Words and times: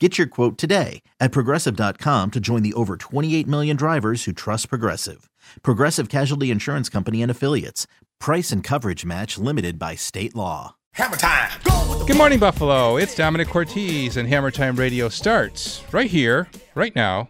Get 0.00 0.18
your 0.18 0.26
quote 0.26 0.58
today 0.58 1.02
at 1.20 1.30
progressive.com 1.30 2.32
to 2.32 2.40
join 2.40 2.64
the 2.64 2.72
over 2.74 2.96
28 2.96 3.46
million 3.46 3.76
drivers 3.76 4.24
who 4.24 4.32
trust 4.32 4.68
Progressive. 4.68 5.30
Progressive 5.62 6.08
Casualty 6.08 6.50
Insurance 6.50 6.88
Company 6.88 7.22
and 7.22 7.30
Affiliates. 7.30 7.86
Price 8.18 8.50
and 8.50 8.64
coverage 8.64 9.04
match 9.04 9.38
limited 9.38 9.78
by 9.78 9.94
state 9.94 10.34
law. 10.34 10.74
Hammer 10.94 11.16
time. 11.16 11.50
Go 11.64 12.04
Good 12.06 12.16
morning, 12.16 12.40
Buffalo. 12.40 12.96
It's 12.96 13.14
Domenic 13.14 13.48
Cortese, 13.48 14.18
and 14.18 14.28
Hammer 14.28 14.50
Time 14.50 14.76
Radio 14.76 15.08
starts 15.08 15.82
right 15.92 16.10
here, 16.10 16.48
right 16.74 16.94
now. 16.94 17.28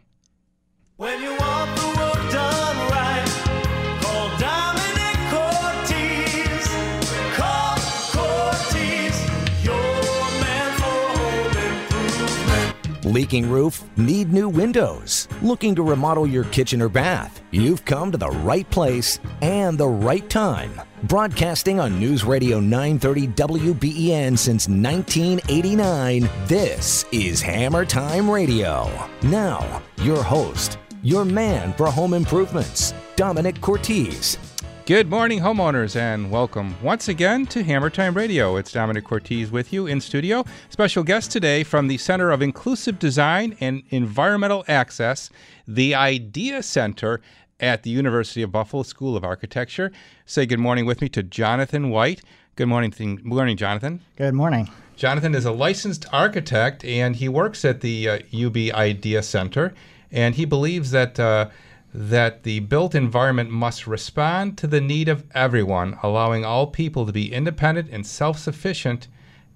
Leaking 13.14 13.48
roof? 13.48 13.84
Need 13.96 14.32
new 14.32 14.48
windows? 14.48 15.28
Looking 15.40 15.76
to 15.76 15.84
remodel 15.84 16.26
your 16.26 16.42
kitchen 16.46 16.82
or 16.82 16.88
bath? 16.88 17.42
You've 17.52 17.84
come 17.84 18.10
to 18.10 18.18
the 18.18 18.32
right 18.42 18.68
place 18.70 19.20
and 19.40 19.78
the 19.78 19.86
right 19.86 20.28
time. 20.28 20.82
Broadcasting 21.04 21.78
on 21.78 22.00
News 22.00 22.24
Radio 22.24 22.58
930 22.58 23.28
WBEN 23.28 24.36
since 24.36 24.68
1989, 24.68 26.28
this 26.48 27.04
is 27.12 27.40
Hammer 27.40 27.84
Time 27.84 28.28
Radio. 28.28 28.90
Now, 29.22 29.80
your 30.02 30.24
host, 30.24 30.78
your 31.04 31.24
man 31.24 31.72
for 31.74 31.86
home 31.86 32.14
improvements, 32.14 32.94
Domenic 33.14 33.60
Cortese. 33.60 34.38
Good 34.86 35.08
morning, 35.08 35.40
homeowners, 35.40 35.96
and 35.96 36.30
welcome 36.30 36.76
once 36.82 37.08
again 37.08 37.46
to 37.46 37.62
Hammer 37.64 37.88
Time 37.88 38.12
Radio. 38.12 38.56
It's 38.56 38.70
Domenic 38.70 39.04
Cortese 39.04 39.50
with 39.50 39.72
you 39.72 39.86
in 39.86 39.98
studio. 39.98 40.44
Special 40.68 41.02
guest 41.02 41.32
today 41.32 41.64
from 41.64 41.88
the 41.88 41.96
Center 41.96 42.30
of 42.30 42.42
Inclusive 42.42 42.98
Design 42.98 43.56
and 43.60 43.82
Environmental 43.88 44.62
Access, 44.68 45.30
the 45.66 45.94
IDEA 45.94 46.62
Center 46.62 47.22
at 47.58 47.82
the 47.82 47.88
University 47.88 48.42
of 48.42 48.52
Buffalo 48.52 48.82
School 48.82 49.16
of 49.16 49.24
Architecture. 49.24 49.90
Say 50.26 50.44
good 50.44 50.60
morning 50.60 50.84
with 50.84 51.00
me 51.00 51.08
to 51.08 51.22
Jonathan 51.22 51.88
White. 51.88 52.20
Good 52.54 52.68
morning, 52.68 52.90
good 52.90 53.24
morning, 53.24 53.56
Jonathan. 53.56 54.02
Good 54.16 54.34
morning. 54.34 54.68
Jonathan 54.96 55.34
is 55.34 55.46
a 55.46 55.52
licensed 55.52 56.04
architect 56.12 56.84
and 56.84 57.16
he 57.16 57.30
works 57.30 57.64
at 57.64 57.80
the 57.80 58.08
uh, 58.10 58.18
UB 58.38 58.56
Idea 58.74 59.22
Center. 59.22 59.72
And 60.12 60.34
he 60.34 60.44
believes 60.44 60.90
that 60.90 61.18
uh, 61.18 61.48
that 61.96 62.42
the 62.42 62.58
built 62.58 62.92
environment 62.92 63.50
must 63.50 63.86
respond 63.86 64.58
to 64.58 64.66
the 64.66 64.80
need 64.80 65.08
of 65.08 65.24
everyone, 65.32 65.96
allowing 66.02 66.44
all 66.44 66.66
people 66.66 67.06
to 67.06 67.12
be 67.12 67.32
independent 67.32 67.88
and 67.90 68.04
self-sufficient 68.04 69.06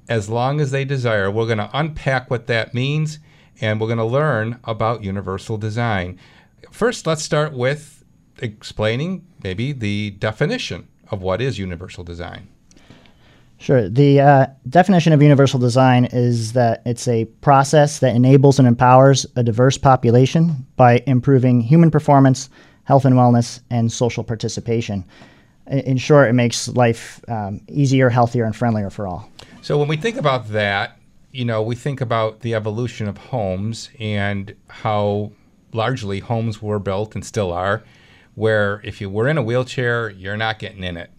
as 0.08 0.30
long 0.30 0.60
as 0.60 0.70
they 0.70 0.84
desire. 0.84 1.30
We're 1.30 1.46
going 1.46 1.58
to 1.58 1.70
unpack 1.74 2.30
what 2.30 2.46
that 2.46 2.74
means, 2.74 3.18
and 3.60 3.80
we're 3.80 3.88
going 3.88 3.98
to 3.98 4.04
learn 4.04 4.60
about 4.62 5.02
universal 5.02 5.58
design. 5.58 6.18
First, 6.70 7.08
let's 7.08 7.22
start 7.22 7.52
with 7.52 8.04
explaining 8.40 9.26
maybe 9.42 9.72
the 9.72 10.10
definition 10.10 10.86
of 11.10 11.20
what 11.20 11.42
is 11.42 11.58
universal 11.58 12.04
design. 12.04 12.48
Sure. 13.58 13.88
The 13.88 14.20
uh, 14.20 14.46
definition 14.68 15.12
of 15.12 15.20
universal 15.20 15.58
design 15.58 16.06
is 16.06 16.52
that 16.52 16.80
it's 16.86 17.08
a 17.08 17.24
process 17.40 17.98
that 17.98 18.14
enables 18.14 18.60
and 18.60 18.68
empowers 18.68 19.26
a 19.34 19.42
diverse 19.42 19.76
population 19.76 20.64
by 20.76 21.02
improving 21.06 21.60
human 21.60 21.90
performance, 21.90 22.50
health 22.84 23.04
and 23.04 23.16
wellness, 23.16 23.60
and 23.68 23.92
social 23.92 24.22
participation. 24.22 25.04
In, 25.66 25.98
short, 25.98 26.30
it 26.30 26.34
makes 26.34 26.68
life 26.68 27.20
um, 27.28 27.60
easier, 27.68 28.08
healthier, 28.08 28.44
and 28.44 28.54
friendlier 28.54 28.90
for 28.90 29.06
all. 29.06 29.28
So 29.60 29.76
when 29.76 29.88
we 29.88 29.96
think 29.96 30.16
about 30.16 30.48
that, 30.50 30.96
you 31.32 31.44
know, 31.44 31.60
we 31.60 31.74
think 31.74 32.00
about 32.00 32.40
the 32.40 32.54
evolution 32.54 33.08
of 33.08 33.18
homes 33.18 33.90
and 33.98 34.54
how 34.68 35.32
largely 35.72 36.20
homes 36.20 36.62
were 36.62 36.78
built 36.78 37.14
and 37.14 37.26
still 37.26 37.52
are, 37.52 37.82
where 38.34 38.80
if 38.84 39.00
you 39.00 39.10
were 39.10 39.28
in 39.28 39.36
a 39.36 39.42
wheelchair, 39.42 40.08
you're 40.08 40.38
not 40.38 40.58
getting 40.58 40.84
in 40.84 40.96
it 40.96 41.10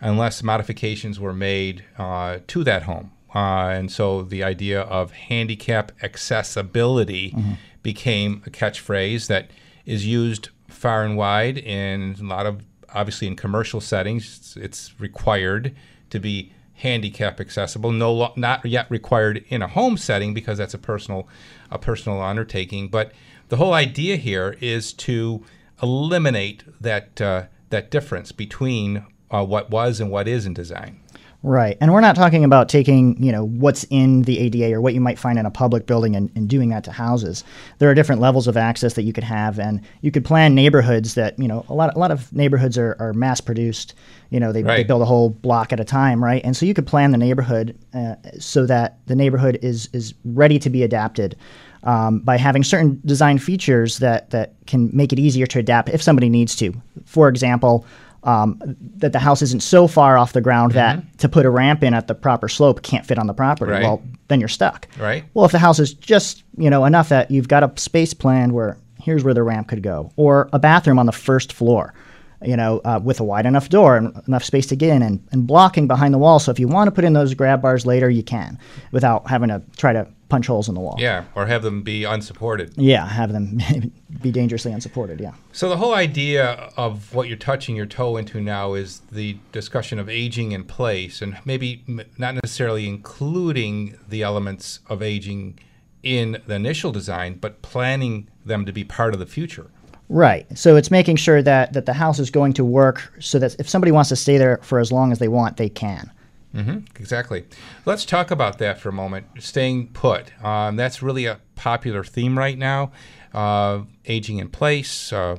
unless 0.00 0.42
modifications 0.42 1.18
were 1.18 1.32
made 1.32 1.84
uh, 1.98 2.38
to 2.46 2.64
that 2.64 2.84
home. 2.84 3.12
Uh, 3.34 3.68
and 3.68 3.92
so 3.92 4.22
the 4.22 4.42
idea 4.42 4.80
of 4.82 5.12
handicap 5.12 5.92
accessibility 6.02 7.34
became 7.82 8.42
a 8.46 8.50
catchphrase 8.50 9.26
that 9.26 9.50
is 9.84 10.06
used 10.06 10.48
far 10.68 11.04
and 11.04 11.16
wide 11.16 11.58
in 11.58 12.16
a 12.20 12.24
lot 12.24 12.46
of, 12.46 12.62
obviously, 12.94 13.26
in 13.26 13.36
commercial 13.36 13.80
settings. 13.80 14.38
It's, 14.38 14.56
it's 14.56 15.00
required 15.00 15.74
to 16.10 16.18
be 16.18 16.52
handicap 16.74 17.40
accessible. 17.40 17.92
No, 17.92 18.32
not 18.36 18.64
yet 18.64 18.90
required 18.90 19.44
in 19.48 19.62
a 19.62 19.68
home 19.68 19.96
setting 19.96 20.32
because 20.32 20.58
that's 20.58 20.74
a 20.74 20.78
personal, 20.78 21.28
a 21.70 21.78
personal 21.78 22.22
undertaking. 22.22 22.88
But 22.88 23.12
the 23.48 23.56
whole 23.56 23.74
idea 23.74 24.16
here 24.16 24.56
is 24.60 24.92
to 24.94 25.44
eliminate 25.82 26.64
that 26.80 27.20
uh, 27.20 27.44
that 27.70 27.90
difference 27.90 28.32
between 28.32 29.04
uh, 29.30 29.44
what 29.44 29.70
was 29.70 30.00
and 30.00 30.10
what 30.10 30.28
is 30.28 30.46
in 30.46 30.54
design. 30.54 31.00
Right. 31.44 31.78
And 31.80 31.92
we're 31.92 32.00
not 32.00 32.16
talking 32.16 32.42
about 32.42 32.68
taking, 32.68 33.22
you 33.22 33.30
know, 33.30 33.46
what's 33.46 33.84
in 33.90 34.22
the 34.22 34.40
ADA 34.40 34.74
or 34.74 34.80
what 34.80 34.92
you 34.92 35.00
might 35.00 35.20
find 35.20 35.38
in 35.38 35.46
a 35.46 35.52
public 35.52 35.86
building 35.86 36.16
and, 36.16 36.32
and 36.34 36.48
doing 36.48 36.70
that 36.70 36.82
to 36.84 36.92
houses. 36.92 37.44
There 37.78 37.88
are 37.88 37.94
different 37.94 38.20
levels 38.20 38.48
of 38.48 38.56
access 38.56 38.94
that 38.94 39.02
you 39.02 39.12
could 39.12 39.22
have 39.22 39.60
and 39.60 39.80
you 40.00 40.10
could 40.10 40.24
plan 40.24 40.56
neighborhoods 40.56 41.14
that, 41.14 41.38
you 41.38 41.46
know, 41.46 41.64
a 41.68 41.74
lot 41.74 41.94
a 41.94 41.98
lot 41.98 42.10
of 42.10 42.32
neighborhoods 42.32 42.76
are, 42.76 42.96
are 42.98 43.12
mass 43.12 43.40
produced. 43.40 43.94
You 44.30 44.40
know, 44.40 44.50
they, 44.50 44.62
they 44.62 44.82
build 44.82 45.00
a 45.00 45.04
whole 45.04 45.30
block 45.30 45.72
at 45.72 45.78
a 45.78 45.84
time, 45.84 46.22
right? 46.22 46.42
And 46.44 46.56
so 46.56 46.66
you 46.66 46.74
could 46.74 46.88
plan 46.88 47.12
the 47.12 47.18
neighborhood 47.18 47.78
uh, 47.94 48.16
so 48.40 48.66
that 48.66 48.98
the 49.06 49.14
neighborhood 49.14 49.60
is 49.62 49.88
is 49.92 50.14
ready 50.24 50.58
to 50.58 50.70
be 50.70 50.82
adapted. 50.82 51.36
Um, 51.84 52.18
by 52.18 52.36
having 52.36 52.64
certain 52.64 53.00
design 53.04 53.38
features 53.38 54.00
that, 54.00 54.30
that 54.30 54.54
can 54.66 54.90
make 54.92 55.12
it 55.12 55.20
easier 55.20 55.46
to 55.46 55.60
adapt 55.60 55.88
if 55.90 56.02
somebody 56.02 56.28
needs 56.28 56.56
to. 56.56 56.74
For 57.04 57.28
example, 57.28 57.86
um, 58.28 58.60
that 58.96 59.12
the 59.14 59.18
house 59.18 59.40
isn't 59.40 59.62
so 59.62 59.88
far 59.88 60.18
off 60.18 60.34
the 60.34 60.42
ground 60.42 60.72
that 60.72 61.18
to 61.18 61.30
put 61.30 61.46
a 61.46 61.50
ramp 61.50 61.82
in 61.82 61.94
at 61.94 62.08
the 62.08 62.14
proper 62.14 62.46
slope 62.46 62.82
can't 62.82 63.06
fit 63.06 63.18
on 63.18 63.26
the 63.26 63.32
property. 63.32 63.72
Right. 63.72 63.82
Well, 63.82 64.02
then 64.28 64.38
you're 64.38 64.50
stuck. 64.50 64.86
Right. 64.98 65.24
Well, 65.32 65.46
if 65.46 65.52
the 65.52 65.58
house 65.58 65.78
is 65.78 65.94
just 65.94 66.44
you 66.58 66.68
know 66.68 66.84
enough 66.84 67.08
that 67.08 67.30
you've 67.30 67.48
got 67.48 67.62
a 67.62 67.80
space 67.80 68.12
planned 68.12 68.52
where 68.52 68.76
here's 69.00 69.24
where 69.24 69.32
the 69.32 69.42
ramp 69.42 69.68
could 69.68 69.82
go, 69.82 70.12
or 70.16 70.50
a 70.52 70.58
bathroom 70.58 70.98
on 70.98 71.06
the 71.06 71.12
first 71.12 71.54
floor, 71.54 71.94
you 72.42 72.54
know, 72.54 72.82
uh, 72.84 73.00
with 73.02 73.18
a 73.18 73.24
wide 73.24 73.46
enough 73.46 73.70
door 73.70 73.96
and 73.96 74.14
enough 74.28 74.44
space 74.44 74.66
to 74.66 74.76
get 74.76 74.90
in, 74.90 75.00
and, 75.00 75.26
and 75.32 75.46
blocking 75.46 75.88
behind 75.88 76.12
the 76.12 76.18
wall. 76.18 76.38
So 76.38 76.50
if 76.50 76.60
you 76.60 76.68
want 76.68 76.88
to 76.88 76.92
put 76.92 77.04
in 77.04 77.14
those 77.14 77.32
grab 77.32 77.62
bars 77.62 77.86
later, 77.86 78.10
you 78.10 78.22
can, 78.22 78.58
without 78.92 79.26
having 79.26 79.48
to 79.48 79.62
try 79.78 79.94
to 79.94 80.06
punch 80.28 80.46
holes 80.46 80.68
in 80.68 80.74
the 80.74 80.80
wall. 80.80 80.96
Yeah, 80.98 81.24
or 81.34 81.46
have 81.46 81.62
them 81.62 81.82
be 81.82 82.04
unsupported. 82.04 82.74
Yeah, 82.76 83.06
have 83.06 83.32
them 83.32 83.58
be 84.22 84.30
dangerously 84.30 84.72
unsupported. 84.72 85.20
Yeah. 85.20 85.32
So 85.52 85.68
the 85.68 85.76
whole 85.76 85.94
idea 85.94 86.70
of 86.76 87.14
what 87.14 87.28
you're 87.28 87.36
touching 87.36 87.76
your 87.76 87.86
toe 87.86 88.16
into 88.16 88.40
now 88.40 88.74
is 88.74 89.00
the 89.10 89.38
discussion 89.52 89.98
of 89.98 90.08
aging 90.08 90.52
in 90.52 90.64
place, 90.64 91.22
and 91.22 91.38
maybe 91.44 91.84
not 92.18 92.34
necessarily 92.34 92.86
including 92.86 93.98
the 94.08 94.22
elements 94.22 94.80
of 94.88 95.02
aging 95.02 95.58
in 96.02 96.40
the 96.46 96.54
initial 96.54 96.92
design, 96.92 97.34
but 97.34 97.62
planning 97.62 98.28
them 98.44 98.64
to 98.64 98.72
be 98.72 98.84
part 98.84 99.14
of 99.14 99.20
the 99.20 99.26
future. 99.26 99.70
Right. 100.08 100.46
So 100.56 100.76
it's 100.76 100.90
making 100.90 101.16
sure 101.16 101.42
that, 101.42 101.74
that 101.74 101.86
the 101.86 101.92
house 101.92 102.18
is 102.18 102.30
going 102.30 102.54
to 102.54 102.64
work 102.64 103.12
so 103.20 103.38
that 103.38 103.56
if 103.58 103.68
somebody 103.68 103.92
wants 103.92 104.08
to 104.08 104.16
stay 104.16 104.38
there 104.38 104.58
for 104.62 104.78
as 104.78 104.90
long 104.90 105.12
as 105.12 105.18
they 105.18 105.28
want, 105.28 105.58
they 105.58 105.68
can. 105.68 106.10
Exactly. 106.54 107.44
Let's 107.84 108.04
talk 108.04 108.30
about 108.30 108.58
that 108.58 108.78
for 108.80 108.88
a 108.88 108.92
moment. 108.92 109.26
Staying 109.38 109.88
put. 109.88 110.32
Um, 110.44 110.76
that's 110.76 111.02
really 111.02 111.26
a 111.26 111.40
popular 111.54 112.02
theme 112.02 112.36
right 112.36 112.58
now. 112.58 112.90
Uh, 113.32 113.82
aging 114.06 114.38
in 114.38 114.48
place. 114.48 115.12
Uh, 115.12 115.36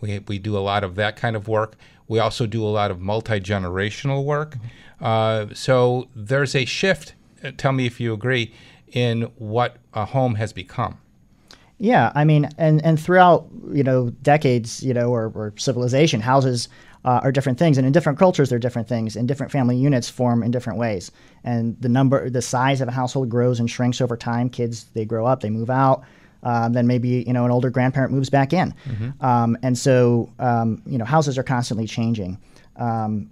we, 0.00 0.18
we 0.20 0.38
do 0.38 0.56
a 0.56 0.60
lot 0.60 0.84
of 0.84 0.94
that 0.96 1.16
kind 1.16 1.34
of 1.34 1.48
work. 1.48 1.76
We 2.08 2.18
also 2.18 2.46
do 2.46 2.64
a 2.64 2.68
lot 2.68 2.90
of 2.90 3.00
multi 3.00 3.40
generational 3.40 4.24
work. 4.24 4.56
Uh, 5.00 5.46
so 5.54 6.08
there's 6.14 6.54
a 6.54 6.64
shift. 6.64 7.14
uh, 7.42 7.52
Tell 7.56 7.72
me 7.72 7.86
if 7.86 8.00
you 8.00 8.12
agree 8.12 8.52
in 8.92 9.22
what 9.38 9.76
a 9.94 10.04
home 10.04 10.34
has 10.36 10.52
become. 10.52 10.98
Yeah, 11.78 12.12
I 12.14 12.24
mean, 12.24 12.46
and 12.58 12.84
and 12.84 13.00
throughout 13.00 13.48
you 13.72 13.82
know 13.82 14.10
decades, 14.22 14.82
you 14.82 14.92
know, 14.92 15.10
or, 15.10 15.32
or 15.34 15.54
civilization, 15.56 16.20
houses 16.20 16.68
uh, 17.04 17.20
are 17.22 17.32
different 17.32 17.58
things, 17.58 17.78
and 17.78 17.86
in 17.86 17.92
different 17.92 18.18
cultures, 18.18 18.50
they're 18.50 18.58
different 18.58 18.88
things, 18.88 19.16
and 19.16 19.26
different 19.26 19.52
family 19.52 19.76
units 19.76 20.08
form 20.08 20.42
in 20.42 20.50
different 20.50 20.78
ways. 20.78 21.10
And 21.44 21.80
the 21.80 21.88
number, 21.88 22.28
the 22.28 22.42
size 22.42 22.80
of 22.80 22.88
a 22.88 22.92
household 22.92 23.30
grows 23.30 23.58
and 23.60 23.70
shrinks 23.70 24.00
over 24.00 24.16
time. 24.16 24.50
Kids, 24.50 24.84
they 24.94 25.04
grow 25.04 25.26
up, 25.26 25.40
they 25.40 25.50
move 25.50 25.70
out. 25.70 26.04
Um, 26.42 26.72
then 26.72 26.86
maybe 26.86 27.24
you 27.26 27.32
know 27.32 27.44
an 27.44 27.50
older 27.50 27.68
grandparent 27.70 28.12
moves 28.12 28.30
back 28.30 28.52
in, 28.52 28.74
um, 29.20 29.58
and 29.62 29.76
so 29.76 30.30
um, 30.38 30.82
you 30.86 30.96
know 30.96 31.04
houses 31.04 31.36
are 31.36 31.42
constantly 31.42 31.86
changing. 31.86 32.38
Um, 32.76 33.30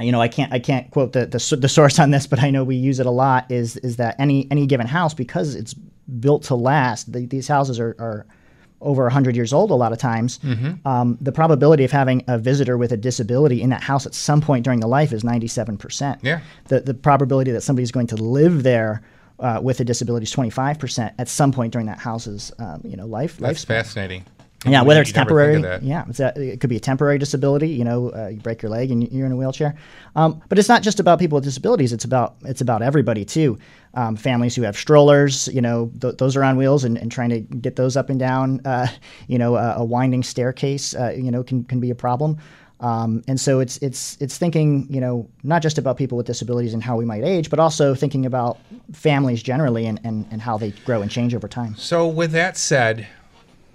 you 0.00 0.10
know, 0.10 0.20
I 0.20 0.28
can't 0.28 0.52
I 0.52 0.58
can't 0.58 0.90
quote 0.90 1.12
the, 1.12 1.26
the 1.26 1.56
the 1.56 1.68
source 1.68 1.98
on 1.98 2.10
this, 2.10 2.26
but 2.26 2.40
I 2.42 2.50
know 2.50 2.64
we 2.64 2.76
use 2.76 2.98
it 2.98 3.06
a 3.06 3.10
lot. 3.10 3.50
Is 3.50 3.76
is 3.78 3.96
that 3.96 4.16
any 4.18 4.48
any 4.50 4.66
given 4.66 4.86
house 4.86 5.14
because 5.14 5.54
it's 5.54 5.74
built 5.74 6.44
to 6.44 6.54
last? 6.54 7.12
The, 7.12 7.26
these 7.26 7.48
houses 7.48 7.78
are, 7.78 7.94
are 7.98 8.26
over 8.82 9.04
100 9.04 9.34
years 9.36 9.52
old 9.52 9.70
a 9.70 9.74
lot 9.74 9.92
of 9.92 9.98
times. 9.98 10.38
Um, 10.84 11.16
the 11.20 11.32
probability 11.32 11.84
of 11.84 11.90
having 11.92 12.22
a 12.28 12.38
visitor 12.38 12.76
with 12.76 12.92
a 12.92 12.96
disability 12.96 13.62
in 13.62 13.70
that 13.70 13.82
house 13.82 14.04
at 14.06 14.14
some 14.14 14.40
point 14.40 14.64
during 14.64 14.80
the 14.80 14.86
life 14.88 15.12
is 15.12 15.24
97 15.24 15.76
percent. 15.78 16.20
Yeah. 16.22 16.40
The 16.68 16.80
the 16.80 16.94
probability 16.94 17.50
that 17.52 17.62
somebody's 17.62 17.92
going 17.92 18.08
to 18.08 18.16
live 18.16 18.62
there. 18.62 19.02
Uh, 19.40 19.58
with 19.60 19.80
a 19.80 19.84
disability 19.84 20.22
is 20.22 20.32
25% 20.32 21.12
at 21.18 21.28
some 21.28 21.50
point 21.50 21.72
during 21.72 21.86
that 21.86 21.98
house's 21.98 22.52
um, 22.60 22.80
you 22.84 22.96
know 22.96 23.06
life 23.06 23.38
That's 23.38 23.64
lifespan. 23.64 23.66
fascinating. 23.66 24.24
Yeah, 24.64 24.82
whether 24.82 25.00
it's 25.02 25.10
temporary, 25.10 25.60
yeah, 25.82 26.04
it's 26.08 26.20
a, 26.20 26.32
it 26.40 26.60
could 26.60 26.70
be 26.70 26.76
a 26.76 26.80
temporary 26.80 27.18
disability. 27.18 27.70
You 27.70 27.84
know, 27.84 28.12
uh, 28.12 28.28
you 28.28 28.40
break 28.40 28.62
your 28.62 28.70
leg 28.70 28.90
and 28.92 29.10
you're 29.10 29.26
in 29.26 29.32
a 29.32 29.36
wheelchair. 29.36 29.74
Um, 30.14 30.40
but 30.48 30.58
it's 30.58 30.68
not 30.68 30.82
just 30.82 31.00
about 31.00 31.18
people 31.18 31.36
with 31.36 31.44
disabilities. 31.44 31.92
It's 31.92 32.04
about 32.04 32.36
it's 32.44 32.60
about 32.60 32.80
everybody 32.82 33.24
too. 33.24 33.58
Um, 33.94 34.14
families 34.16 34.54
who 34.54 34.62
have 34.62 34.76
strollers, 34.76 35.48
you 35.48 35.60
know, 35.60 35.90
th- 36.00 36.16
those 36.16 36.36
are 36.36 36.44
on 36.44 36.56
wheels, 36.56 36.84
and, 36.84 36.96
and 36.96 37.10
trying 37.10 37.30
to 37.30 37.40
get 37.40 37.76
those 37.76 37.96
up 37.96 38.08
and 38.08 38.20
down, 38.20 38.60
uh, 38.64 38.86
you 39.26 39.36
know, 39.36 39.56
a, 39.56 39.74
a 39.78 39.84
winding 39.84 40.22
staircase, 40.22 40.94
uh, 40.94 41.10
you 41.10 41.30
know, 41.30 41.42
can 41.42 41.64
can 41.64 41.80
be 41.80 41.90
a 41.90 41.94
problem. 41.94 42.38
Um, 42.82 43.22
and 43.28 43.40
so 43.40 43.60
it's 43.60 43.78
it's 43.78 44.16
it's 44.20 44.36
thinking, 44.38 44.86
you 44.90 45.00
know, 45.00 45.28
not 45.44 45.62
just 45.62 45.78
about 45.78 45.96
people 45.96 46.16
with 46.16 46.26
disabilities 46.26 46.74
and 46.74 46.82
how 46.82 46.96
we 46.96 47.04
might 47.04 47.22
age, 47.22 47.48
but 47.48 47.58
also 47.58 47.94
thinking 47.94 48.26
about 48.26 48.58
families 48.92 49.42
generally 49.42 49.86
and, 49.86 50.00
and, 50.04 50.26
and 50.30 50.42
how 50.42 50.58
they 50.58 50.72
grow 50.84 51.00
and 51.00 51.10
change 51.10 51.34
over 51.34 51.46
time. 51.46 51.76
So, 51.76 52.08
with 52.08 52.32
that 52.32 52.56
said, 52.56 53.06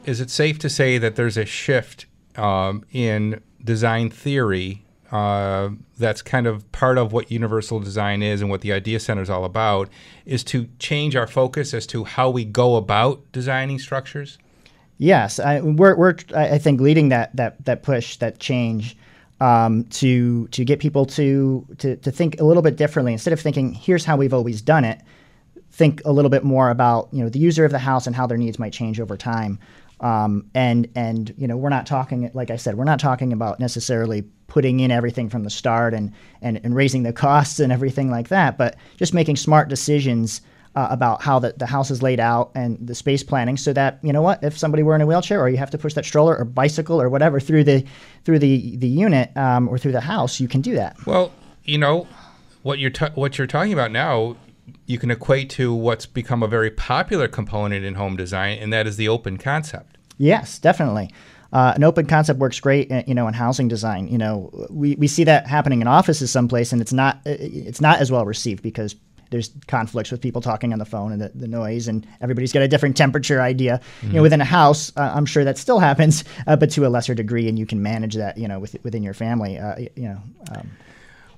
is 0.08 0.22
it 0.22 0.32
safe 0.32 0.58
to 0.60 0.70
say 0.70 0.98
that 0.98 1.16
there's 1.18 1.38
a 1.38 1.46
shift 1.46 2.08
um, 2.38 2.84
in 2.92 3.42
design 3.64 4.10
theory 4.10 4.86
uh, 5.12 5.70
that's 5.98 6.22
kind 6.22 6.48
of 6.48 6.70
part 6.72 6.98
of 6.98 7.12
what 7.12 7.30
universal 7.30 7.80
design 7.80 8.24
is 8.24 8.42
and 8.42 8.50
what 8.50 8.62
the 8.62 8.72
Idea 8.72 9.00
Center 9.00 9.22
is 9.22 9.30
all 9.30 9.44
about? 9.44 9.90
Is 10.26 10.44
to 10.46 10.70
change 10.80 11.16
our 11.16 11.28
focus 11.28 11.74
as 11.74 11.86
to 11.88 12.06
how 12.06 12.30
we 12.30 12.46
go 12.46 12.78
about 12.78 13.22
designing 13.34 13.80
structures? 13.80 14.38
Yes, 14.98 15.40
I, 15.40 15.60
we're, 15.60 15.96
we're 15.96 16.16
I 16.36 16.58
think 16.58 16.82
leading 16.82 17.10
that 17.10 17.36
that 17.36 17.64
that 17.66 17.84
push, 17.84 18.18
that 18.18 18.40
change, 18.40 18.98
um, 19.42 19.84
to 19.86 20.48
to 20.48 20.66
get 20.66 20.80
people 20.80 21.06
to, 21.06 21.66
to 21.80 21.98
to 21.98 22.12
think 22.12 22.40
a 22.40 22.44
little 22.44 22.64
bit 22.64 22.78
differently. 22.78 23.12
Instead 23.12 23.34
of 23.34 23.40
thinking, 23.40 23.74
here's 23.74 24.06
how 24.06 24.16
we've 24.18 24.34
always 24.34 24.62
done 24.62 24.86
it, 24.86 25.02
think 25.72 26.02
a 26.06 26.12
little 26.12 26.32
bit 26.32 26.44
more 26.44 26.70
about 26.70 27.10
you 27.12 27.24
know 27.24 27.30
the 27.30 27.40
user 27.40 27.66
of 27.66 27.72
the 27.72 27.80
house 27.80 28.08
and 28.08 28.16
how 28.16 28.26
their 28.26 28.38
needs 28.38 28.58
might 28.58 28.74
change 28.74 29.00
over 29.00 29.16
time. 29.16 29.60
Um, 30.00 30.50
and 30.54 30.88
and 30.96 31.34
you 31.38 31.48
know 31.48 31.58
we're 31.58 31.70
not 31.70 31.86
talking 31.86 32.30
like 32.34 32.52
I 32.52 32.56
said, 32.56 32.76
we're 32.76 32.84
not 32.84 33.00
talking 33.00 33.34
about 33.34 33.60
necessarily 33.60 34.24
putting 34.48 34.80
in 34.80 34.92
everything 34.92 35.30
from 35.30 35.44
the 35.44 35.50
start 35.50 35.94
and 35.94 36.14
and, 36.42 36.60
and 36.64 36.76
raising 36.76 37.04
the 37.04 37.14
costs 37.14 37.60
and 37.60 37.72
everything 37.72 38.12
like 38.12 38.28
that, 38.30 38.58
but 38.58 38.76
just 38.98 39.14
making 39.14 39.36
smart 39.36 39.70
decisions 39.70 40.42
uh, 40.78 40.88
about 40.92 41.24
how 41.24 41.40
the, 41.40 41.56
the 41.58 41.66
house 41.66 41.90
is 41.90 42.04
laid 42.04 42.20
out 42.20 42.52
and 42.54 42.78
the 42.86 42.94
space 42.94 43.24
planning 43.24 43.58
so 43.58 43.74
that 43.74 43.98
you 44.04 44.14
know 44.14 44.22
what 44.22 44.44
if 44.44 44.56
somebody 44.56 44.84
were 44.84 44.94
in 44.94 45.02
a 45.02 45.08
wheelchair 45.08 45.42
or 45.42 45.50
you 45.50 45.58
have 45.58 45.72
to 45.72 45.78
push 45.78 45.96
that 45.96 46.06
stroller 46.06 46.38
or 46.38 46.46
bicycle 46.46 47.02
or 47.02 47.10
whatever 47.10 47.40
through 47.40 47.64
the 47.64 47.84
through 48.24 48.38
the 48.38 48.76
the 48.78 48.88
unit 48.88 49.36
um, 49.36 49.68
or 49.68 49.80
through 49.80 49.92
the 49.92 50.02
house 50.02 50.40
you 50.40 50.48
can 50.48 50.62
do 50.62 50.76
that. 50.76 50.96
Well, 51.08 51.32
you 51.64 51.80
know, 51.80 52.08
what 52.62 52.78
you're 52.78 52.92
ta- 52.92 53.10
what 53.16 53.40
you're 53.40 53.48
talking 53.48 53.74
about 53.74 53.92
now, 53.92 54.36
you 54.88 54.98
can 54.98 55.12
equate 55.12 55.50
to 55.52 55.74
what's 55.74 56.06
become 56.06 56.42
a 56.42 56.48
very 56.48 56.72
popular 56.72 57.28
component 57.28 57.86
in 57.86 57.96
home 57.96 58.16
design, 58.16 58.58
and 58.58 58.74
that 58.74 58.88
is 58.88 58.98
the 58.98 59.08
open 59.08 59.38
concept. 59.38 59.98
Yes, 60.18 60.58
definitely. 60.58 61.12
Uh, 61.54 61.74
an 61.76 61.84
open 61.84 62.06
concept 62.06 62.40
works 62.40 62.60
great, 62.60 62.92
uh, 62.92 63.04
you 63.06 63.14
know, 63.14 63.28
in 63.28 63.34
housing 63.34 63.68
design. 63.68 64.08
You 64.08 64.18
know, 64.18 64.68
we, 64.70 64.96
we 64.96 65.08
see 65.08 65.24
that 65.26 65.46
happening 65.46 65.82
in 65.82 65.88
offices 65.88 66.32
someplace, 66.32 66.72
and 66.72 66.82
it's 66.82 66.94
not 66.94 67.18
uh, 67.26 67.36
it's 67.40 67.82
not 67.82 68.00
as 68.00 68.12
well 68.12 68.26
received 68.26 68.64
because 68.64 68.96
there's 69.30 69.52
conflicts 69.68 70.10
with 70.10 70.22
people 70.22 70.42
talking 70.42 70.72
on 70.72 70.80
the 70.80 70.86
phone 70.86 71.12
and 71.12 71.22
the, 71.22 71.32
the 71.36 71.48
noise, 71.48 71.88
and 71.90 72.08
everybody's 72.22 72.54
got 72.54 72.64
a 72.64 72.68
different 72.68 72.96
temperature 72.96 73.42
idea. 73.42 73.82
You 74.04 74.14
know, 74.14 74.22
within 74.22 74.40
a 74.40 74.46
house, 74.46 74.92
uh, 74.96 75.12
I'm 75.14 75.26
sure 75.26 75.44
that 75.44 75.58
still 75.58 75.80
happens, 75.90 76.24
uh, 76.48 76.56
but 76.56 76.72
to 76.72 76.86
a 76.86 76.90
lesser 76.90 77.14
degree, 77.14 77.50
and 77.50 77.60
you 77.60 77.66
can 77.66 77.82
manage 77.82 78.16
that, 78.16 78.38
you 78.38 78.48
know, 78.48 78.60
with, 78.60 78.78
within 78.84 79.04
your 79.04 79.14
family. 79.14 79.58
Uh, 79.58 79.76
you 79.96 80.08
know, 80.08 80.22
um, 80.56 80.72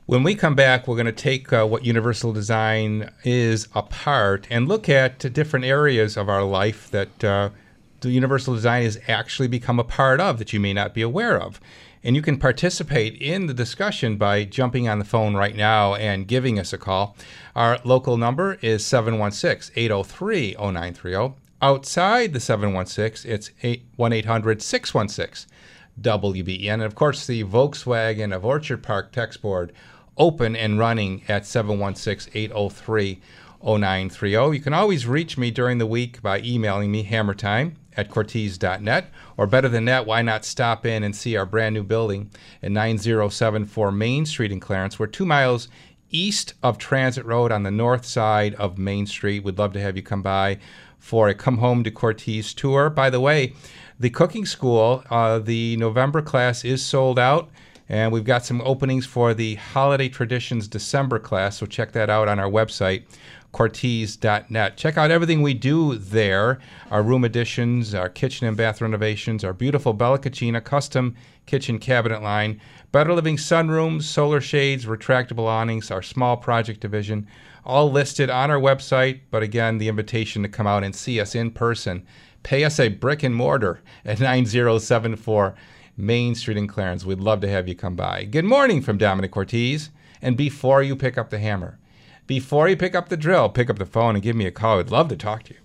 When 0.09 0.23
we 0.23 0.33
come 0.33 0.55
back, 0.55 0.87
we're 0.87 0.95
going 0.95 1.05
to 1.05 1.11
take 1.11 1.53
uh, 1.53 1.67
what 1.67 1.85
universal 1.85 2.33
design 2.33 3.11
is 3.23 3.67
apart 3.75 4.47
and 4.49 4.67
look 4.67 4.89
at 4.89 5.19
different 5.31 5.65
areas 5.65 6.17
of 6.17 6.27
our 6.27 6.43
life 6.43 6.89
that 6.89 7.23
uh, 7.23 7.51
the 7.99 8.09
universal 8.09 8.55
design 8.55 8.81
has 8.85 8.99
actually 9.07 9.47
become 9.47 9.77
a 9.77 9.83
part 9.83 10.19
of 10.19 10.39
that 10.39 10.51
you 10.51 10.59
may 10.59 10.73
not 10.73 10.95
be 10.95 11.03
aware 11.03 11.39
of. 11.39 11.61
And 12.03 12.15
you 12.15 12.23
can 12.23 12.39
participate 12.39 13.21
in 13.21 13.45
the 13.45 13.53
discussion 13.53 14.17
by 14.17 14.45
jumping 14.45 14.89
on 14.89 14.97
the 14.97 15.05
phone 15.05 15.35
right 15.35 15.55
now 15.55 15.93
and 15.93 16.27
giving 16.27 16.57
us 16.57 16.73
a 16.73 16.79
call. 16.79 17.15
Our 17.55 17.77
local 17.83 18.17
number 18.17 18.57
is 18.63 18.83
716 18.83 19.71
803 19.75 20.55
0930. 20.55 21.35
Outside 21.61 22.33
the 22.33 22.39
716, 22.39 23.31
it's 23.31 23.51
1 23.95 24.11
800 24.11 24.63
616 24.63 25.55
WBEN. 26.01 26.73
And 26.73 26.81
of 26.81 26.95
course, 26.95 27.27
the 27.27 27.43
Volkswagen 27.43 28.35
of 28.35 28.43
Orchard 28.43 28.81
Park 28.81 29.11
text 29.11 29.43
board 29.43 29.71
open 30.19 30.55
and 30.55 30.77
running 30.77 31.23
at 31.27 31.47
716 31.47 32.31
803 32.35 33.19
0930. 33.63 34.55
You 34.55 34.61
can 34.61 34.73
always 34.73 35.07
reach 35.07 35.37
me 35.37 35.51
during 35.51 35.79
the 35.79 35.85
week 35.85 36.21
by 36.21 36.39
emailing 36.41 36.91
me 36.91 37.03
hammertime 37.03 37.75
at 37.97 38.09
cortese.net. 38.09 39.11
Or 39.35 39.47
better 39.47 39.67
than 39.67 39.85
that, 39.85 40.05
why 40.05 40.21
not 40.21 40.45
stop 40.45 40.85
in 40.85 41.03
and 41.03 41.15
see 41.15 41.35
our 41.35 41.45
brand 41.45 41.75
new 41.75 41.83
building 41.83 42.29
at 42.61 42.71
9074 42.71 43.91
Main 43.91 44.25
Street 44.25 44.51
in 44.51 44.59
Clarence? 44.59 44.99
We're 44.99 45.07
two 45.07 45.25
miles 45.25 45.67
east 46.11 46.53
of 46.63 46.77
Transit 46.77 47.25
Road 47.25 47.51
on 47.51 47.63
the 47.63 47.71
north 47.71 48.05
side 48.05 48.55
of 48.55 48.77
Main 48.77 49.05
Street. 49.05 49.43
We'd 49.43 49.59
love 49.59 49.73
to 49.73 49.81
have 49.81 49.95
you 49.95 50.03
come 50.03 50.21
by 50.21 50.57
for 50.97 51.29
a 51.29 51.35
Come 51.35 51.57
Home 51.59 51.83
to 51.83 51.91
Cortese 51.91 52.55
tour. 52.55 52.89
By 52.89 53.09
the 53.09 53.19
way, 53.19 53.53
the 53.99 54.09
cooking 54.09 54.45
school, 54.45 55.03
uh, 55.09 55.39
the 55.39 55.77
November 55.77 56.21
class 56.21 56.63
is 56.63 56.83
sold 56.85 57.19
out, 57.19 57.49
and 57.89 58.11
we've 58.11 58.23
got 58.23 58.45
some 58.45 58.61
openings 58.61 59.07
for 59.07 59.33
the 59.33 59.55
Holiday 59.55 60.09
Traditions 60.09 60.67
December 60.67 61.17
class, 61.17 61.57
so 61.57 61.65
check 61.65 61.91
that 61.93 62.09
out 62.09 62.27
on 62.27 62.39
our 62.39 62.49
website. 62.49 63.03
Cortese.net. 63.51 64.77
Check 64.77 64.95
out 64.95 65.09
everything 65.09 65.41
we 65.41 65.55
do 65.55 65.95
there 65.95 66.59
our 66.91 67.01
room 67.01 67.23
additions, 67.23 67.95
our 67.95 68.07
kitchen 68.07 68.45
and 68.45 68.55
bath 68.55 68.79
renovations, 68.79 69.43
our 69.43 69.53
beautiful 69.53 69.93
Bella 69.93 70.19
Cucina 70.19 70.63
custom 70.63 71.15
kitchen 71.47 71.79
cabinet 71.79 72.21
line, 72.21 72.61
Better 72.91 73.11
Living 73.11 73.37
sunrooms, 73.37 74.03
solar 74.03 74.39
shades, 74.39 74.85
retractable 74.85 75.47
awnings, 75.47 75.89
our 75.89 76.03
small 76.03 76.37
project 76.37 76.79
division, 76.79 77.25
all 77.65 77.91
listed 77.91 78.29
on 78.29 78.51
our 78.51 78.59
website. 78.59 79.21
But 79.31 79.41
again, 79.41 79.79
the 79.79 79.87
invitation 79.87 80.43
to 80.43 80.49
come 80.49 80.67
out 80.67 80.83
and 80.83 80.95
see 80.95 81.19
us 81.19 81.33
in 81.33 81.49
person. 81.49 82.05
Pay 82.43 82.63
us 82.63 82.79
a 82.79 82.89
brick 82.89 83.23
and 83.23 83.35
mortar 83.35 83.81
at 84.05 84.19
9074 84.19 85.55
Main 85.99 86.33
Street 86.33 86.55
in 86.55 86.65
Clarence. 86.65 87.03
We'd 87.03 87.19
love 87.19 87.41
to 87.41 87.49
have 87.49 87.67
you 87.67 87.75
come 87.75 87.95
by. 87.95 88.23
Good 88.23 88.45
morning 88.45 88.81
from 88.81 88.97
Domenic 88.97 89.31
Cortese. 89.31 89.89
And 90.21 90.37
before 90.37 90.81
you 90.81 90.95
pick 90.95 91.17
up 91.17 91.29
the 91.29 91.39
hammer, 91.39 91.77
before 92.25 92.69
you 92.69 92.77
pick 92.77 92.95
up 92.95 93.09
the 93.09 93.17
drill, 93.17 93.49
pick 93.49 93.69
up 93.69 93.77
the 93.77 93.85
phone 93.85 94.15
and 94.15 94.23
give 94.23 94.35
me 94.35 94.45
a 94.45 94.51
call. 94.51 94.79
I'd 94.79 94.91
love 94.91 95.09
to 95.09 95.17
talk 95.17 95.43
to 95.43 95.53
you. 95.53 95.59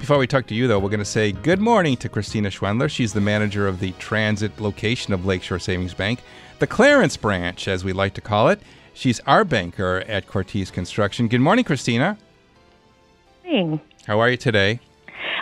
Before 0.00 0.18
we 0.18 0.26
talk 0.26 0.48
to 0.48 0.56
you, 0.56 0.66
though, 0.66 0.80
we're 0.80 0.88
going 0.88 0.98
to 0.98 1.04
say 1.04 1.30
good 1.30 1.60
morning 1.60 1.96
to 1.98 2.08
Christina 2.08 2.48
Schwendler. 2.48 2.90
She's 2.90 3.12
the 3.12 3.20
manager 3.20 3.68
of 3.68 3.78
the 3.78 3.92
transit 3.92 4.60
location 4.60 5.12
of 5.12 5.24
Lakeshore 5.24 5.60
Savings 5.60 5.94
Bank, 5.94 6.20
the 6.58 6.66
Clarence 6.66 7.16
branch, 7.16 7.68
as 7.68 7.84
we 7.84 7.92
like 7.92 8.14
to 8.14 8.20
call 8.20 8.48
it. 8.48 8.60
She's 8.92 9.20
our 9.20 9.44
banker 9.44 10.02
at 10.08 10.26
Cortese 10.26 10.72
Construction. 10.72 11.28
Good 11.28 11.40
morning, 11.40 11.64
Christina. 11.64 12.18
morning. 13.44 13.80
How 14.06 14.18
are 14.20 14.30
you 14.30 14.36
today? 14.36 14.80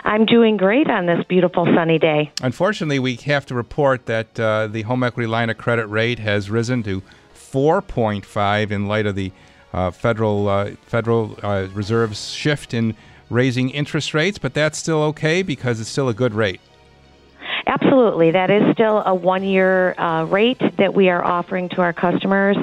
I'm 0.03 0.25
doing 0.25 0.57
great 0.57 0.89
on 0.89 1.05
this 1.05 1.23
beautiful 1.27 1.65
sunny 1.65 1.97
day. 1.97 2.31
Unfortunately, 2.41 2.99
we 2.99 3.15
have 3.15 3.45
to 3.47 3.55
report 3.55 4.05
that 4.05 4.39
uh, 4.39 4.67
the 4.67 4.83
home 4.83 5.03
equity 5.03 5.27
line 5.27 5.49
of 5.49 5.57
credit 5.57 5.87
rate 5.87 6.19
has 6.19 6.49
risen 6.49 6.83
to 6.83 7.01
4.5 7.35 8.71
in 8.71 8.87
light 8.87 9.05
of 9.05 9.15
the 9.15 9.31
uh, 9.71 9.91
Federal 9.91 10.47
uh, 10.47 10.71
Federal 10.81 11.37
uh, 11.43 11.67
Reserve's 11.73 12.31
shift 12.31 12.73
in 12.73 12.95
raising 13.29 13.69
interest 13.69 14.13
rates, 14.13 14.37
but 14.37 14.53
that's 14.53 14.77
still 14.77 15.03
okay 15.03 15.41
because 15.41 15.79
it's 15.79 15.89
still 15.89 16.09
a 16.09 16.13
good 16.13 16.33
rate. 16.33 16.59
Absolutely. 17.69 18.31
That 18.31 18.49
is 18.49 18.73
still 18.73 19.03
a 19.05 19.13
one 19.13 19.43
year 19.43 19.93
uh, 19.99 20.25
rate 20.25 20.59
that 20.77 20.95
we 20.95 21.09
are 21.09 21.23
offering 21.23 21.69
to 21.69 21.81
our 21.81 21.93
customers, 21.93 22.57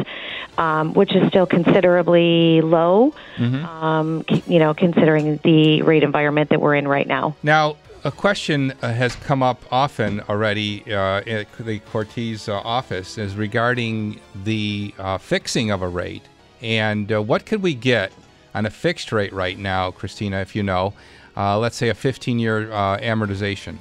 um, 0.58 0.94
which 0.94 1.14
is 1.14 1.28
still 1.28 1.46
considerably 1.46 2.60
low, 2.60 3.14
um, 3.38 4.24
you 4.48 4.58
know, 4.58 4.74
considering 4.74 5.38
the 5.44 5.82
rate 5.82 6.02
environment 6.02 6.50
that 6.50 6.60
we're 6.60 6.74
in 6.74 6.88
right 6.88 7.06
now. 7.06 7.36
Now, 7.44 7.76
a 8.02 8.10
question 8.10 8.72
uh, 8.82 8.92
has 8.92 9.14
come 9.14 9.42
up 9.42 9.62
often 9.70 10.20
already 10.22 10.82
uh, 10.92 11.22
at 11.26 11.46
the 11.58 11.78
Cortese 11.80 12.50
uh, 12.50 12.56
office 12.56 13.16
is 13.16 13.36
regarding 13.36 14.20
the 14.44 14.92
uh, 14.98 15.18
fixing 15.18 15.70
of 15.70 15.82
a 15.82 15.88
rate. 15.88 16.22
And 16.60 17.12
uh, 17.12 17.22
what 17.22 17.46
could 17.46 17.62
we 17.62 17.74
get 17.74 18.12
on 18.54 18.66
a 18.66 18.70
fixed 18.70 19.12
rate 19.12 19.32
right 19.32 19.58
now, 19.58 19.92
Christina, 19.92 20.38
if 20.38 20.56
you 20.56 20.62
know? 20.62 20.94
Uh, 21.36 21.58
let's 21.58 21.76
say 21.76 21.90
a 21.90 21.94
15 21.94 22.38
year 22.38 22.72
uh, 22.72 22.98
amortization. 22.98 23.78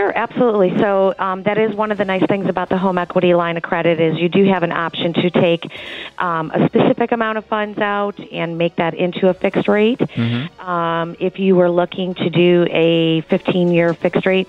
Sure, 0.00 0.16
absolutely. 0.16 0.78
So 0.78 1.14
um, 1.18 1.42
that 1.42 1.58
is 1.58 1.74
one 1.74 1.92
of 1.92 1.98
the 1.98 2.06
nice 2.06 2.24
things 2.24 2.48
about 2.48 2.70
the 2.70 2.78
home 2.78 2.96
equity 2.96 3.34
line 3.34 3.58
of 3.58 3.62
credit 3.62 4.00
is 4.00 4.16
you 4.16 4.30
do 4.30 4.46
have 4.46 4.62
an 4.62 4.72
option 4.72 5.12
to 5.12 5.28
take 5.28 5.70
um, 6.16 6.50
a 6.54 6.66
specific 6.68 7.12
amount 7.12 7.36
of 7.36 7.44
funds 7.44 7.78
out 7.78 8.18
and 8.32 8.56
make 8.56 8.76
that 8.76 8.94
into 8.94 9.28
a 9.28 9.34
fixed 9.34 9.68
rate. 9.68 10.00
Um, 10.58 11.16
if 11.20 11.38
you 11.38 11.54
were 11.54 11.70
looking 11.70 12.14
to 12.14 12.30
do 12.30 12.66
a 12.70 13.20
15-year 13.28 13.92
fixed 13.92 14.24
rate, 14.24 14.48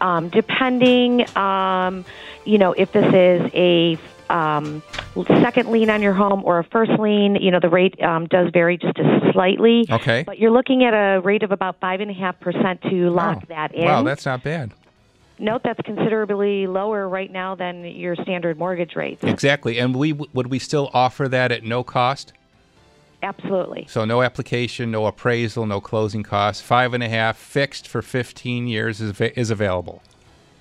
um, 0.00 0.30
depending, 0.30 1.24
um, 1.36 2.04
you 2.44 2.58
know, 2.58 2.72
if 2.72 2.90
this 2.90 3.06
is 3.06 3.52
a 3.54 3.98
um, 4.28 4.82
second 5.14 5.70
lien 5.70 5.90
on 5.90 6.02
your 6.02 6.12
home 6.12 6.42
or 6.44 6.58
a 6.58 6.64
first 6.64 6.90
lien, 6.98 7.36
you 7.36 7.52
know, 7.52 7.60
the 7.60 7.68
rate 7.68 8.02
um, 8.02 8.26
does 8.26 8.50
vary 8.52 8.76
just 8.76 8.98
a 8.98 9.30
slightly. 9.32 9.86
Okay. 9.88 10.24
But 10.24 10.40
you're 10.40 10.50
looking 10.50 10.82
at 10.82 10.92
a 10.92 11.20
rate 11.20 11.44
of 11.44 11.52
about 11.52 11.78
five 11.78 12.00
and 12.00 12.10
a 12.10 12.14
half 12.14 12.40
percent 12.40 12.82
to 12.82 13.10
lock 13.10 13.38
Oh, 13.42 13.46
that 13.50 13.72
in. 13.76 13.84
Wow, 13.84 14.02
that's 14.02 14.26
not 14.26 14.42
bad. 14.42 14.72
Note 15.38 15.62
that's 15.64 15.80
considerably 15.84 16.66
lower 16.66 17.08
right 17.08 17.30
now 17.30 17.54
than 17.54 17.84
your 17.84 18.16
standard 18.16 18.58
mortgage 18.58 18.96
rates. 18.96 19.22
Exactly. 19.22 19.78
And 19.78 19.94
we 19.94 20.12
would 20.12 20.48
we 20.48 20.58
still 20.58 20.90
offer 20.92 21.28
that 21.28 21.52
at 21.52 21.64
no 21.64 21.84
cost? 21.84 22.32
Absolutely. 23.22 23.86
So 23.88 24.04
no 24.04 24.22
application, 24.22 24.90
no 24.90 25.06
appraisal, 25.06 25.66
no 25.66 25.80
closing 25.80 26.22
costs. 26.22 26.62
Five 26.62 26.94
and 26.94 27.02
a 27.02 27.08
half 27.08 27.36
fixed 27.36 27.88
for 27.88 28.00
15 28.00 28.68
years 28.68 29.00
is, 29.00 29.20
is 29.20 29.50
available. 29.50 30.02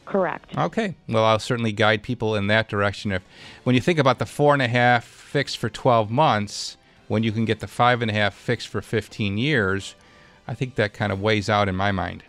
Correct. 0.06 0.58
Okay. 0.58 0.96
Well, 1.08 1.26
I'll 1.26 1.38
certainly 1.40 1.72
guide 1.72 2.02
people 2.02 2.36
in 2.36 2.48
that 2.48 2.70
direction. 2.70 3.12
If 3.12 3.24
when 3.64 3.76
you 3.76 3.82
think 3.82 4.00
about 4.00 4.20
the 4.20 4.26
four 4.26 4.54
and 4.54 4.62
a 4.62 4.68
half 4.68 5.04
fixed 5.04 5.58
for 5.58 5.70
12 5.70 6.10
months, 6.10 6.78
when 7.08 7.24
you 7.24 7.32
can 7.32 7.46
get 7.46 7.60
the 7.60 7.68
five 7.68 8.02
and 8.02 8.10
a 8.10 8.14
half 8.14 8.34
fixed 8.34 8.70
for 8.70 8.82
15 8.82 9.38
years, 9.38 9.96
I 10.48 10.54
think 10.54 10.76
that 10.76 10.94
kind 10.94 11.12
of 11.12 11.22
weighs 11.22 11.50
out 11.50 11.68
in 11.68 11.76
my 11.76 11.92
mind. 11.92 12.24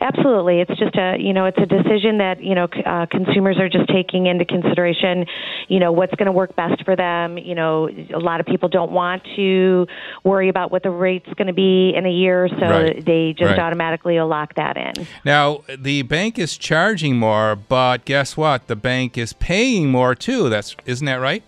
Absolutely. 0.00 0.60
It's 0.60 0.78
just 0.78 0.96
a, 0.96 1.16
you 1.18 1.32
know, 1.32 1.46
it's 1.46 1.58
a 1.58 1.66
decision 1.66 2.18
that, 2.18 2.42
you 2.42 2.54
know, 2.54 2.68
uh, 2.86 3.06
consumers 3.10 3.58
are 3.58 3.68
just 3.68 3.88
taking 3.88 4.26
into 4.26 4.44
consideration, 4.44 5.26
you 5.68 5.80
know, 5.80 5.92
what's 5.92 6.14
going 6.14 6.26
to 6.26 6.32
work 6.32 6.54
best 6.54 6.84
for 6.84 6.94
them. 6.94 7.36
You 7.38 7.54
know, 7.54 7.88
a 8.14 8.18
lot 8.18 8.40
of 8.40 8.46
people 8.46 8.68
don't 8.68 8.92
want 8.92 9.22
to 9.36 9.86
worry 10.24 10.48
about 10.48 10.70
what 10.70 10.82
the 10.82 10.90
rate's 10.90 11.32
going 11.34 11.48
to 11.48 11.52
be 11.52 11.92
in 11.96 12.06
a 12.06 12.10
year, 12.10 12.48
so 12.48 12.66
Right. 12.66 13.04
they 13.04 13.32
just 13.36 13.48
Right. 13.50 13.58
automatically 13.58 14.18
will 14.18 14.28
lock 14.28 14.54
that 14.54 14.76
in. 14.76 15.06
Now, 15.24 15.62
the 15.76 16.02
bank 16.02 16.38
is 16.38 16.56
charging 16.56 17.16
more, 17.16 17.56
but 17.56 18.04
guess 18.04 18.36
what? 18.36 18.66
The 18.68 18.76
bank 18.76 19.18
is 19.18 19.32
paying 19.32 19.90
more 19.90 20.14
too. 20.14 20.48
That's 20.48 20.76
isn't 20.86 21.06
that 21.06 21.20
right? 21.20 21.42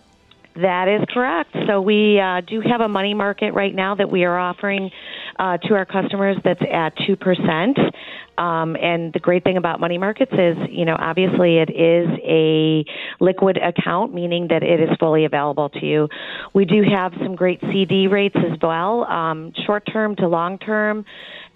That 0.56 0.88
is 0.88 1.06
correct. 1.12 1.56
So 1.68 1.80
we 1.80 2.18
uh, 2.18 2.40
do 2.40 2.60
have 2.60 2.80
a 2.80 2.88
money 2.88 3.14
market 3.14 3.52
right 3.52 3.74
now 3.74 3.94
that 3.94 4.10
we 4.10 4.24
are 4.24 4.36
offering 4.36 4.90
uh, 5.38 5.58
to 5.58 5.74
our 5.74 5.84
customers 5.86 6.36
that's 6.44 6.60
at 6.70 6.92
two 7.06 7.16
percent. 7.16 7.78
Um, 8.36 8.74
and 8.76 9.12
the 9.12 9.18
great 9.20 9.44
thing 9.44 9.58
about 9.58 9.80
money 9.80 9.98
markets 9.98 10.32
is, 10.32 10.56
you 10.70 10.86
know, 10.86 10.96
obviously 10.98 11.58
it 11.58 11.68
is 11.68 12.08
a 12.24 12.84
liquid 13.22 13.58
account, 13.58 14.14
meaning 14.14 14.48
that 14.48 14.62
it 14.62 14.80
is 14.80 14.88
fully 14.98 15.26
available 15.26 15.68
to 15.68 15.84
you. 15.84 16.08
We 16.54 16.64
do 16.64 16.82
have 16.82 17.12
some 17.22 17.36
great 17.36 17.60
CD 17.60 18.06
rates 18.06 18.36
as 18.36 18.58
well, 18.62 19.04
um, 19.04 19.52
short 19.66 19.84
term 19.92 20.16
to 20.16 20.26
long 20.26 20.58
term, 20.58 21.04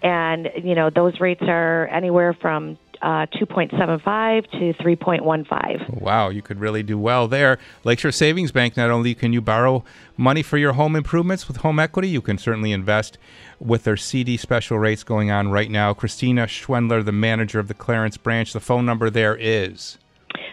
and 0.03 0.47
you 0.63 0.75
know 0.75 0.89
those 0.93 1.19
rates 1.19 1.41
are 1.43 1.87
anywhere 1.87 2.37
from 2.39 2.77
uh, 3.01 3.25
2.75 3.33 4.51
to 4.51 4.83
3.15. 4.83 6.01
Wow, 6.01 6.29
you 6.29 6.41
could 6.41 6.59
really 6.59 6.83
do 6.83 6.97
well 6.97 7.27
there. 7.27 7.57
Lakeshore 7.83 8.11
Savings 8.11 8.51
Bank, 8.51 8.77
not 8.77 8.89
only 8.89 9.15
can 9.15 9.33
you 9.33 9.41
borrow 9.41 9.83
money 10.17 10.41
for 10.41 10.57
your 10.57 10.73
home 10.73 10.95
improvements 10.95 11.47
with 11.47 11.57
home 11.57 11.79
equity, 11.79 12.07
you 12.07 12.21
can 12.21 12.37
certainly 12.37 12.71
invest 12.71 13.17
with 13.59 13.83
their 13.83 13.97
CD 13.97 14.37
special 14.37 14.79
rates 14.79 15.03
going 15.03 15.31
on 15.31 15.49
right 15.49 15.71
now. 15.71 15.93
Christina 15.93 16.45
Schwendler, 16.45 17.03
the 17.03 17.11
manager 17.11 17.59
of 17.59 17.67
the 17.67 17.73
Clarence 17.73 18.17
branch, 18.17 18.53
the 18.53 18.59
phone 18.59 18.85
number 18.85 19.09
there 19.09 19.35
is. 19.35 19.97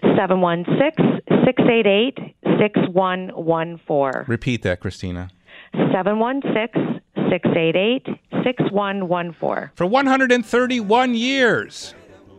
716 0.03 1.21
688 1.45 2.19
6114. 2.59 4.25
Repeat 4.27 4.63
that, 4.63 4.81
Christina. 4.81 5.31
716 5.73 7.01
688 7.31 8.07
6114. 8.45 9.71
For 9.75 9.87
131 9.87 11.15
years, 11.15 11.95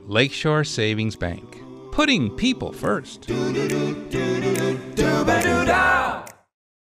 Lakeshore 0.08 0.66
Savings 0.66 1.16
Bank, 1.16 1.62
putting 1.92 2.30
people 2.32 2.74
first. 2.74 3.30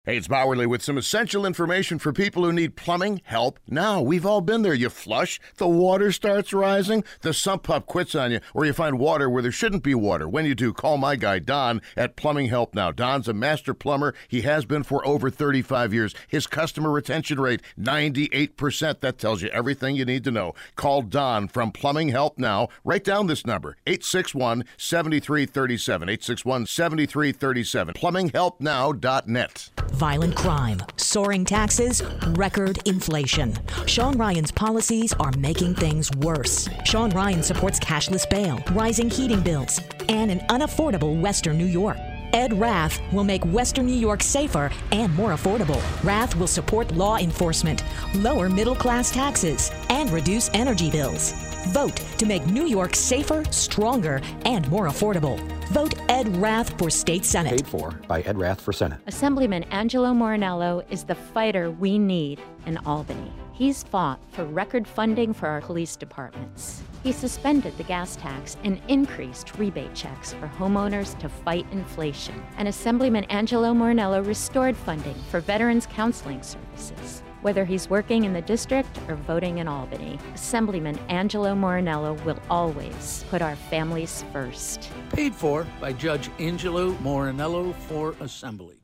Hey, 0.09 0.17
it's 0.17 0.27
Bowerly 0.27 0.67
with 0.67 0.83
some 0.83 0.97
essential 0.97 1.45
information 1.45 1.99
for 1.99 2.15
people 2.15 2.43
who 2.43 2.51
need 2.51 2.77
plumbing 2.77 3.21
help 3.25 3.61
now. 3.69 4.01
We've 4.01 4.25
all 4.25 4.41
been 4.41 4.63
there. 4.63 4.73
You 4.73 4.89
flush, 4.89 5.39
the 5.59 5.69
water 5.69 6.13
starts 6.13 6.55
rising, 6.55 7.05
the 7.21 7.35
sump 7.35 7.65
pump 7.65 7.85
quits 7.85 8.15
on 8.15 8.31
you, 8.31 8.41
or 8.55 8.65
you 8.65 8.73
find 8.73 8.99
water 8.99 9.29
where 9.29 9.43
there 9.43 9.53
shouldn't 9.53 9.83
be 9.83 9.95
water. 9.95 10.27
When 10.27 10.47
you 10.47 10.55
do, 10.55 10.73
call 10.73 10.97
my 10.97 11.17
guy 11.17 11.41
Don 11.41 11.83
at 11.95 12.17
Plumbing 12.17 12.47
Help 12.47 12.75
Now. 12.75 12.91
Don's 12.91 13.29
a 13.29 13.35
master 13.35 13.75
plumber. 13.75 14.15
He 14.29 14.41
has 14.41 14.65
been 14.65 14.83
for 14.83 15.07
over 15.07 15.29
35 15.29 15.93
years. 15.93 16.15
His 16.27 16.47
customer 16.47 16.91
retention 16.91 17.39
rate, 17.39 17.61
98%. 17.79 19.01
That 19.01 19.19
tells 19.19 19.43
you 19.43 19.51
everything 19.51 19.95
you 19.95 20.07
need 20.07 20.25
to 20.25 20.31
know. 20.31 20.55
Call 20.75 21.03
Don 21.03 21.49
from 21.49 21.71
Plumbing 21.71 22.09
Help 22.09 22.39
Now. 22.39 22.71
Write 22.83 23.05
down 23.05 23.27
this 23.27 23.45
number, 23.45 23.77
861 23.87 24.65
7337. 24.79 26.09
861 26.09 26.65
7337. 26.65 27.93
PlumbingHelpNow.net. 27.93 29.69
Violent 29.99 30.37
crime, 30.37 30.81
soaring 30.97 31.45
taxes, 31.45 32.05
record 32.29 32.79
inflation. 32.87 33.59
Sean 33.87 34.17
Ryan's 34.17 34.53
policies 34.53 35.13
are 35.15 35.33
making 35.33 35.75
things 35.75 36.09
worse. 36.19 36.69
Sean 36.85 37.11
Ryan 37.11 37.43
supports 37.43 37.81
cashless 37.81 38.31
bail, 38.31 38.61
rising 38.71 39.11
heating 39.11 39.41
bills, 39.41 39.81
and 40.09 40.31
an 40.31 40.39
unaffordable 40.51 41.21
Western 41.21 41.59
New 41.59 41.67
York. 41.67 41.97
Ed 42.33 42.53
Rath 42.61 43.01
will 43.13 43.25
make 43.25 43.45
Western 43.47 43.87
New 43.87 43.97
York 43.97 44.23
safer 44.23 44.71
and 44.93 45.13
more 45.17 45.33
affordable. 45.33 45.83
Rath 46.05 46.37
will 46.37 46.47
support 46.47 46.93
law 46.93 47.17
enforcement, 47.17 47.83
lower 48.15 48.49
middle 48.49 48.77
class 48.77 49.11
taxes, 49.11 49.73
and 49.91 50.09
reduce 50.11 50.49
energy 50.55 50.93
bills. 50.93 51.35
Vote 51.69 51.97
to 52.17 52.25
make 52.25 52.47
New 52.47 52.67
York 52.67 52.95
safer, 52.97 53.45
stronger, 53.51 54.23
and 54.47 54.69
more 54.71 54.89
affordable. 54.89 55.39
Vote 55.69 55.95
Ed 56.09 56.35
Rath 56.39 56.79
for 56.79 56.89
state 56.89 57.27
senate. 57.27 57.51
Paid 57.51 57.67
for 57.67 57.91
by 58.09 58.23
Ed 58.23 58.39
Rath 58.39 58.61
for 58.61 58.73
Senate. 58.73 59.01
Assemblyman 59.07 59.65
Angelo 59.65 60.15
Morinello 60.15 60.83
is 60.91 61.05
the 61.05 61.15
fighter 61.15 61.71
we 61.71 61.99
need 61.99 62.41
in 62.65 62.79
Albany. 62.79 63.31
He's 63.53 63.83
fought 63.83 64.19
for 64.31 64.45
record 64.45 64.87
funding 64.87 65.35
for 65.35 65.47
our 65.49 65.61
police 65.61 65.95
departments. 65.97 66.83
He 67.03 67.13
suspended 67.13 67.77
the 67.77 67.85
gas 67.85 68.17
tax 68.17 68.57
and 68.65 68.81
increased 68.89 69.59
rebate 69.59 69.95
checks 69.95 70.33
for 70.33 70.47
homeowners 70.47 71.19
to 71.19 71.29
fight 71.29 71.67
inflation. 71.71 72.43
And 72.57 72.69
Assemblyman 72.69 73.25
Angelo 73.25 73.75
Morinello 73.75 74.27
restored 74.27 74.77
funding 74.77 75.17
for 75.31 75.41
veterans 75.41 75.87
counseling 75.87 76.43
services. 76.43 77.23
Whether 77.41 77.65
he's 77.65 77.89
working 77.89 78.25
in 78.25 78.33
the 78.33 78.43
district 78.43 78.99
or 79.09 79.15
voting 79.15 79.59
in 79.59 79.69
Albany, 79.69 80.19
Assemblyman 80.35 80.99
Angelo 81.09 81.55
Morinello 81.55 82.23
will 82.25 82.39
always 82.51 83.25
put 83.31 83.43
our 83.43 83.55
families 83.55 84.25
first. 84.33 84.91
Paid 85.13 85.35
for 85.35 85.65
by 85.81 85.93
Judge 85.93 86.31
Angelo 86.41 86.93
Morinello 86.95 87.75
for 87.75 88.17
Assembly. 88.21 88.75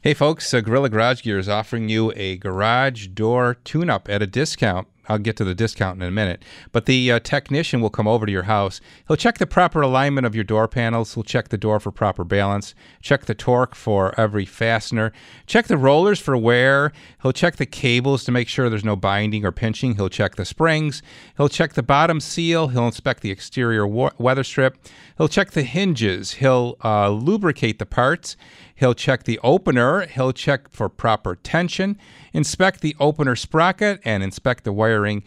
Hey 0.00 0.14
folks, 0.14 0.52
uh, 0.52 0.60
Gorilla 0.60 0.88
Garage 0.88 1.22
Gear 1.22 1.38
is 1.38 1.48
offering 1.48 1.88
you 1.88 2.12
a 2.16 2.36
garage 2.38 3.06
door 3.06 3.54
tune 3.62 3.88
up 3.88 4.08
at 4.08 4.20
a 4.20 4.26
discount. 4.26 4.88
I'll 5.08 5.18
get 5.18 5.36
to 5.36 5.44
the 5.44 5.54
discount 5.54 6.00
in 6.00 6.08
a 6.08 6.12
minute. 6.12 6.44
But 6.70 6.86
the 6.86 7.12
uh, 7.12 7.18
technician 7.20 7.80
will 7.80 7.90
come 7.90 8.06
over 8.06 8.26
to 8.26 8.32
your 8.32 8.44
house. 8.44 8.80
He'll 9.08 9.16
check 9.16 9.38
the 9.38 9.46
proper 9.46 9.80
alignment 9.80 10.26
of 10.26 10.34
your 10.34 10.44
door 10.44 10.68
panels. 10.68 11.14
He'll 11.14 11.24
check 11.24 11.48
the 11.48 11.58
door 11.58 11.80
for 11.80 11.90
proper 11.90 12.24
balance, 12.24 12.74
check 13.00 13.26
the 13.26 13.34
torque 13.34 13.74
for 13.74 14.18
every 14.18 14.44
fastener, 14.44 15.12
check 15.46 15.66
the 15.66 15.76
rollers 15.76 16.20
for 16.20 16.36
wear. 16.36 16.92
He'll 17.22 17.32
check 17.32 17.56
the 17.56 17.66
cables 17.66 18.24
to 18.24 18.32
make 18.32 18.48
sure 18.48 18.68
there's 18.68 18.84
no 18.84 18.96
binding 18.96 19.44
or 19.44 19.52
pinching. 19.52 19.96
He'll 19.96 20.08
check 20.08 20.36
the 20.36 20.44
springs. 20.44 21.02
He'll 21.36 21.48
check 21.48 21.74
the 21.74 21.82
bottom 21.82 22.20
seal. 22.20 22.68
He'll 22.68 22.86
inspect 22.86 23.22
the 23.22 23.30
exterior 23.30 23.86
wa- 23.86 24.12
weather 24.18 24.44
strip. 24.44 24.76
He'll 25.18 25.28
check 25.28 25.52
the 25.52 25.62
hinges. 25.62 26.32
He'll 26.32 26.76
uh, 26.84 27.10
lubricate 27.10 27.78
the 27.78 27.86
parts. 27.86 28.36
He'll 28.74 28.94
check 28.94 29.24
the 29.24 29.38
opener. 29.42 30.06
He'll 30.06 30.32
check 30.32 30.70
for 30.70 30.88
proper 30.88 31.36
tension, 31.36 31.98
inspect 32.32 32.80
the 32.80 32.96
opener 32.98 33.36
sprocket, 33.36 34.00
and 34.04 34.22
inspect 34.22 34.64
the 34.64 34.72
wiring. 34.72 35.22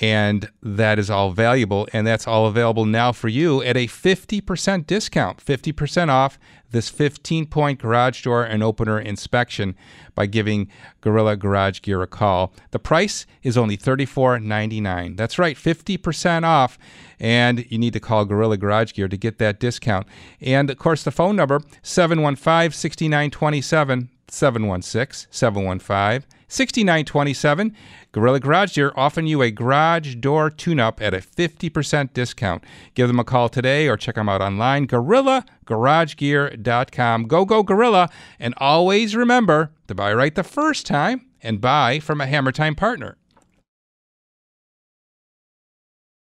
And 0.00 0.48
that 0.62 0.98
is 0.98 1.10
all 1.10 1.30
valuable. 1.32 1.88
And 1.92 2.06
that's 2.06 2.26
all 2.26 2.46
available 2.46 2.84
now 2.84 3.12
for 3.12 3.28
you 3.28 3.62
at 3.62 3.76
a 3.76 3.86
50% 3.86 4.86
discount, 4.86 5.44
50% 5.44 6.08
off 6.08 6.38
this 6.70 6.88
15 6.88 7.46
point 7.46 7.80
garage 7.80 8.22
door 8.22 8.44
and 8.44 8.62
opener 8.62 9.00
inspection 9.00 9.74
by 10.14 10.26
giving 10.26 10.68
Gorilla 11.00 11.36
Garage 11.36 11.80
Gear 11.80 12.02
a 12.02 12.06
call. 12.06 12.52
The 12.70 12.78
price 12.78 13.26
is 13.42 13.56
only 13.56 13.76
$34.99. 13.76 15.16
That's 15.16 15.38
right, 15.38 15.56
50% 15.56 16.44
off. 16.44 16.78
And 17.18 17.70
you 17.70 17.78
need 17.78 17.92
to 17.94 18.00
call 18.00 18.24
Gorilla 18.24 18.56
Garage 18.56 18.92
Gear 18.92 19.08
to 19.08 19.16
get 19.16 19.38
that 19.38 19.60
discount. 19.60 20.06
And 20.40 20.70
of 20.70 20.78
course, 20.78 21.02
the 21.02 21.10
phone 21.10 21.36
number 21.36 21.60
715 21.82 22.72
6927 22.72 24.10
716 24.28 25.28
715 25.30 26.28
6927. 26.48 27.76
Gorilla 28.18 28.40
Garage 28.40 28.74
Gear 28.74 28.92
offering 28.96 29.28
you 29.28 29.42
a 29.42 29.52
garage 29.52 30.16
door 30.16 30.50
tune 30.50 30.80
up 30.80 31.00
at 31.00 31.14
a 31.14 31.18
50% 31.18 32.12
discount. 32.12 32.64
Give 32.94 33.06
them 33.06 33.20
a 33.20 33.24
call 33.24 33.48
today 33.48 33.86
or 33.86 33.96
check 33.96 34.16
them 34.16 34.28
out 34.28 34.42
online. 34.42 34.88
GorillaGarageGear.com. 34.88 37.28
Go, 37.28 37.44
go, 37.44 37.62
Gorilla. 37.62 38.10
And 38.40 38.54
always 38.56 39.14
remember 39.14 39.70
to 39.86 39.94
buy 39.94 40.12
right 40.12 40.34
the 40.34 40.42
first 40.42 40.84
time 40.84 41.26
and 41.42 41.60
buy 41.60 42.00
from 42.00 42.20
a 42.20 42.26
Hammer 42.26 42.50
Time 42.50 42.74
partner. 42.74 43.17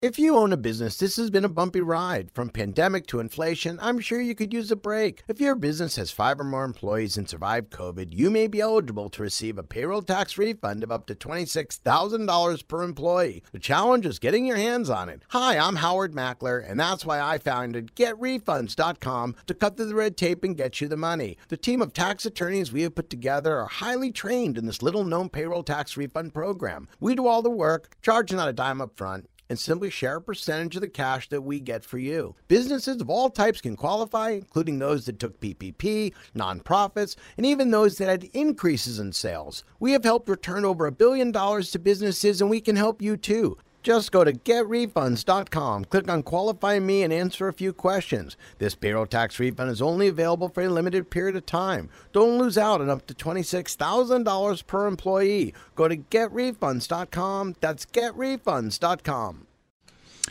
If 0.05 0.19
you 0.19 0.37
own 0.37 0.53
a 0.53 0.57
business, 0.57 0.97
this 0.97 1.15
has 1.15 1.31
been 1.31 1.45
a 1.45 1.49
bumpy 1.49 1.81
ride. 1.81 2.29
From 2.31 2.49
pandemic 2.51 3.07
to 3.07 3.19
inflation, 3.19 3.79
I'm 3.81 3.99
sure 3.99 4.21
you 4.21 4.35
could 4.35 4.53
use 4.53 4.69
a 4.69 4.75
break. 4.75 5.23
If 5.27 5.41
your 5.41 5.55
business 5.55 5.95
has 5.95 6.11
five 6.11 6.39
or 6.39 6.43
more 6.43 6.63
employees 6.63 7.17
and 7.17 7.27
survived 7.27 7.71
COVID, 7.71 8.09
you 8.11 8.29
may 8.29 8.45
be 8.45 8.61
eligible 8.61 9.09
to 9.09 9.23
receive 9.23 9.57
a 9.57 9.63
payroll 9.63 10.03
tax 10.03 10.37
refund 10.37 10.83
of 10.83 10.91
up 10.91 11.07
to 11.07 11.15
$26,000 11.15 12.67
per 12.67 12.83
employee. 12.83 13.41
The 13.51 13.57
challenge 13.57 14.05
is 14.05 14.19
getting 14.19 14.45
your 14.45 14.57
hands 14.57 14.91
on 14.91 15.09
it. 15.09 15.23
Hi, 15.29 15.57
I'm 15.57 15.77
Howard 15.77 16.13
Mackler, 16.13 16.63
and 16.69 16.79
that's 16.79 17.03
why 17.03 17.19
I 17.19 17.39
founded 17.39 17.95
GetRefunds.com 17.95 19.35
to 19.47 19.53
cut 19.55 19.75
through 19.75 19.87
the 19.87 19.95
red 19.95 20.17
tape 20.17 20.43
and 20.43 20.55
get 20.55 20.81
you 20.81 20.87
the 20.87 20.95
money. 20.95 21.35
The 21.47 21.57
team 21.57 21.81
of 21.81 21.93
tax 21.93 22.27
attorneys 22.27 22.71
we 22.71 22.83
have 22.83 22.93
put 22.93 23.09
together 23.09 23.57
are 23.57 23.65
highly 23.65 24.11
trained 24.11 24.59
in 24.59 24.67
this 24.67 24.83
little 24.83 25.03
known 25.03 25.29
payroll 25.29 25.63
tax 25.63 25.97
refund 25.97 26.35
program. 26.35 26.89
We 26.99 27.15
do 27.15 27.25
all 27.25 27.41
the 27.41 27.49
work, 27.49 27.95
charge 28.03 28.31
not 28.31 28.47
a 28.47 28.53
dime 28.53 28.81
up 28.81 28.95
front 28.95 29.27
and 29.49 29.59
simply 29.59 29.89
share 29.89 30.17
a 30.17 30.21
percentage 30.21 30.75
of 30.75 30.81
the 30.81 30.87
cash 30.87 31.29
that 31.29 31.41
we 31.41 31.59
get 31.59 31.83
for 31.83 31.97
you. 31.97 32.35
Businesses 32.47 33.01
of 33.01 33.09
all 33.09 33.29
types 33.29 33.61
can 33.61 33.75
qualify, 33.75 34.31
including 34.31 34.79
those 34.79 35.05
that 35.05 35.19
took 35.19 35.39
PPP, 35.39 36.13
nonprofits, 36.35 37.15
and 37.37 37.45
even 37.45 37.71
those 37.71 37.97
that 37.97 38.09
had 38.09 38.23
increases 38.33 38.99
in 38.99 39.13
sales. 39.13 39.63
We 39.79 39.91
have 39.91 40.03
helped 40.03 40.29
return 40.29 40.65
over 40.65 40.85
a 40.85 40.91
billion 40.91 41.31
dollars 41.31 41.71
to 41.71 41.79
businesses, 41.79 42.41
and 42.41 42.49
we 42.49 42.61
can 42.61 42.75
help 42.75 43.01
you 43.01 43.17
too. 43.17 43.57
Just 43.85 44.11
go 44.11 44.23
to 44.23 44.33
getrefunds.com, 44.33 45.85
click 45.85 46.09
on 46.09 46.23
Qualify 46.23 46.79
Me, 46.79 47.03
and 47.03 47.13
answer 47.13 47.47
a 47.47 47.53
few 47.53 47.71
questions. 47.71 48.35
This 48.57 48.73
payroll 48.73 49.05
tax 49.05 49.39
refund 49.39 49.69
is 49.69 49.79
only 49.79 50.07
available 50.07 50.49
for 50.49 50.63
a 50.63 50.69
limited 50.69 51.11
period 51.11 51.35
of 51.35 51.45
time. 51.45 51.91
Don't 52.11 52.39
lose 52.39 52.57
out 52.57 52.81
on 52.81 52.89
up 52.89 53.05
to 53.05 53.13
$26,000 53.13 54.65
per 54.65 54.87
employee. 54.87 55.53
Go 55.75 55.87
to 55.87 55.97
getrefunds.com. 55.97 57.57
That's 57.59 57.85
getrefunds.com. 57.85 59.45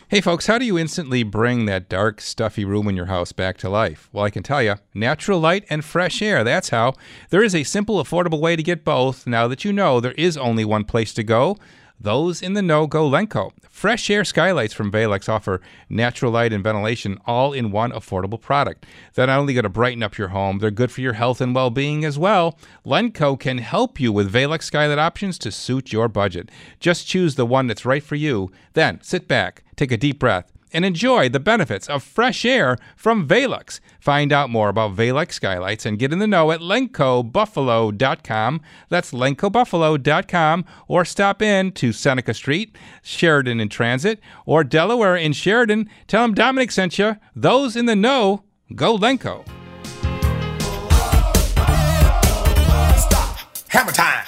Hey, 0.09 0.19
folks, 0.19 0.47
how 0.47 0.57
do 0.57 0.65
you 0.65 0.77
instantly 0.77 1.23
bring 1.23 1.65
that 1.65 1.87
dark, 1.87 2.19
stuffy 2.19 2.65
room 2.65 2.89
in 2.89 2.97
your 2.97 3.05
house 3.05 3.31
back 3.31 3.57
to 3.59 3.69
life? 3.69 4.09
Well, 4.11 4.25
I 4.25 4.31
can 4.31 4.43
tell 4.43 4.61
you 4.61 4.75
natural 4.93 5.39
light 5.39 5.63
and 5.69 5.85
fresh 5.85 6.21
air. 6.21 6.43
That's 6.43 6.69
how. 6.69 6.95
There 7.29 7.41
is 7.41 7.55
a 7.55 7.63
simple, 7.63 8.03
affordable 8.03 8.41
way 8.41 8.57
to 8.57 8.63
get 8.63 8.83
both 8.83 9.25
now 9.25 9.47
that 9.47 9.63
you 9.63 9.71
know 9.71 10.01
there 10.01 10.11
is 10.17 10.35
only 10.35 10.65
one 10.65 10.83
place 10.83 11.13
to 11.13 11.23
go. 11.23 11.55
Those 11.99 12.41
in 12.41 12.53
the 12.53 12.61
know 12.61 12.87
go 12.87 13.09
Lenco. 13.09 13.51
Fresh 13.69 14.09
air 14.09 14.23
skylights 14.23 14.73
from 14.73 14.91
Velux 14.91 15.27
offer 15.27 15.61
natural 15.89 16.31
light 16.31 16.53
and 16.53 16.63
ventilation 16.63 17.17
all 17.25 17.53
in 17.53 17.71
one 17.71 17.91
affordable 17.91 18.39
product. 18.39 18.85
They're 19.13 19.27
not 19.27 19.39
only 19.39 19.53
going 19.53 19.63
to 19.63 19.69
brighten 19.69 20.03
up 20.03 20.17
your 20.17 20.29
home, 20.29 20.59
they're 20.59 20.71
good 20.71 20.91
for 20.91 21.01
your 21.01 21.13
health 21.13 21.41
and 21.41 21.53
well 21.53 21.69
being 21.69 22.05
as 22.05 22.17
well. 22.17 22.57
Lenco 22.85 23.39
can 23.39 23.57
help 23.57 23.99
you 23.99 24.11
with 24.11 24.31
Velux 24.31 24.63
skylight 24.63 24.99
options 24.99 25.37
to 25.39 25.51
suit 25.51 25.91
your 25.91 26.07
budget. 26.07 26.49
Just 26.79 27.07
choose 27.07 27.35
the 27.35 27.45
one 27.45 27.67
that's 27.67 27.85
right 27.85 28.03
for 28.03 28.15
you. 28.15 28.51
Then 28.73 28.99
sit 29.01 29.27
back, 29.27 29.63
take 29.75 29.91
a 29.91 29.97
deep 29.97 30.19
breath, 30.19 30.51
and 30.75 30.85
enjoy 30.85 31.29
the 31.29 31.39
benefits 31.39 31.87
of 31.87 32.03
fresh 32.03 32.45
air 32.45 32.77
from 32.95 33.27
Velux. 33.27 33.79
Find 33.99 34.31
out 34.31 34.51
more 34.51 34.69
about 34.69 34.95
Velux 34.95 35.31
skylights 35.31 35.85
and 35.85 35.97
get 35.97 36.13
in 36.13 36.19
the 36.19 36.27
know 36.27 36.51
at 36.51 36.59
lencobuffalo.com. 36.59 38.61
That's 38.89 39.11
lencobuffalo.com 39.11 40.65
or 40.87 41.05
stop 41.05 41.41
in 41.41 41.71
to 41.71 41.93
Seneca 41.93 42.33
Street, 42.33 42.77
Sheridan 43.01 43.59
in 43.59 43.69
Transit, 43.69 44.19
or 44.45 44.63
Delaware 44.63 45.15
in 45.15 45.33
Sheridan. 45.33 45.89
Tell 46.07 46.21
them 46.21 46.35
Domenic 46.35 46.71
sent 46.71 46.99
you. 46.99 47.17
Those 47.35 47.75
in 47.75 47.85
the 47.85 47.95
know, 47.95 48.43
go 48.75 48.97
Lenco. 48.97 49.45
Hammer 53.69 53.91
time. 53.91 54.24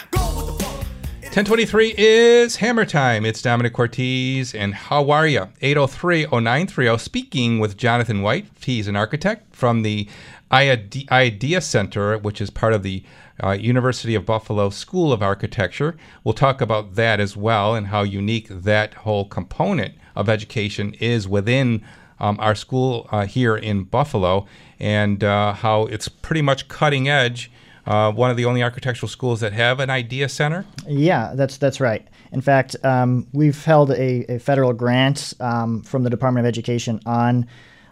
1023 1.38 1.94
is 2.00 2.56
Hammer 2.56 2.84
Time. 2.84 3.24
It's 3.24 3.44
Domenic 3.44 3.74
Cortese, 3.74 4.58
and 4.58 4.74
how 4.74 5.12
are 5.12 5.28
you? 5.28 5.42
803-0930, 5.62 7.00
speaking 7.00 7.60
with 7.60 7.78
Jonathan 7.78 8.24
White. 8.24 8.48
He's 8.60 8.88
an 8.88 8.96
architect 8.96 9.56
from 9.56 9.84
the 9.84 10.10
Idea 10.52 11.62
Center, 11.62 12.18
which 12.18 12.42
is 12.42 12.50
part 12.50 12.74
of 12.74 12.82
the 12.82 13.04
uh, 13.44 13.52
University 13.52 14.16
of 14.16 14.26
Buffalo 14.26 14.72
School 14.72 15.14
of 15.14 15.22
Architecture. 15.22 15.96
We'll 16.24 16.34
talk 16.34 16.60
about 16.60 16.96
that 16.96 17.20
as 17.20 17.38
well 17.38 17.76
and 17.76 17.86
how 17.86 18.02
unique 18.02 18.48
that 18.50 18.96
whole 18.96 19.26
component 19.26 19.94
of 20.16 20.30
education 20.30 20.96
is 20.96 21.28
within 21.28 21.86
um, 22.20 22.38
our 22.40 22.56
school 22.56 23.08
uh, 23.12 23.28
here 23.28 23.56
in 23.56 23.84
Buffalo 23.84 24.48
and 24.80 25.24
uh, 25.24 25.54
how 25.54 25.84
it's 25.84 26.08
pretty 26.08 26.42
much 26.42 26.68
cutting 26.68 27.08
edge. 27.08 27.52
Uh, 27.88 28.12
one 28.12 28.30
of 28.30 28.36
the 28.36 28.44
only 28.44 28.62
architectural 28.62 29.08
schools 29.08 29.40
that 29.40 29.54
have 29.54 29.80
an 29.80 29.90
idea 29.90 30.28
center. 30.28 30.66
Yeah, 30.86 31.32
that's 31.36 31.58
that's 31.58 31.80
right. 31.80 32.06
In 32.34 32.42
fact, 32.42 32.76
um, 32.84 33.28
we've 33.32 33.64
held 33.64 33.92
a, 33.92 34.36
a 34.36 34.40
federal 34.40 34.74
grant 34.74 35.34
um, 35.40 35.84
from 35.84 36.04
the 36.04 36.10
Department 36.10 36.46
of 36.46 36.50
Education 36.50 37.00
on 37.06 37.48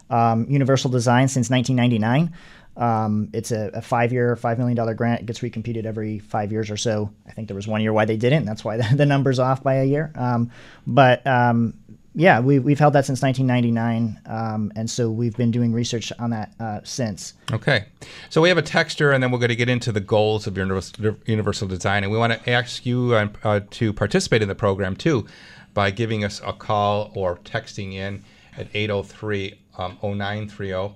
um, 0.10 0.48
universal 0.50 0.92
design 0.92 1.30
since 1.30 1.50
1999. 1.50 2.36
Um, 2.78 3.30
it's 3.32 3.52
a, 3.52 3.72
a 3.74 3.82
five-year, 3.82 4.36
five 4.36 4.58
million 4.58 4.76
dollar 4.76 4.94
grant. 4.94 5.22
It 5.22 5.26
gets 5.28 5.40
recompeted 5.40 5.86
every 5.86 6.20
five 6.20 6.52
years 6.52 6.70
or 6.70 6.76
so. 6.76 7.10
I 7.26 7.32
think 7.32 7.48
there 7.48 7.56
was 7.56 7.68
one 7.68 7.82
year 7.82 7.94
why 7.94 8.04
they 8.04 8.18
didn't. 8.18 8.44
That's 8.46 8.66
why 8.66 8.78
the, 8.82 8.96
the 8.96 9.06
number's 9.06 9.40
off 9.40 9.64
by 9.64 9.76
a 9.76 9.86
year. 9.86 10.12
Um, 10.16 10.52
but 10.86 11.26
um, 11.26 11.76
yeah, 12.16 12.40
we, 12.40 12.60
we've 12.60 12.80
held 12.80 12.94
that 12.94 13.06
since 13.06 13.22
1999, 13.22 14.22
um, 14.26 14.72
and 14.78 14.90
so 14.90 15.12
we've 15.12 15.36
been 15.36 15.52
doing 15.52 15.74
research 15.74 16.14
on 16.18 16.30
that 16.30 16.54
uh, 16.62 16.80
since. 16.84 17.34
Okay. 17.52 17.86
So 18.30 18.42
we 18.42 18.48
have 18.48 18.58
a 18.58 18.62
texture, 18.62 19.12
and 19.12 19.22
then 19.22 19.32
we're 19.32 19.40
going 19.40 19.50
to 19.50 19.56
get 19.56 19.68
into 19.68 19.92
the 19.92 20.00
goals 20.00 20.48
of 20.48 20.58
universal, 20.58 21.18
universal 21.26 21.68
design. 21.68 22.04
And 22.04 22.12
we 22.12 22.18
want 22.18 22.32
to 22.32 22.50
ask 22.50 22.86
you 22.86 23.14
uh, 23.14 23.28
uh, 23.44 23.60
to 23.72 23.92
participate 23.92 24.42
in 24.42 24.48
the 24.48 24.56
program 24.56 24.96
too 24.96 25.28
by 25.74 25.92
giving 25.92 26.24
us 26.24 26.42
a 26.46 26.54
call 26.54 27.12
or 27.16 27.38
texting 27.40 27.94
in 27.94 28.24
at 28.58 28.68
803 28.74 29.60
um, 29.78 29.98
0930. 30.02 30.96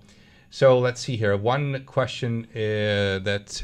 So 0.51 0.79
let's 0.79 1.01
see 1.01 1.17
here. 1.17 1.35
One 1.35 1.83
question 1.85 2.47
uh, 2.51 3.19
that 3.19 3.63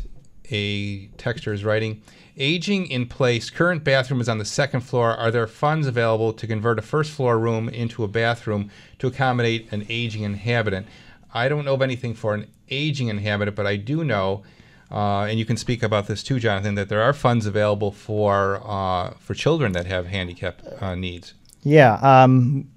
a 0.51 1.07
texter 1.17 1.53
is 1.53 1.63
writing 1.63 2.03
Aging 2.37 2.87
in 2.87 3.05
place, 3.05 3.49
current 3.49 3.85
bathroom 3.85 4.19
is 4.19 4.27
on 4.27 4.39
the 4.39 4.45
second 4.45 4.81
floor. 4.81 5.15
Are 5.15 5.31
there 5.31 5.47
funds 5.47 5.87
available 5.87 6.33
to 6.33 6.45
convert 6.45 6.77
a 6.77 6.81
first 6.81 7.11
floor 7.11 7.39
room 7.39 7.69
into 7.69 8.03
a 8.03 8.09
bathroom 8.09 8.69
to 8.99 9.07
accommodate 9.07 9.71
an 9.71 9.85
aging 9.87 10.23
inhabitant? 10.23 10.85
I 11.33 11.47
don't 11.47 11.63
know 11.63 11.75
of 11.75 11.81
anything 11.81 12.13
for 12.13 12.33
an 12.33 12.47
aging 12.69 13.07
inhabitant, 13.07 13.55
but 13.55 13.65
I 13.65 13.77
do 13.77 14.03
know, 14.03 14.43
uh, 14.91 15.21
and 15.21 15.39
you 15.39 15.45
can 15.45 15.55
speak 15.55 15.81
about 15.81 16.07
this 16.07 16.23
too, 16.23 16.39
Jonathan, 16.39 16.75
that 16.75 16.89
there 16.89 17.01
are 17.01 17.13
funds 17.13 17.45
available 17.45 17.91
for 17.91 18.61
uh, 18.65 19.11
for 19.11 19.33
children 19.33 19.71
that 19.71 19.85
have 19.85 20.07
handicap 20.07 20.61
uh, 20.81 20.93
needs. 20.93 21.35
Yeah. 21.63 21.95
Um, 22.01 22.67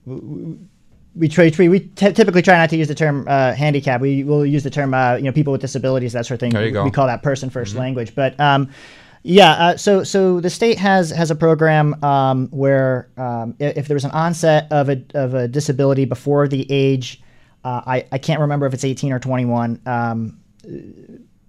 we 1.16 1.28
try, 1.28 1.50
we 1.58 1.80
t- 1.80 2.12
typically 2.12 2.42
try 2.42 2.56
not 2.56 2.70
to 2.70 2.76
use 2.76 2.86
the 2.86 2.94
term 2.94 3.26
uh, 3.28 3.52
handicap. 3.54 4.00
We 4.00 4.22
will 4.22 4.46
use 4.46 4.62
the 4.62 4.70
term, 4.70 4.94
uh, 4.94 5.16
you 5.16 5.24
know, 5.24 5.32
people 5.32 5.52
with 5.52 5.60
disabilities, 5.60 6.12
that 6.12 6.26
sort 6.26 6.36
of 6.36 6.40
thing. 6.40 6.52
There 6.52 6.64
you 6.64 6.70
go. 6.70 6.84
We 6.84 6.92
call 6.92 7.08
that 7.08 7.24
person 7.24 7.50
1st 7.50 7.74
language. 7.74 8.14
But 8.14 8.38
um, 8.38 8.70
Yeah, 9.22 9.50
uh, 9.52 9.76
so 9.76 10.04
so 10.04 10.40
the 10.40 10.50
state 10.50 10.78
has 10.78 11.10
has 11.10 11.30
a 11.30 11.34
program 11.34 12.02
um, 12.04 12.48
where 12.50 13.08
um, 13.16 13.54
i- 13.60 13.64
if 13.76 13.88
there's 13.88 14.04
an 14.04 14.10
onset 14.12 14.68
of 14.70 14.88
a 14.88 15.02
of 15.14 15.34
a 15.34 15.48
disability 15.48 16.04
before 16.04 16.48
the 16.48 16.66
age, 16.70 17.20
uh, 17.64 17.82
I 17.86 18.06
I 18.12 18.18
can't 18.18 18.40
remember 18.40 18.66
if 18.66 18.74
it's 18.74 18.84
18 18.84 19.12
or 19.12 19.18
21. 19.18 19.80
Um, 19.86 20.38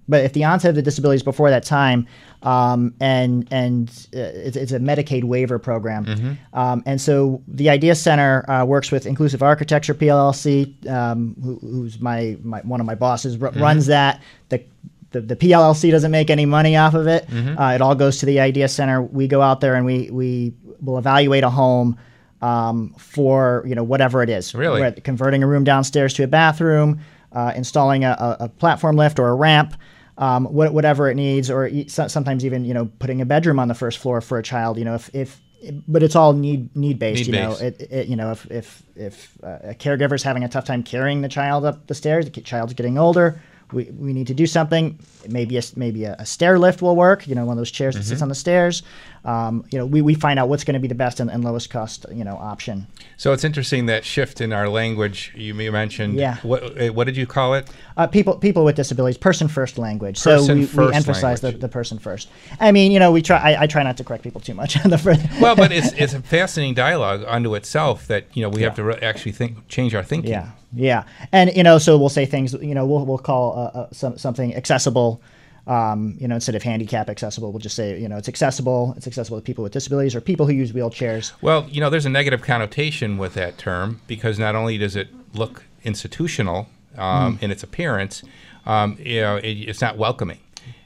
but 0.07 0.23
if 0.25 0.33
the 0.33 0.43
onset 0.43 0.69
of 0.69 0.75
the 0.75 0.81
disability 0.81 1.17
is 1.17 1.23
before 1.23 1.51
that 1.51 1.63
time, 1.63 2.07
um, 2.41 2.95
and 2.99 3.47
and 3.51 3.89
uh, 4.15 4.19
it's, 4.19 4.57
it's 4.57 4.71
a 4.71 4.79
Medicaid 4.79 5.23
waiver 5.23 5.59
program, 5.59 6.05
Mhm. 6.05 6.37
um, 6.57 6.81
and 6.87 6.99
so 6.99 7.43
the 7.47 7.69
Idea 7.69 7.93
Center 7.93 8.49
uh, 8.49 8.65
works 8.65 8.91
with 8.91 9.05
Inclusive 9.05 9.43
Architecture 9.43 9.93
PLLC, 9.93 10.89
um, 10.89 11.35
who, 11.43 11.59
who's 11.61 12.01
my, 12.01 12.35
my 12.43 12.59
one 12.61 12.79
of 12.79 12.87
my 12.87 12.95
bosses 12.95 13.39
r- 13.41 13.51
Mhm. 13.51 13.61
runs 13.61 13.85
that. 13.85 14.19
The, 14.49 14.63
the 15.11 15.21
the 15.21 15.35
PLLC 15.35 15.91
doesn't 15.91 16.11
make 16.11 16.29
any 16.29 16.45
money 16.45 16.75
off 16.77 16.93
of 16.93 17.07
it. 17.07 17.27
Mhm. 17.29 17.59
Uh, 17.59 17.73
it 17.75 17.81
all 17.81 17.95
goes 17.95 18.17
to 18.19 18.25
the 18.25 18.39
Idea 18.39 18.67
Center. 18.67 19.01
We 19.01 19.27
go 19.27 19.41
out 19.41 19.59
there 19.61 19.75
and 19.75 19.85
we 19.85 20.09
we 20.11 20.53
will 20.81 20.97
evaluate 20.97 21.43
a 21.43 21.49
home 21.49 21.97
um, 22.41 22.93
for 22.97 23.63
you 23.67 23.75
know 23.75 23.83
whatever 23.83 24.23
it 24.23 24.29
is. 24.29 24.53
Really? 24.55 24.81
Whether- 24.81 25.01
converting 25.01 25.43
a 25.43 25.47
room 25.47 25.63
downstairs 25.63 26.13
to 26.15 26.23
a 26.23 26.27
bathroom, 26.27 26.99
uh, 27.33 27.51
installing 27.55 28.03
a, 28.05 28.11
a, 28.39 28.45
a 28.45 28.49
platform 28.49 28.95
lift 28.95 29.19
or 29.19 29.29
a 29.29 29.35
ramp. 29.35 29.73
Um, 30.17 30.51
wha- 30.53 30.69
whatever 30.69 31.09
it 31.09 31.15
needs, 31.15 31.49
or 31.49 31.67
e- 31.67 31.87
sometimes 31.87 32.43
even 32.45 32.65
you 32.65 32.73
know 32.73 32.89
putting 32.99 33.21
a 33.21 33.25
bedroom 33.25 33.57
on 33.57 33.67
the 33.69 33.73
first 33.73 33.99
floor 33.99 34.19
for 34.19 34.37
a 34.37 34.43
child. 34.43 34.77
You 34.77 34.83
know, 34.83 34.95
if, 34.95 35.09
if 35.15 35.39
but 35.87 36.03
it's 36.03 36.13
all 36.15 36.33
need 36.33 36.75
need 36.75 36.99
based. 36.99 37.25
You 37.27 37.31
know, 37.33 37.49
Need-based. 37.51 37.81
it, 37.81 37.91
it, 37.91 38.07
you 38.07 38.17
know 38.17 38.31
if 38.31 38.49
if 38.51 38.83
if 38.97 39.37
uh, 39.41 39.59
a 39.63 39.73
caregiver's 39.73 40.21
having 40.21 40.43
a 40.43 40.49
tough 40.49 40.65
time 40.65 40.83
carrying 40.83 41.21
the 41.21 41.29
child 41.29 41.63
up 41.63 41.87
the 41.87 41.95
stairs, 41.95 42.29
the 42.29 42.41
child's 42.41 42.73
getting 42.73 42.97
older. 42.97 43.41
We, 43.71 43.85
we 43.85 44.13
need 44.13 44.27
to 44.27 44.33
do 44.33 44.47
something. 44.47 44.97
Maybe 45.27 45.57
a, 45.57 45.61
maybe 45.75 46.03
a, 46.05 46.15
a 46.19 46.25
stair 46.25 46.57
lift 46.57 46.81
will 46.81 46.95
work. 46.95 47.27
You 47.27 47.35
know, 47.35 47.45
one 47.45 47.53
of 47.53 47.57
those 47.59 47.71
chairs 47.71 47.95
that 47.95 48.03
sits 48.03 48.19
Mhm. 48.19 48.23
on 48.23 48.29
the 48.29 48.35
stairs. 48.35 48.83
Um, 49.25 49.65
you 49.71 49.77
know, 49.77 49.85
we, 49.85 50.01
we 50.01 50.13
find 50.13 50.39
out 50.39 50.49
what's 50.49 50.63
going 50.63 50.75
to 50.75 50.79
be 50.79 50.87
the 50.87 50.95
best 50.95 51.19
and, 51.19 51.29
and 51.29 51.43
lowest 51.43 51.69
cost 51.69 52.05
you 52.11 52.23
know 52.23 52.37
option. 52.37 52.87
So 53.17 53.33
it's 53.33 53.43
interesting 53.43 53.87
that 53.87 54.05
shift 54.05 54.41
in 54.41 54.53
our 54.53 54.69
language 54.69 55.33
you, 55.35 55.53
you 55.55 55.71
mentioned. 55.71 56.15
Yeah. 56.15 56.37
What, 56.37 56.81
uh, 56.81 56.87
what 56.93 57.03
did 57.05 57.17
you 57.17 57.27
call 57.27 57.53
it? 57.53 57.69
Uh, 57.97 58.07
people 58.07 58.37
people 58.37 58.63
with 58.63 58.75
disabilities, 58.75 59.17
person 59.17 59.47
first 59.47 59.77
language. 59.77 60.17
so 60.17 60.37
Person 60.37 60.55
we, 60.55 60.61
we 60.61 60.67
first 60.67 60.95
emphasize 60.95 61.41
the, 61.41 61.51
the 61.51 61.67
person 61.67 61.99
first. 61.99 62.29
I 62.59 62.71
mean, 62.71 62.91
you 62.91 62.99
know, 62.99 63.11
we 63.11 63.21
try. 63.21 63.37
I, 63.37 63.63
I 63.63 63.67
try 63.67 63.83
not 63.83 63.97
to 63.97 64.03
correct 64.03 64.23
people 64.23 64.41
too 64.41 64.53
much 64.53 64.83
on 64.83 64.89
the 64.89 64.97
first. 64.97 65.21
well, 65.41 65.55
but 65.55 65.71
it's 65.71 65.91
it's 65.97 66.13
a 66.13 66.21
fascinating 66.21 66.75
dialogue 66.75 67.23
unto 67.27 67.55
itself 67.55 68.07
that 68.07 68.25
you 68.33 68.41
know 68.41 68.49
we 68.49 68.61
have 68.61 68.75
to 68.75 68.83
re- 68.83 68.99
actually 69.01 69.33
think 69.33 69.67
change 69.67 69.93
our 69.95 70.03
thinking. 70.03 70.31
Yeah, 70.31 70.51
yeah, 70.73 71.03
and 71.31 71.51
you 71.55 71.63
know, 71.63 71.77
so 71.77 71.97
we'll 71.97 72.09
say 72.09 72.25
things. 72.25 72.53
You 72.53 72.75
know, 72.75 72.85
we'll 72.85 73.05
we'll 73.05 73.17
call 73.17 73.57
uh, 73.57 73.79
uh, 73.79 73.87
some, 73.91 74.17
something 74.17 74.55
accessible. 74.55 75.21
Um, 75.69 76.15
you 76.19 76.27
know, 76.27 76.35
instead 76.35 76.55
of 76.55 76.63
handicap 76.63 77.09
accessible, 77.09 77.51
we'll 77.51 77.59
just 77.59 77.75
say 77.75 77.99
you 77.99 78.09
know 78.09 78.17
it's 78.17 78.27
accessible. 78.27 78.93
It's 78.97 79.05
accessible 79.07 79.37
to 79.39 79.43
people 79.43 79.63
with 79.63 79.71
disabilities 79.73 80.15
or 80.15 80.21
people 80.21 80.45
who 80.47 80.53
use 80.53 80.71
wheelchairs. 80.71 81.31
Well, 81.41 81.67
you 81.69 81.79
know, 81.79 81.89
there's 81.91 82.07
a 82.07 82.09
negative 82.09 82.41
connotation 82.41 83.17
with 83.19 83.35
that 83.35 83.57
term 83.59 84.01
because 84.07 84.39
not 84.39 84.55
only 84.55 84.77
does 84.79 84.95
it 84.95 85.09
look 85.33 85.63
institutional 85.83 86.67
um, 86.97 87.37
Mm. 87.37 87.43
in 87.43 87.51
its 87.51 87.61
appearance, 87.63 88.23
um, 88.65 88.97
you 88.99 89.21
know, 89.21 89.35
it, 89.37 89.51
it's 89.69 89.79
not 89.81 89.95
welcoming. 89.97 90.39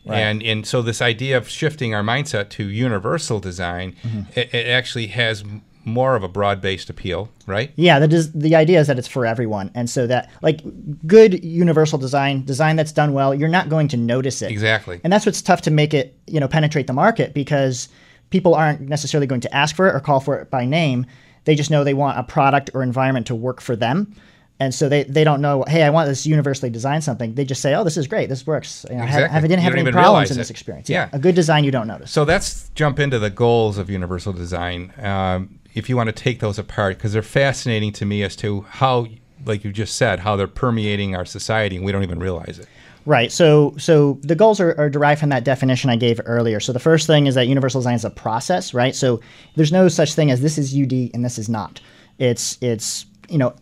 Right. 0.06 0.20
And 0.20 0.44
and 0.44 0.68
so 0.68 0.82
this 0.82 1.02
idea 1.02 1.38
of 1.38 1.48
shifting 1.48 1.96
our 1.96 2.04
mindset 2.04 2.50
to 2.50 2.68
universal 2.68 3.40
design, 3.40 3.96
Mhm. 4.06 4.38
it, 4.38 4.54
it 4.54 4.68
actually 4.68 5.08
has 5.08 5.46
more 5.86 6.16
of 6.16 6.24
a 6.24 6.28
broad-based 6.28 6.90
appeal, 6.90 7.30
right? 7.46 7.72
Yeah, 7.76 8.00
the 8.00 8.08
des- 8.08 8.32
the 8.34 8.56
idea 8.56 8.80
is 8.80 8.88
that 8.88 8.98
it's 8.98 9.08
for 9.08 9.26
everyone, 9.26 9.72
and 9.76 9.90
so 9.90 10.08
that 10.08 10.30
like 10.42 10.62
good 11.06 11.44
universal 11.44 11.98
design, 12.00 12.46
design 12.46 12.76
that's 12.76 12.92
done 12.92 13.14
well, 13.14 13.34
you're 13.36 13.50
not 13.50 13.70
going 13.70 13.88
to 13.90 13.98
notice 13.98 14.42
it 14.42 14.52
Exactly. 14.52 15.02
and 15.04 15.12
that's 15.12 15.26
what's 15.26 15.42
tough 15.42 15.62
to 15.64 15.72
make 15.72 15.94
it 15.94 16.18
you 16.28 16.40
know 16.40 16.48
penetrate 16.48 16.88
the 16.88 16.94
market 16.94 17.34
because 17.34 17.90
people 18.30 18.56
aren't 18.56 18.82
necessarily 18.82 19.28
going 19.28 19.42
to 19.42 19.54
ask 19.56 19.76
for 19.76 19.88
it 19.88 19.94
or 19.96 20.00
call 20.00 20.20
for 20.20 20.40
it 20.40 20.50
by 20.50 20.66
name. 20.66 21.06
They 21.46 21.56
just 21.56 21.70
know 21.70 21.84
they 21.84 21.94
want 21.94 22.18
a 22.18 22.24
product 22.24 22.72
or 22.74 22.82
environment 22.82 23.28
to 23.28 23.36
work 23.36 23.60
for 23.62 23.76
them. 23.76 24.16
And 24.60 24.74
so 24.74 24.88
they, 24.88 25.04
they 25.04 25.24
don't 25.26 25.42
know, 25.42 25.66
hey, 25.68 25.84
I 25.84 25.90
want 25.90 26.08
this 26.08 26.26
universally 26.26 26.70
designed 26.70 27.04
something. 27.04 27.34
They 27.36 27.44
just 27.44 27.62
say, 27.62 27.74
oh, 27.76 27.84
this 27.84 27.98
is 27.98 28.08
great. 28.08 28.30
This 28.30 28.48
works. 28.48 28.86
You 28.90 28.96
know, 28.96 29.02
I 29.02 29.06
Exactly. 29.08 29.38
I 29.38 29.42
didn't 29.42 29.60
have 29.60 29.76
any 29.76 29.92
problems 29.92 30.32
in 30.32 30.38
it. 30.38 30.40
this 30.40 30.50
experience. 30.50 30.90
Yeah. 30.90 31.10
A 31.12 31.20
good 31.20 31.36
design 31.36 31.64
you 31.64 31.72
don't 31.72 31.88
notice. 31.88 32.12
So 32.12 32.24
let's 32.24 32.70
jump 32.76 32.98
into 33.00 33.20
the 33.20 33.30
goals 33.30 33.78
of 33.78 33.90
universal 33.90 34.32
design. 34.32 34.94
Um, 35.00 35.60
if 35.74 35.90
you 35.90 35.98
want 35.98 36.08
to 36.08 36.14
take 36.14 36.40
those 36.40 36.60
apart, 36.60 36.98
because 36.98 37.14
they're 37.14 37.22
fascinating 37.22 37.92
to 37.94 38.06
me 38.06 38.24
as 38.24 38.36
to 38.38 38.62
how, 38.62 39.08
like 39.46 39.64
you 39.64 39.72
just 39.72 39.96
said, 39.96 40.20
how 40.20 40.36
they're 40.36 40.48
permeating 40.48 41.16
our 41.16 41.26
society 41.26 41.76
and 41.76 41.86
we 41.86 41.92
don't 41.92 42.04
even 42.04 42.20
realize 42.20 42.60
it. 42.60 42.68
Right. 43.06 43.32
So 43.32 43.76
so 43.78 44.18
the 44.22 44.36
goals 44.36 44.62
are, 44.62 44.80
are 44.80 44.90
derived 44.90 45.20
from 45.20 45.30
that 45.30 45.44
definition 45.44 45.90
I 45.90 45.98
gave 45.98 46.22
earlier. 46.26 46.62
So 46.62 46.72
the 46.72 46.80
first 46.80 47.06
thing 47.06 47.28
is 47.28 47.36
that 47.36 47.48
universal 47.48 47.82
design 47.82 47.96
is 47.96 48.06
a 48.06 48.10
process, 48.10 48.74
right? 48.74 48.96
So 48.96 49.20
there's 49.56 49.74
no 49.74 49.90
such 49.90 50.14
thing 50.14 50.32
as 50.32 50.42
this 50.42 50.58
is 50.58 50.74
UD 50.74 51.12
and 51.14 51.26
this 51.26 51.38
is 51.38 51.50
not. 51.50 51.82
It's 52.18 52.58
it's 52.62 53.06
you 53.28 53.38
know 53.38 53.56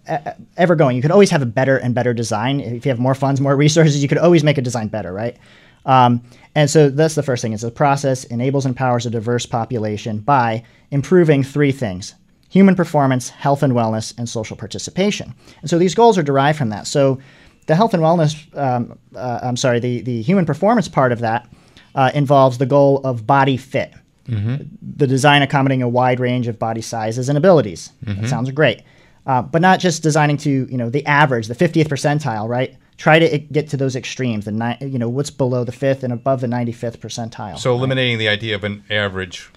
ever 0.57 0.75
going. 0.75 0.95
You 0.95 1.01
could 1.01 1.11
always 1.11 1.31
have 1.31 1.41
a 1.41 1.47
better 1.47 1.77
and 1.77 1.95
better 1.95 2.13
design. 2.13 2.59
If 2.59 2.85
you 2.85 2.89
have 2.89 2.99
more 2.99 3.15
funds, 3.15 3.41
more 3.41 3.55
resources, 3.55 4.03
you 4.03 4.07
could 4.07 4.19
always 4.19 4.43
make 4.43 4.59
a 4.59 4.61
design 4.61 4.89
better, 4.89 5.11
right? 5.11 5.37
Um, 5.85 6.21
and 6.55 6.69
so 6.69 6.89
that's 6.89 7.15
the 7.15 7.23
first 7.23 7.41
thing. 7.41 7.53
Is 7.53 7.61
the 7.61 7.71
process 7.71 8.23
enables 8.25 8.65
and 8.65 8.73
empowers 8.73 9.05
a 9.05 9.09
diverse 9.09 9.45
population 9.45 10.19
by 10.19 10.63
improving 10.91 11.43
three 11.43 11.71
things: 11.71 12.15
human 12.49 12.75
performance, 12.75 13.29
health 13.29 13.63
and 13.63 13.73
wellness, 13.73 14.13
and 14.17 14.27
social 14.27 14.57
participation. 14.57 15.33
And 15.61 15.69
so 15.69 15.77
these 15.77 15.95
goals 15.95 16.17
are 16.17 16.23
derived 16.23 16.57
from 16.57 16.69
that. 16.69 16.87
So 16.87 17.19
the 17.67 17.75
health 17.75 17.93
and 17.93 18.01
wellness, 18.03 18.35
um, 18.57 18.97
uh, 19.15 19.39
I'm 19.43 19.55
sorry, 19.55 19.79
the, 19.79 20.01
the 20.01 20.21
human 20.23 20.45
performance 20.45 20.87
part 20.87 21.11
of 21.11 21.19
that 21.19 21.47
uh, 21.95 22.11
involves 22.13 22.57
the 22.57 22.65
goal 22.65 22.99
of 23.03 23.25
body 23.27 23.57
fit, 23.57 23.93
Mm-hmm. 24.27 24.63
the 24.97 25.07
design 25.07 25.41
accommodating 25.41 25.81
a 25.81 25.89
wide 25.89 26.19
range 26.19 26.47
of 26.47 26.59
body 26.59 26.81
sizes 26.81 27.27
and 27.27 27.37
abilities. 27.37 27.91
Mhm. 28.05 28.21
That 28.21 28.29
sounds 28.29 28.49
great. 28.51 28.81
Uh, 29.25 29.41
but 29.41 29.61
not 29.61 29.79
just 29.79 30.03
designing 30.03 30.37
to 30.37 30.67
you 30.69 30.77
know 30.77 30.89
the 30.89 31.05
average, 31.05 31.47
the 31.47 31.55
50th 31.55 31.87
percentile, 31.87 32.47
right? 32.47 32.75
Try 33.01 33.17
to 33.17 33.39
get 33.39 33.67
to 33.69 33.77
those 33.77 33.95
extremes, 33.95 34.45
the 34.45 34.51
ni- 34.51 34.77
you 34.81 34.99
know 34.99 35.09
what's 35.09 35.31
below 35.31 35.63
the 35.63 35.71
fifth 35.71 36.03
and 36.03 36.13
above 36.13 36.39
the 36.41 36.45
95th 36.45 36.97
percentile. 36.99 37.57
So 37.57 37.73
eliminating 37.73 38.19
the 38.19 38.29
idea 38.29 38.53
of 38.53 38.63
an 38.63 38.83
average. 38.91 39.49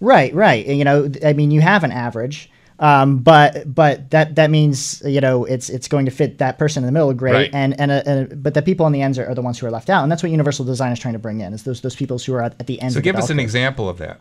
Right, 0.00 0.32
right. 0.32 0.66
You 0.66 0.84
know, 0.84 1.10
I 1.22 1.34
mean, 1.34 1.50
you 1.50 1.60
have 1.60 1.84
an 1.84 1.92
average, 1.92 2.50
um, 2.78 3.18
but 3.18 3.74
but 3.74 4.08
that 4.12 4.36
that 4.36 4.48
means 4.50 5.02
you 5.04 5.20
know 5.20 5.44
it's 5.44 5.68
it's 5.68 5.86
going 5.86 6.06
to 6.06 6.10
fit 6.10 6.38
that 6.38 6.58
person 6.58 6.82
in 6.82 6.86
the 6.86 6.92
middle, 6.92 7.12
great, 7.12 7.34
Right. 7.34 7.50
and 7.52 7.78
and, 7.78 7.90
uh, 7.90 8.02
and 8.06 8.42
but 8.42 8.54
the 8.54 8.62
people 8.62 8.86
on 8.86 8.92
the 8.92 9.02
ends 9.02 9.18
are, 9.18 9.28
are 9.28 9.34
the 9.34 9.42
ones 9.42 9.58
who 9.58 9.66
are 9.66 9.70
left 9.70 9.90
out, 9.90 10.02
and 10.02 10.10
that's 10.10 10.22
what 10.22 10.32
universal 10.32 10.64
design 10.64 10.90
is 10.90 10.98
trying 10.98 11.12
to 11.12 11.18
bring 11.18 11.42
in 11.42 11.52
is 11.52 11.64
those 11.64 11.82
those 11.82 11.94
people 11.94 12.16
who 12.16 12.32
are 12.32 12.42
at, 12.42 12.54
at 12.58 12.66
the 12.68 12.80
end. 12.80 12.92
So 12.92 13.00
of 13.00 13.02
the 13.04 13.10
give 13.10 13.16
us 13.16 13.28
an 13.28 13.38
example 13.38 13.86
of 13.86 13.98
that. 13.98 14.18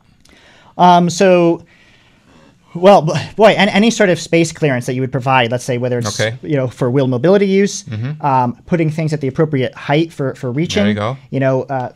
Um, 0.77 1.09
so, 1.09 1.63
well, 2.81 3.01
boy, 3.35 3.49
and 3.51 3.69
any 3.69 3.89
sort 3.91 4.09
of 4.09 4.19
space 4.19 4.51
clearance 4.51 4.85
that 4.85 4.93
you 4.93 5.01
would 5.01 5.11
provide, 5.11 5.51
let's 5.51 5.63
say 5.65 5.77
whether 5.77 5.99
it's 5.99 6.19
Okay. 6.19 6.37
you 6.41 6.55
know 6.55 6.67
for 6.67 6.89
wheel 6.89 7.07
mobility 7.07 7.47
use, 7.47 7.83
Mhm. 7.83 8.23
um, 8.23 8.57
putting 8.65 8.89
things 8.89 9.13
at 9.13 9.21
the 9.21 9.27
appropriate 9.27 9.73
height 9.75 10.11
for 10.13 10.35
for 10.35 10.51
reaching. 10.51 10.83
There 10.83 10.89
you 10.89 10.95
go. 10.95 11.17
You 11.31 11.39
know, 11.39 11.63
uh, 11.63 11.89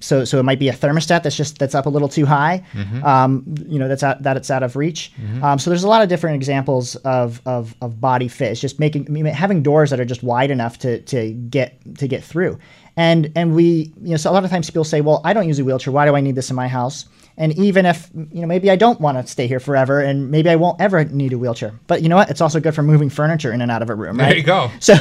so 0.00 0.24
so 0.24 0.38
it 0.38 0.42
might 0.42 0.58
be 0.58 0.68
a 0.68 0.72
thermostat 0.72 1.22
that's 1.22 1.36
just 1.36 1.58
that's 1.58 1.74
up 1.74 1.86
a 1.86 1.88
little 1.88 2.08
too 2.08 2.26
high. 2.26 2.62
Mhm. 2.74 3.02
Um, 3.04 3.44
you 3.68 3.78
know, 3.78 3.88
that's 3.88 4.02
out, 4.02 4.22
that 4.22 4.36
it's 4.36 4.50
out 4.50 4.62
of 4.62 4.76
reach. 4.76 5.12
Mhm. 5.20 5.42
Um, 5.42 5.58
so 5.58 5.70
there's 5.70 5.84
a 5.84 5.88
lot 5.88 6.02
of 6.02 6.08
different 6.08 6.36
examples 6.36 6.96
of, 6.96 7.40
of, 7.46 7.74
of 7.80 8.00
body 8.00 8.28
fit. 8.28 8.50
It's 8.52 8.60
just 8.60 8.78
making 8.80 9.06
I 9.08 9.12
mean, 9.12 9.24
having 9.26 9.62
doors 9.62 9.90
that 9.90 10.00
are 10.00 10.04
just 10.04 10.22
wide 10.22 10.50
enough 10.50 10.78
to, 10.80 11.00
to 11.00 11.32
get 11.32 11.78
to 11.98 12.08
get 12.08 12.22
through. 12.24 12.58
And 12.96 13.30
and 13.34 13.54
we 13.54 13.92
you 14.02 14.10
know 14.10 14.16
so 14.16 14.30
a 14.30 14.32
lot 14.32 14.44
of 14.44 14.50
times 14.50 14.68
people 14.70 14.84
say, 14.84 15.00
well, 15.00 15.20
I 15.24 15.32
don't 15.32 15.48
use 15.48 15.58
a 15.58 15.64
wheelchair. 15.64 15.92
Why 15.92 16.06
do 16.06 16.14
I 16.16 16.20
need 16.20 16.34
this 16.34 16.50
in 16.50 16.56
my 16.56 16.68
house? 16.68 17.06
And 17.36 17.52
even 17.58 17.84
if 17.84 18.10
you 18.14 18.40
know 18.40 18.46
maybe 18.46 18.70
I 18.70 18.76
don't 18.76 19.00
want 19.00 19.18
to 19.18 19.26
stay 19.26 19.46
here 19.48 19.58
forever, 19.60 20.00
and 20.00 20.30
maybe 20.30 20.48
I 20.50 20.56
won't 20.56 20.80
ever 20.80 21.04
need 21.04 21.32
a 21.32 21.38
wheelchair. 21.38 21.72
But 21.88 22.02
you 22.02 22.08
know 22.08 22.16
what? 22.16 22.30
It's 22.30 22.40
also 22.40 22.60
good 22.60 22.74
for 22.74 22.82
moving 22.84 23.10
furniture 23.10 23.52
in 23.52 23.60
and 23.60 23.70
out 23.70 23.82
of 23.82 23.90
a 23.90 23.94
room. 23.94 24.16
There 24.18 24.36
you 24.36 24.42
go. 24.42 24.70
So 24.80 24.94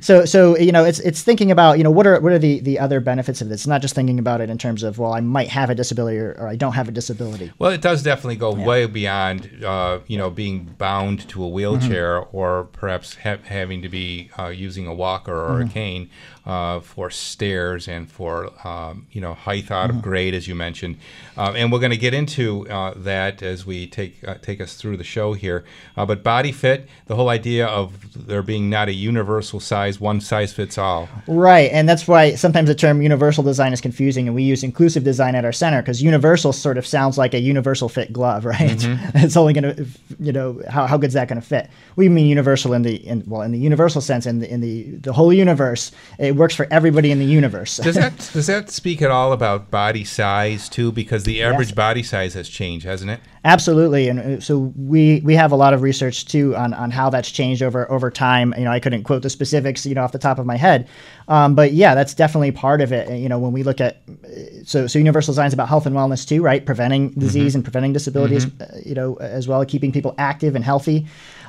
so 0.00 0.24
so 0.24 0.56
you 0.56 0.72
know 0.72 0.84
it's 0.84 1.00
it's 1.00 1.22
thinking 1.22 1.50
about 1.50 1.78
you 1.78 1.84
know 1.84 1.90
what 1.90 2.06
are 2.06 2.18
what 2.20 2.32
are 2.32 2.38
the 2.38 2.60
the 2.60 2.78
other 2.78 3.00
benefits 3.00 3.40
of 3.40 3.48
this? 3.48 3.60
It's 3.60 3.66
not 3.66 3.82
just 3.82 3.94
thinking 3.94 4.18
about 4.18 4.40
it 4.40 4.48
in 4.50 4.56
terms 4.58 4.82
of 4.82 4.98
well 4.98 5.12
I 5.12 5.20
might 5.20 5.48
have 5.48 5.68
a 5.70 5.74
disability 5.74 6.18
or, 6.18 6.32
or 6.38 6.48
I 6.48 6.56
don't 6.56 6.72
have 6.72 6.88
a 6.88 6.92
disability. 6.92 7.52
Well, 7.58 7.70
it 7.72 7.82
does 7.82 8.02
definitely 8.02 8.36
go 8.36 8.52
way 8.54 8.86
beyond, 8.86 9.62
uh, 9.64 9.98
you 10.06 10.16
know, 10.16 10.30
being 10.30 10.74
bound 10.78 11.28
to 11.30 11.42
a 11.44 11.48
wheelchair 11.48 12.18
or 12.20 12.64
perhaps 12.72 13.16
ha- 13.22 13.38
having 13.44 13.82
to 13.82 13.88
be 13.88 14.30
uh, 14.38 14.48
using 14.48 14.86
a 14.86 14.94
walker 14.94 15.34
or 15.34 15.60
Mhm. 15.60 15.66
a 15.70 15.72
cane 15.72 16.10
uh, 16.46 16.78
for 16.80 17.10
stairs 17.10 17.88
and 17.88 18.10
for, 18.10 18.50
um, 18.66 19.06
you 19.10 19.20
know, 19.20 19.34
height 19.34 19.70
out 19.70 19.90
of 19.90 20.00
grade, 20.00 20.32
as 20.32 20.46
you 20.46 20.54
mentioned. 20.54 20.96
Um, 21.36 21.56
and 21.56 21.72
we're 21.72 21.80
going 21.80 21.90
to 21.90 21.96
get 21.96 22.14
into 22.14 22.68
uh, 22.68 22.94
that 22.96 23.42
as 23.42 23.66
we 23.66 23.86
take 23.88 24.26
uh, 24.26 24.34
take 24.36 24.60
us 24.60 24.74
through 24.74 24.96
the 24.96 25.04
show 25.04 25.32
here. 25.32 25.64
Uh, 25.96 26.06
but 26.06 26.22
body 26.22 26.52
fit, 26.52 26.88
the 27.06 27.16
whole 27.16 27.28
idea 27.28 27.66
of 27.66 28.26
there 28.26 28.42
being 28.42 28.70
not 28.70 28.88
a 28.88 28.92
universal 28.92 29.58
size, 29.58 30.00
one 30.00 30.20
size 30.20 30.52
fits 30.52 30.78
all. 30.78 31.08
Right, 31.26 31.70
and 31.72 31.88
that's 31.88 32.06
why 32.06 32.36
sometimes 32.36 32.68
the 32.68 32.74
term 32.74 33.02
universal 33.02 33.42
design 33.42 33.72
is 33.72 33.80
confusing, 33.80 34.28
and 34.28 34.34
we 34.34 34.44
use 34.44 34.62
inclusive 34.62 35.02
design 35.02 35.34
at 35.34 35.44
our 35.44 35.52
center 35.52 35.82
because 35.82 36.00
universal 36.00 36.52
sort 36.52 36.78
of 36.78 36.86
sounds 36.86 37.18
like 37.18 37.34
a 37.34 37.40
universal 37.40 37.88
fit 37.88 38.12
glove, 38.12 38.44
right? 38.44 38.78
Mhm. 38.78 39.10
it's 39.16 39.36
only 39.36 39.52
going 39.52 39.74
to, 39.74 39.86
you 40.20 40.32
know, 40.32 40.62
how, 40.68 40.86
how 40.86 40.96
good's 40.96 41.14
that 41.14 41.26
going 41.26 41.40
to 41.40 41.46
fit? 41.46 41.68
We 41.96 42.08
mean 42.08 42.26
universal 42.26 42.72
in 42.72 42.82
the 42.82 42.96
in, 43.04 43.24
well 43.26 43.42
in 43.42 43.50
the 43.50 43.58
universal 43.58 44.00
sense 44.00 44.26
in 44.26 44.38
the 44.38 44.50
in 44.50 44.60
the 44.60 44.84
the 44.96 45.12
whole 45.12 45.32
universe. 45.32 45.90
It 46.18 46.35
works 46.36 46.54
for 46.54 46.66
everybody 46.70 47.10
in 47.10 47.18
the 47.18 47.24
universe. 47.24 47.78
Does 47.78 47.94
that 47.96 48.16
does 48.32 48.46
that 48.46 48.70
speak 48.70 49.02
at 49.02 49.10
all 49.10 49.32
about 49.32 49.70
body 49.70 50.04
size 50.04 50.68
too? 50.68 50.92
Because 50.92 51.24
the 51.24 51.42
average 51.42 51.68
Yes. 51.68 51.74
body 51.74 52.02
size 52.02 52.34
has 52.34 52.48
changed, 52.48 52.86
hasn't 52.86 53.10
it? 53.10 53.20
Absolutely, 53.44 54.08
and 54.08 54.18
uh, 54.20 54.40
so 54.40 54.72
we 54.76 55.20
we 55.24 55.34
have 55.36 55.52
a 55.52 55.56
lot 55.56 55.72
of 55.72 55.82
research 55.82 56.26
too 56.26 56.56
on, 56.56 56.74
on 56.74 56.90
how 56.90 57.10
that's 57.10 57.30
changed 57.30 57.62
over 57.62 57.90
over 57.90 58.10
time. 58.10 58.52
You 58.58 58.64
know, 58.64 58.72
I 58.72 58.80
couldn't 58.80 59.04
quote 59.04 59.22
the 59.22 59.30
specifics, 59.30 59.86
you 59.86 59.94
know, 59.94 60.02
off 60.02 60.10
the 60.12 60.18
top 60.18 60.38
of 60.40 60.46
my 60.46 60.56
head, 60.56 60.88
um, 61.28 61.54
but 61.54 61.72
yeah, 61.72 61.94
that's 61.94 62.12
definitely 62.14 62.50
part 62.50 62.80
of 62.80 62.92
it. 62.92 63.08
You 63.16 63.28
know, 63.28 63.38
when 63.38 63.52
we 63.52 63.62
look 63.62 63.80
at 63.80 64.02
uh, 64.08 64.28
so 64.64 64.86
so 64.88 64.98
universal 64.98 65.32
design 65.32 65.46
is 65.46 65.54
about 65.54 65.68
health 65.68 65.86
and 65.86 65.94
wellness 65.94 66.26
too, 66.26 66.42
right? 66.42 66.64
Preventing 66.66 67.10
disease 67.10 67.54
and 67.54 67.62
preventing 67.64 67.92
disabilities, 67.92 68.46
Mhm. 68.46 68.62
uh, 68.62 68.78
you 68.84 68.94
know, 68.96 69.14
as 69.16 69.46
well, 69.46 69.60
as 69.62 69.68
keeping 69.68 69.92
people 69.92 70.14
active 70.18 70.56
and 70.56 70.64
healthy, 70.64 71.06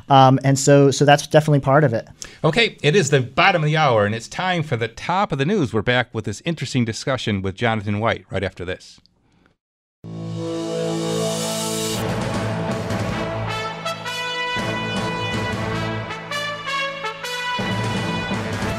um, 0.10 0.40
and 0.44 0.58
so 0.58 0.92
so 0.92 1.06
that's 1.06 1.28
definitely 1.28 1.60
part 1.60 1.84
of 1.84 1.94
it. 1.94 2.08
Okay, 2.44 2.78
it 2.82 2.96
is 2.96 3.10
the 3.10 3.22
bottom 3.22 3.64
of 3.64 3.68
the 3.68 3.78
hour, 3.78 4.06
and 4.06 4.16
it's 4.16 4.28
time 4.28 4.64
for 4.64 4.78
the 4.78 4.88
top 4.88 5.32
of 5.32 5.38
the 5.38 5.46
news. 5.46 5.74
We're 5.74 5.82
back 5.82 6.14
with 6.14 6.26
this 6.26 6.42
interesting 6.46 6.86
discussion 6.86 7.42
with 7.42 7.56
Jonathan 7.56 8.00
White 8.00 8.26
right 8.30 8.44
after 8.44 8.66
this. 8.66 9.00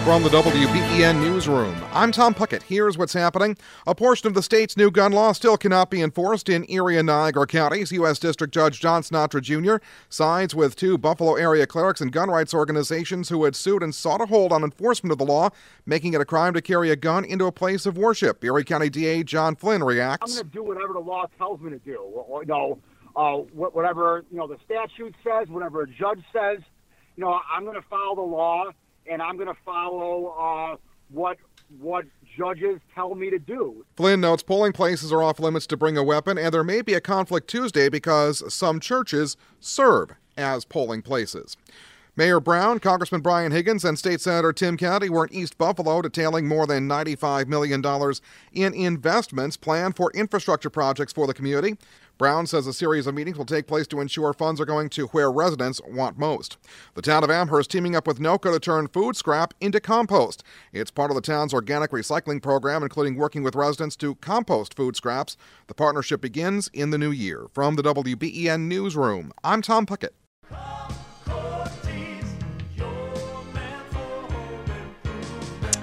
From 0.09 0.23
the 0.23 0.31
WBEN 0.31 1.21
Newsroom, 1.21 1.77
I'm 1.93 2.13
Tom 2.13 2.33
Puckett. 2.33 2.63
Here's 2.63 2.97
what's 2.97 3.13
happening. 3.13 3.59
A 3.87 3.95
portion 3.95 4.27
of 4.27 4.33
the 4.33 4.43
state's 4.43 4.75
new 4.75 4.91
gun 4.91 5.13
law 5.13 5.33
still 5.33 5.59
cannot 5.59 5.91
be 5.91 6.01
enforced 6.01 6.49
in 6.49 6.65
Erie 6.71 6.97
and 6.97 7.09
Niagara 7.09 7.47
counties. 7.47 7.93
U.S. 7.93 8.19
District 8.19 8.51
Judge 8.51 8.81
John 8.81 9.03
Sinatra 9.03 9.43
Jr. 9.43 9.85
sides 10.09 10.55
with 10.55 10.77
two 10.77 10.97
Buffalo 10.97 11.35
area 11.35 11.67
clerics 11.67 12.01
and 12.01 12.11
gun 12.11 12.31
rights 12.31 12.55
organizations 12.55 13.29
who 13.29 13.45
had 13.45 13.55
sued 13.55 13.83
and 13.83 13.95
sought 13.95 14.23
a 14.23 14.25
hold 14.25 14.51
on 14.51 14.65
enforcement 14.65 15.13
of 15.13 15.19
the 15.19 15.27
law, 15.27 15.51
making 15.85 16.15
it 16.15 16.23
a 16.23 16.25
crime 16.25 16.55
to 16.55 16.63
carry 16.63 16.89
a 16.91 16.97
gun 16.97 17.23
into 17.23 17.45
a 17.45 17.53
place 17.53 17.85
of 17.85 17.99
worship. 17.99 18.43
Erie 18.43 18.65
County 18.65 18.89
DA 18.89 19.23
John 19.23 19.57
Flynn 19.57 19.85
reacts. 19.85 20.33
I'm 20.33 20.43
going 20.43 20.51
to 20.51 20.57
do 20.57 20.65
whatever 20.65 20.95
the 20.95 21.01
law 21.01 21.27
tells 21.37 21.61
me 21.61 21.69
to 21.69 21.79
do. 21.81 22.25
You 22.31 22.45
know, 22.47 22.79
uh, 23.15 23.35
whatever 23.53 24.25
you 24.31 24.39
know 24.39 24.47
the 24.47 24.57
statute 24.65 25.15
says, 25.23 25.49
whatever 25.51 25.83
a 25.83 25.87
judge 25.87 26.23
says. 26.33 26.61
You 27.17 27.25
know, 27.25 27.39
I'm 27.53 27.65
going 27.65 27.77
to 27.77 27.87
follow 27.91 28.15
the 28.15 28.23
law, 28.23 28.71
and 29.11 29.23
I'm 29.23 29.37
going 29.37 29.49
to 29.49 29.61
follow 29.65 30.35
uh, 30.39 30.77
what 31.11 31.39
what 31.81 32.07
judges 32.37 32.81
tell 32.95 33.15
me 33.15 33.31
to 33.31 33.39
do. 33.39 33.85
Flynn 33.97 34.21
notes 34.21 34.43
polling 34.43 34.73
places 34.73 35.13
are 35.13 35.23
off 35.23 35.39
limits 35.39 35.67
to 35.67 35.77
bring 35.77 35.99
a 35.99 36.03
weapon, 36.03 36.39
and 36.39 36.53
there 36.53 36.65
may 36.65 36.81
be 36.81 36.95
a 36.95 37.01
conflict 37.01 37.49
Tuesday 37.49 37.89
because 37.89 38.43
some 38.53 38.81
churches 38.81 39.37
serve 39.61 40.13
as 40.37 40.65
polling 40.65 41.03
places. 41.03 41.57
Mayor 42.17 42.41
Brown, 42.41 42.81
Congressman 42.81 43.21
Brian 43.21 43.53
Higgins, 43.53 43.85
and 43.85 43.97
State 43.97 44.21
Senator 44.21 44.53
Tim 44.53 44.77
Kennedy 44.77 45.09
were 45.09 45.27
in 45.27 45.33
East 45.33 45.57
Buffalo 45.57 46.03
detailing 46.03 46.49
more 46.49 46.67
than 46.67 46.89
$95 46.89 47.47
million 47.47 47.81
in 48.53 48.75
investments 48.75 49.57
planned 49.57 49.95
for 49.95 50.11
infrastructure 50.13 50.69
projects 50.69 51.13
for 51.13 51.29
the 51.29 51.35
community. 51.35 51.77
Brown 52.19 52.49
says 52.49 52.67
a 52.67 52.73
series 52.73 53.07
of 53.07 53.15
meetings 53.15 53.39
will 53.39 53.45
take 53.45 53.69
place 53.69 53.87
to 53.87 54.01
ensure 54.01 54.33
funds 54.33 54.61
are 54.61 54.65
going 54.65 54.89
to 54.91 55.07
where 55.09 55.31
residents 55.31 55.81
want 55.87 56.19
most. 56.19 56.57
The 56.95 57.03
town 57.03 57.23
of 57.23 57.31
Amherst 57.31 57.71
teaming 57.71 57.95
up 57.95 58.09
with 58.09 58.19
NOCA 58.19 58.53
to 58.53 58.59
turn 58.59 58.89
food 58.89 59.15
scrap 59.15 59.55
into 59.61 59.79
compost. 59.79 60.43
It's 60.73 60.91
part 60.91 61.13
of 61.13 61.15
the 61.15 61.21
town's 61.21 61.55
organic 61.55 61.93
recycling 61.93 62.43
program, 62.43 62.83
including 62.83 63.15
working 63.15 63.45
with 63.45 63.55
residents 63.55 63.95
to 63.97 64.17
compost 64.17 64.75
food 64.75 64.97
scraps. 64.97 65.37
The 65.69 65.75
partnership 65.75 66.21
begins 66.21 66.69
in 66.75 66.91
the 66.91 66.99
new 66.99 67.13
year. 67.13 67.47
From 67.53 67.77
the 67.77 67.85
WBEN 67.85 68.63
Newsroom, 68.63 69.33
I'm 69.45 69.63
Tom 69.63 69.87
Puckett. 69.87 70.18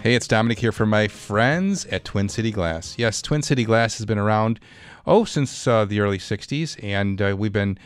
Hey, 0.05 0.13
it's 0.13 0.27
Domenic 0.27 0.59
here 0.59 0.71
for 0.71 0.85
my 0.85 1.07
friends 1.07 1.87
at 1.87 2.05
Twin 2.05 2.29
City 2.29 2.51
Glass. 2.51 2.93
Yes, 2.95 3.23
Twin 3.23 3.41
City 3.41 3.63
Glass 3.63 3.97
has 3.97 4.05
been 4.05 4.19
around, 4.19 4.59
oh, 5.07 5.25
since 5.25 5.65
uh, 5.65 5.83
the 5.83 5.99
early 5.99 6.19
60s, 6.19 6.77
and 6.83 7.19
uh, 7.19 7.35
we've 7.35 7.51
been 7.51 7.79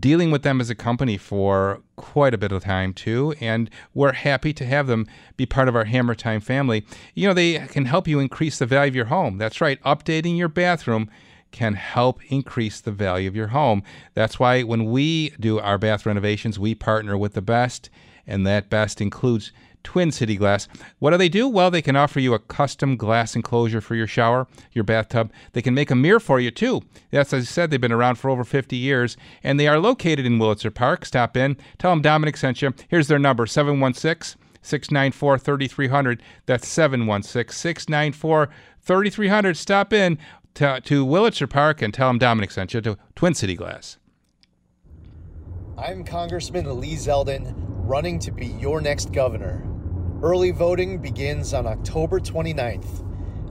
dealing 0.00 0.30
with 0.30 0.44
them 0.44 0.62
as 0.62 0.70
a 0.70 0.74
company 0.74 1.18
for 1.18 1.82
quite 1.96 2.32
a 2.32 2.38
bit 2.38 2.52
of 2.52 2.64
time 2.64 2.94
too, 2.94 3.34
and 3.38 3.68
we're 3.92 4.14
happy 4.14 4.54
to 4.54 4.64
have 4.64 4.86
them 4.86 5.06
be 5.36 5.44
part 5.44 5.68
of 5.68 5.76
our 5.76 5.84
Hammer 5.84 6.14
Time 6.14 6.40
family. 6.40 6.86
You 7.14 7.28
know, 7.28 7.34
they 7.34 7.58
can 7.58 7.84
help 7.84 8.08
you 8.08 8.18
increase 8.18 8.58
the 8.58 8.64
value 8.64 8.88
of 8.88 8.96
your 8.96 9.04
home. 9.04 9.36
That's 9.36 9.60
right, 9.60 9.78
updating 9.82 10.38
your 10.38 10.48
bathroom 10.48 11.10
can 11.50 11.74
help 11.74 12.24
increase 12.32 12.80
the 12.80 12.92
value 12.92 13.28
of 13.28 13.36
your 13.36 13.48
home. 13.48 13.82
That's 14.14 14.40
why 14.40 14.62
when 14.62 14.86
we 14.86 15.34
do 15.38 15.58
our 15.58 15.76
bath 15.76 16.06
renovations, 16.06 16.58
we 16.58 16.74
partner 16.74 17.18
with 17.18 17.34
the 17.34 17.42
best, 17.42 17.90
and 18.26 18.46
that 18.46 18.70
best 18.70 19.02
includes 19.02 19.52
Twin 19.82 20.10
City 20.12 20.36
Glass. 20.36 20.68
What 20.98 21.10
do 21.10 21.16
they 21.16 21.28
do? 21.28 21.48
Well, 21.48 21.70
they 21.70 21.82
can 21.82 21.96
offer 21.96 22.20
you 22.20 22.34
a 22.34 22.38
custom 22.38 22.96
glass 22.96 23.34
enclosure 23.34 23.80
for 23.80 23.94
your 23.94 24.06
shower, 24.06 24.46
your 24.72 24.84
bathtub. 24.84 25.32
They 25.52 25.62
can 25.62 25.74
make 25.74 25.90
a 25.90 25.94
mirror 25.94 26.20
for 26.20 26.40
you 26.40 26.50
too. 26.50 26.82
That's 27.10 27.32
as 27.32 27.44
I 27.44 27.46
said, 27.46 27.70
they've 27.70 27.80
been 27.80 27.92
around 27.92 28.16
for 28.16 28.30
over 28.30 28.44
50 28.44 28.76
years, 28.76 29.16
and 29.42 29.58
they 29.58 29.68
are 29.68 29.78
located 29.78 30.26
in 30.26 30.38
Wurlitzer 30.38 30.74
Park. 30.74 31.04
Stop 31.04 31.36
in, 31.36 31.56
tell 31.78 31.90
them 31.90 32.02
Domenic 32.02 32.36
sent 32.36 32.62
you. 32.62 32.74
Here's 32.88 33.08
their 33.08 33.18
number 33.18 33.46
716 33.46 34.40
694 34.62 35.38
3300. 35.38 36.22
That's 36.46 36.68
716 36.68 37.54
694 37.54 38.48
3300. 38.80 39.56
Stop 39.56 39.92
in 39.92 40.18
to, 40.54 40.80
to 40.80 41.06
Wurlitzer 41.06 41.48
Park 41.48 41.82
and 41.82 41.94
tell 41.94 42.08
them 42.08 42.18
Domenic 42.18 42.52
sent 42.52 42.74
you 42.74 42.80
to 42.80 42.98
Twin 43.14 43.34
City 43.34 43.54
Glass. 43.54 43.98
I'm 45.78 46.02
Congressman 46.02 46.80
Lee 46.80 46.96
Zeldin, 46.96 47.54
running 47.56 48.18
to 48.20 48.32
be 48.32 48.46
your 48.46 48.80
next 48.80 49.12
governor. 49.12 49.64
Early 50.20 50.50
voting 50.50 50.98
begins 50.98 51.54
on 51.54 51.68
October 51.68 52.18
29th, 52.18 53.06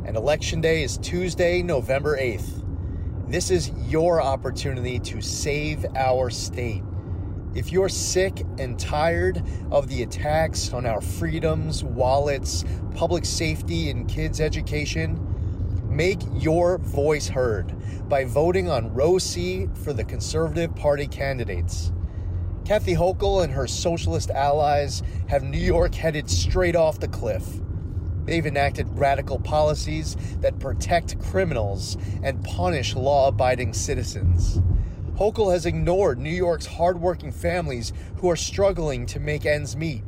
and 0.06 0.18
Election 0.18 0.60
Day 0.60 0.84
is 0.84 0.98
Tuesday, 0.98 1.64
November 1.64 2.18
8th. 2.18 2.66
This 3.30 3.50
is 3.50 3.72
your 3.88 4.22
opportunity 4.22 5.00
to 5.00 5.22
save 5.22 5.86
our 5.96 6.30
state. 6.30 6.84
If 7.56 7.72
you're 7.72 7.88
sick 7.88 8.44
and 8.60 8.78
tired 8.78 9.42
of 9.72 9.88
the 9.88 10.04
attacks 10.04 10.74
on 10.74 10.86
our 10.86 11.00
freedoms, 11.00 11.82
wallets, 11.82 12.66
public 12.94 13.24
safety, 13.24 13.90
and 13.90 14.06
kids' 14.06 14.42
education, 14.42 15.18
make 15.88 16.20
your 16.34 16.78
voice 16.78 17.30
heard 17.30 17.74
by 18.10 18.26
voting 18.26 18.70
on 18.70 18.94
row 18.94 19.18
C 19.18 19.70
for 19.74 19.94
the 19.94 20.04
Conservative 20.04 20.76
Party 20.76 21.08
candidates. 21.08 21.94
Kathy 22.68 22.96
Hochul 22.96 23.46
and 23.46 23.54
her 23.54 23.66
socialist 23.66 24.30
allies 24.30 25.02
have 25.30 25.42
New 25.42 25.58
York 25.58 25.96
headed 25.96 26.30
straight 26.30 26.76
off 26.76 27.00
the 27.00 27.08
cliff. 27.08 27.48
They've 28.26 28.46
enacted 28.46 29.00
radical 29.00 29.40
policies 29.40 30.18
that 30.42 30.60
protect 30.60 31.18
criminals 31.22 31.96
and 32.24 32.44
punish 32.44 32.94
law 32.94 33.30
abiding 33.30 33.72
citizens. 33.72 34.60
Hochul 35.16 35.54
has 35.54 35.66
ignored 35.66 36.20
New 36.20 36.30
York's 36.30 36.66
hardworking 36.66 37.32
families 37.32 37.94
who 38.18 38.30
are 38.30 38.36
struggling 38.36 39.06
to 39.06 39.20
make 39.22 39.46
ends 39.46 39.78
meet. 39.78 40.04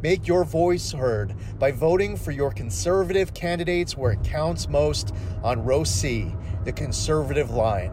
Make 0.00 0.28
your 0.28 0.44
voice 0.44 0.92
heard 0.92 1.34
by 1.58 1.72
voting 1.72 2.16
for 2.16 2.30
your 2.30 2.52
conservative 2.52 3.34
candidates 3.34 3.96
where 3.96 4.12
it 4.12 4.22
counts 4.22 4.68
most 4.68 5.12
on 5.42 5.64
row 5.64 5.82
C, 5.82 6.32
the 6.62 6.70
conservative 6.70 7.50
line. 7.50 7.90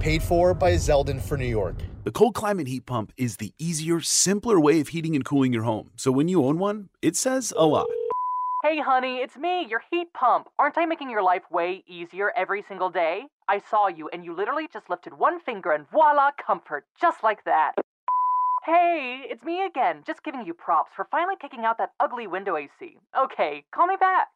Paid 0.00 0.24
for 0.24 0.54
by 0.54 0.72
Zeldin 0.72 1.22
for 1.22 1.36
New 1.36 1.46
York. 1.46 1.76
The 2.04 2.12
cold 2.12 2.34
climate 2.34 2.66
heat 2.66 2.84
pump 2.84 3.14
is 3.16 3.38
the 3.38 3.54
easier, 3.58 3.98
simpler 4.02 4.60
way 4.60 4.78
of 4.78 4.88
heating 4.88 5.16
and 5.16 5.24
cooling 5.24 5.54
your 5.54 5.62
home. 5.62 5.90
So 5.96 6.12
when 6.12 6.28
you 6.28 6.44
own 6.44 6.58
one, 6.58 6.90
it 7.00 7.16
says 7.16 7.50
a 7.56 7.64
lot. 7.64 7.86
Hey, 8.62 8.78
honey, 8.78 9.22
it's 9.22 9.38
me, 9.38 9.66
your 9.70 9.80
heat 9.90 10.12
pump. 10.12 10.48
Aren't 10.58 10.76
I 10.76 10.84
making 10.84 11.08
your 11.08 11.22
life 11.22 11.44
way 11.50 11.82
easier 11.86 12.30
every 12.36 12.62
single 12.68 12.90
day? 12.90 13.22
I 13.48 13.58
saw 13.70 13.88
you, 13.88 14.10
and 14.10 14.22
you 14.22 14.36
literally 14.36 14.68
just 14.70 14.90
lifted 14.90 15.14
one 15.14 15.40
finger, 15.40 15.72
and 15.72 15.88
voila, 15.90 16.32
comfort, 16.46 16.84
just 17.00 17.22
like 17.22 17.42
that. 17.46 17.72
Hey, 18.66 19.22
it's 19.30 19.42
me 19.42 19.64
again, 19.64 20.02
just 20.06 20.22
giving 20.22 20.44
you 20.44 20.52
props 20.52 20.90
for 20.94 21.06
finally 21.10 21.36
kicking 21.40 21.64
out 21.64 21.78
that 21.78 21.92
ugly 22.00 22.26
window 22.26 22.58
AC. 22.58 22.98
Okay, 23.18 23.64
call 23.74 23.86
me 23.86 23.96
back. 23.98 24.28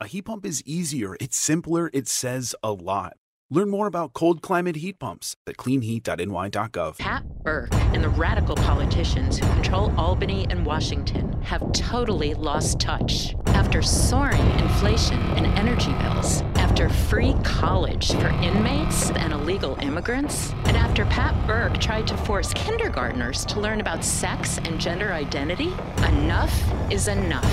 A 0.00 0.06
heat 0.06 0.22
pump 0.22 0.46
is 0.46 0.62
easier, 0.64 1.16
it's 1.18 1.36
simpler, 1.36 1.90
it 1.92 2.06
says 2.06 2.54
a 2.62 2.70
lot. 2.70 3.16
Learn 3.52 3.68
more 3.68 3.86
about 3.86 4.14
cold 4.14 4.40
climate 4.40 4.76
heat 4.76 4.98
pumps 4.98 5.36
at 5.46 5.58
cleanheat.ny.gov. 5.58 6.96
Pat 6.96 7.22
Burke 7.42 7.74
and 7.74 8.02
the 8.02 8.08
radical 8.08 8.54
politicians 8.54 9.36
who 9.36 9.46
control 9.52 9.92
Albany 9.98 10.46
and 10.48 10.64
Washington 10.64 11.38
have 11.42 11.70
totally 11.74 12.32
lost 12.32 12.80
touch. 12.80 13.34
After 13.48 13.82
soaring 13.82 14.40
inflation 14.58 15.20
and 15.36 15.44
energy 15.58 15.92
bills, 15.92 16.40
after 16.54 16.88
free 16.88 17.34
college 17.44 18.12
for 18.12 18.28
inmates 18.28 19.10
and 19.10 19.34
illegal 19.34 19.76
immigrants, 19.82 20.54
and 20.64 20.74
after 20.74 21.04
Pat 21.04 21.34
Burke 21.46 21.78
tried 21.78 22.06
to 22.06 22.16
force 22.16 22.54
kindergartners 22.54 23.44
to 23.44 23.60
learn 23.60 23.82
about 23.82 24.02
sex 24.02 24.56
and 24.56 24.80
gender 24.80 25.12
identity, 25.12 25.74
enough 26.08 26.58
is 26.90 27.06
enough. 27.06 27.44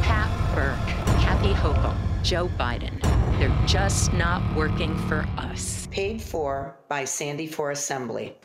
Pat 0.00 0.30
Burke, 0.54 0.86
Kathy 1.18 1.52
Hochul, 1.54 2.09
Joe 2.22 2.48
Biden. 2.58 3.00
They're 3.38 3.66
just 3.66 4.12
not 4.12 4.42
working 4.54 4.96
for 5.08 5.26
us. 5.38 5.88
Paid 5.90 6.20
for 6.20 6.76
by 6.88 7.04
Sandy 7.04 7.46
for 7.46 7.70
Assembly. 7.70 8.36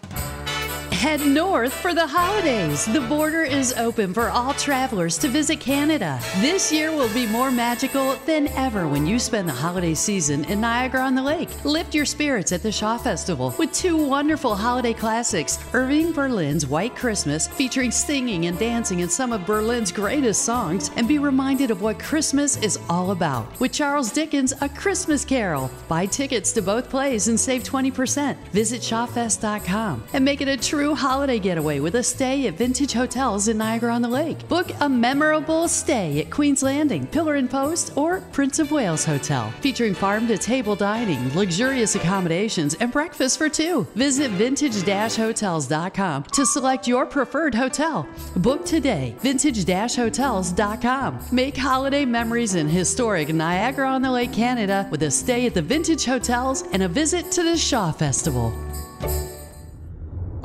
Head 1.05 1.21
north 1.21 1.71
for 1.71 1.93
the 1.93 2.07
holidays. 2.07 2.85
The 2.85 3.01
border 3.01 3.43
is 3.43 3.73
open 3.73 4.11
for 4.11 4.29
all 4.29 4.55
travelers 4.55 5.19
to 5.19 5.27
visit 5.27 5.59
Canada. 5.59 6.19
This 6.37 6.71
year 6.71 6.91
will 6.91 7.13
be 7.13 7.27
more 7.27 7.51
magical 7.51 8.15
than 8.25 8.47
ever 8.55 8.87
when 8.87 9.05
you 9.05 9.19
spend 9.19 9.47
the 9.47 9.53
holiday 9.53 9.93
season 9.93 10.45
in 10.45 10.61
Niagara 10.61 11.01
on 11.01 11.13
the 11.13 11.21
Lake. 11.21 11.63
Lift 11.63 11.93
your 11.93 12.05
spirits 12.05 12.51
at 12.51 12.63
the 12.63 12.71
Shaw 12.71 12.97
Festival 12.97 13.53
with 13.59 13.71
two 13.71 13.95
wonderful 13.95 14.55
holiday 14.55 14.93
classics 14.93 15.59
Irving 15.73 16.11
Berlin's 16.11 16.65
White 16.65 16.95
Christmas, 16.95 17.47
featuring 17.49 17.91
singing 17.91 18.47
and 18.47 18.57
dancing 18.57 19.01
in 19.01 19.09
some 19.09 19.31
of 19.31 19.45
Berlin's 19.45 19.91
greatest 19.91 20.41
songs, 20.41 20.89
and 20.95 21.07
be 21.07 21.19
reminded 21.19 21.69
of 21.69 21.83
what 21.83 21.99
Christmas 21.99 22.57
is 22.63 22.79
all 22.89 23.11
about. 23.11 23.59
With 23.59 23.71
Charles 23.71 24.11
Dickens' 24.11 24.55
A 24.59 24.67
Christmas 24.67 25.23
Carol. 25.23 25.69
Buy 25.87 26.07
tickets 26.07 26.51
to 26.53 26.63
both 26.63 26.89
plays 26.89 27.27
and 27.27 27.39
save 27.39 27.61
20%. 27.61 28.35
Visit 28.51 28.81
ShawFest.com 28.81 30.03
and 30.11 30.25
make 30.25 30.41
it 30.41 30.47
a 30.47 30.57
true 30.57 30.94
holiday 30.95 31.39
getaway 31.39 31.79
with 31.79 31.95
a 31.95 32.03
stay 32.03 32.47
at 32.47 32.55
Vintage 32.55 32.93
Hotels 32.93 33.47
in 33.47 33.57
Niagara 33.57 33.93
on 33.93 34.01
the 34.01 34.07
Lake. 34.07 34.47
Book 34.47 34.71
a 34.79 34.89
memorable 34.89 35.67
stay 35.67 36.21
at 36.21 36.31
Queen's 36.31 36.63
Landing, 36.63 37.05
Pillar 37.07 37.35
and 37.35 37.49
Post, 37.49 37.95
or 37.95 38.21
Prince 38.31 38.59
of 38.59 38.71
Wales 38.71 39.05
Hotel, 39.05 39.51
featuring 39.61 39.93
farm 39.93 40.27
to 40.27 40.37
table 40.37 40.75
dining, 40.75 41.33
luxurious 41.35 41.95
accommodations, 41.95 42.73
and 42.75 42.91
breakfast 42.91 43.37
for 43.37 43.49
two. 43.49 43.85
Visit 43.95 44.31
vintage 44.31 44.83
hotels.com 45.15 46.23
to 46.23 46.45
select 46.45 46.87
your 46.87 47.05
preferred 47.05 47.53
hotel. 47.53 48.07
Book 48.37 48.65
today, 48.65 49.15
vintage 49.19 49.65
hotels.com. 49.95 51.19
Make 51.31 51.57
holiday 51.57 52.05
memories 52.05 52.55
in 52.55 52.67
historic 52.67 53.33
Niagara 53.33 53.89
on 53.89 54.01
the 54.01 54.11
Lake, 54.11 54.33
Canada, 54.33 54.87
with 54.91 55.03
a 55.03 55.11
stay 55.11 55.45
at 55.45 55.53
the 55.53 55.61
Vintage 55.61 56.05
Hotels 56.05 56.63
and 56.71 56.83
a 56.83 56.87
visit 56.87 57.31
to 57.31 57.43
the 57.43 57.57
Shaw 57.57 57.91
Festival. 57.91 58.53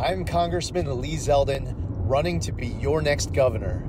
I'm 0.02 0.24
Congressman 0.24 0.98
Lee 1.02 1.16
Zeldin, 1.16 1.74
running 1.76 2.40
to 2.40 2.52
be 2.52 2.68
your 2.68 3.02
next 3.02 3.34
governor. 3.34 3.86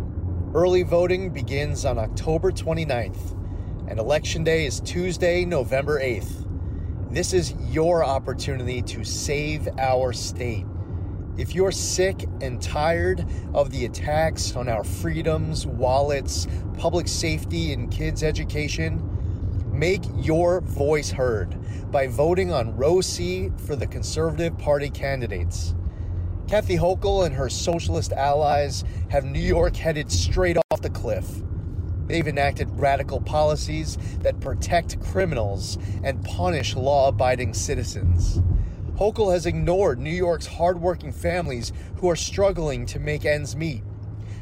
Early 0.54 0.84
voting 0.84 1.30
begins 1.30 1.86
on 1.86 1.98
October 1.98 2.52
29th, 2.52 3.32
and 3.88 3.98
Election 3.98 4.44
Day 4.44 4.66
is 4.66 4.82
Tuesday, 4.82 5.46
November 5.46 6.02
8th. 6.02 6.46
This 7.10 7.32
is 7.32 7.54
your 7.70 8.04
opportunity 8.04 8.82
to 8.82 9.06
save 9.06 9.70
our 9.78 10.12
state. 10.12 10.66
If 11.38 11.56
you're 11.56 11.72
sick 11.72 12.26
and 12.42 12.62
tired 12.62 13.26
of 13.54 13.72
the 13.72 13.86
attacks 13.86 14.54
on 14.58 14.68
our 14.68 14.84
freedoms, 14.84 15.66
wallets, 15.66 16.46
public 16.78 17.08
safety, 17.08 17.72
and 17.72 17.90
kids' 17.90 18.22
education, 18.22 19.02
make 19.72 20.04
your 20.18 20.60
voice 20.60 21.10
heard 21.10 21.58
by 21.90 22.08
voting 22.08 22.52
on 22.52 22.76
row 22.76 23.00
C 23.00 23.50
for 23.66 23.78
the 23.78 23.88
Conservative 23.88 24.58
Party 24.58 24.90
candidates. 24.90 25.74
Kathy 26.52 26.76
Hochul 26.76 27.26
and 27.26 27.34
her 27.34 27.48
socialist 27.48 28.12
allies 28.12 28.84
have 29.10 29.24
New 29.24 29.40
York 29.40 29.74
headed 29.78 30.12
straight 30.12 30.58
off 30.58 30.82
the 30.82 30.90
cliff. 30.90 31.26
They've 32.08 32.28
enacted 32.28 32.78
radical 32.78 33.22
policies 33.22 33.98
that 34.20 34.42
protect 34.42 35.02
criminals 35.02 35.78
and 36.04 36.22
punish 36.26 36.76
law 36.76 37.08
abiding 37.08 37.54
citizens. 37.54 38.42
Hochul 38.98 39.32
has 39.32 39.46
ignored 39.46 40.02
New 40.02 40.10
York's 40.10 40.46
hardworking 40.46 41.14
families 41.14 41.72
who 41.96 42.10
are 42.10 42.18
struggling 42.18 42.86
to 42.88 43.00
make 43.00 43.24
ends 43.24 43.56
meet. 43.56 43.84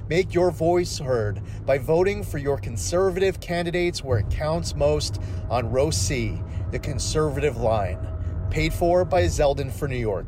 Make 0.08 0.34
your 0.34 0.50
voice 0.50 0.98
heard 0.98 1.44
by 1.64 1.78
voting 1.78 2.24
for 2.24 2.40
your 2.40 2.58
conservative 2.58 3.40
candidates 3.40 4.04
where 4.04 4.18
it 4.18 4.32
counts 4.32 4.74
most 4.74 5.22
on 5.48 5.70
row 5.70 5.92
C, 5.92 6.42
the 6.72 6.80
conservative 6.80 7.58
line. 7.58 8.00
Paid 8.50 8.74
for 8.74 9.06
by 9.06 9.26
Zeldin 9.26 9.72
for 9.72 9.88
New 9.88 9.96
York. 9.96 10.26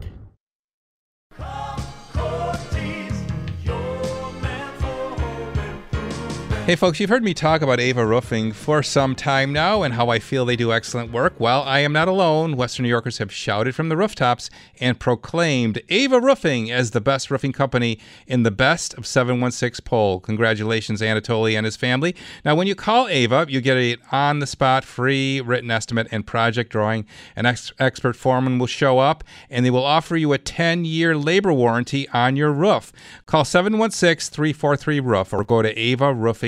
Hey, 6.67 6.75
folks, 6.75 6.99
you've 6.99 7.09
heard 7.09 7.23
me 7.23 7.33
talk 7.33 7.63
about 7.63 7.79
Ava 7.79 8.05
Roofing 8.05 8.51
for 8.51 8.83
some 8.83 9.15
time 9.15 9.51
now 9.51 9.81
and 9.81 9.95
how 9.95 10.09
I 10.09 10.19
feel 10.19 10.45
they 10.45 10.55
do 10.55 10.71
excellent 10.71 11.11
work. 11.11 11.33
Well, 11.39 11.63
I 11.63 11.79
am 11.79 11.91
not 11.91 12.07
alone. 12.07 12.55
Western 12.55 12.83
New 12.83 12.89
Yorkers 12.89 13.17
have 13.17 13.33
shouted 13.33 13.73
from 13.73 13.89
the 13.89 13.97
rooftops 13.97 14.49
and 14.79 14.99
proclaimed 14.99 15.81
Ava 15.89 16.21
Roofing 16.21 16.71
as 16.71 16.91
the 16.91 17.01
best 17.01 17.31
roofing 17.31 17.51
company 17.51 17.97
in 18.27 18.43
the 18.43 18.51
best 18.51 18.93
of 18.93 19.07
716 19.07 19.83
poll. 19.83 20.19
Congratulations, 20.19 21.01
Anatoly 21.01 21.57
and 21.57 21.65
his 21.65 21.75
family. 21.75 22.15
Now, 22.45 22.53
when 22.53 22.67
you 22.67 22.75
call 22.75 23.07
Ava, 23.07 23.47
you 23.49 23.59
get 23.59 23.75
an 23.75 23.97
on 24.11 24.37
the 24.37 24.47
spot 24.47 24.85
free 24.85 25.41
written 25.41 25.71
estimate 25.71 26.09
and 26.11 26.27
project 26.27 26.71
drawing. 26.71 27.05
An 27.35 27.47
ex- 27.47 27.73
expert 27.79 28.15
foreman 28.15 28.59
will 28.59 28.67
show 28.67 28.99
up 28.99 29.23
and 29.49 29.65
they 29.65 29.71
will 29.71 29.83
offer 29.83 30.15
you 30.15 30.31
a 30.31 30.37
10 30.37 30.85
year 30.85 31.17
labor 31.17 31.51
warranty 31.51 32.07
on 32.09 32.35
your 32.35 32.53
roof. 32.53 32.93
Call 33.25 33.43
716 33.43 34.31
343 34.31 34.99
Roof 34.99 35.33
or 35.33 35.43
go 35.43 35.63
to 35.63 35.77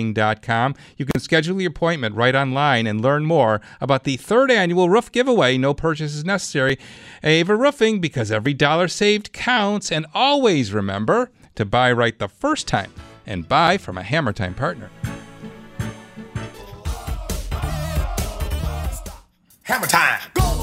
avaroofing.com. 0.04 0.76
You 0.98 1.06
can 1.06 1.22
schedule 1.22 1.62
your 1.62 1.70
appointment 1.70 2.16
right 2.16 2.36
online 2.36 2.88
and 2.88 3.02
learn 3.02 3.26
more 3.26 3.62
about 3.80 4.04
the 4.04 4.18
third 4.18 4.52
annual 4.52 4.89
roof 4.89 5.12
giveaway. 5.12 5.58
No 5.58 5.74
purchase 5.74 6.16
is 6.16 6.26
necessary. 6.26 6.78
Ava 7.24 7.56
Roofing, 7.56 8.00
because 8.00 8.32
every 8.32 8.54
dollar 8.54 8.88
saved 8.88 9.34
counts. 9.34 9.92
And 9.92 10.06
always 10.13 10.74
remember 10.74 11.32
to 11.56 11.66
buy 11.66 11.92
right 11.92 12.18
the 12.18 12.28
first 12.28 12.68
time 12.68 12.92
and 13.26 13.48
buy 13.48 13.78
from 13.78 13.98
a 13.98 14.04
Hammer 14.04 14.34
Time 14.34 14.54
partner. 14.54 14.89
Hammer 19.63 19.88
time. 19.88 20.62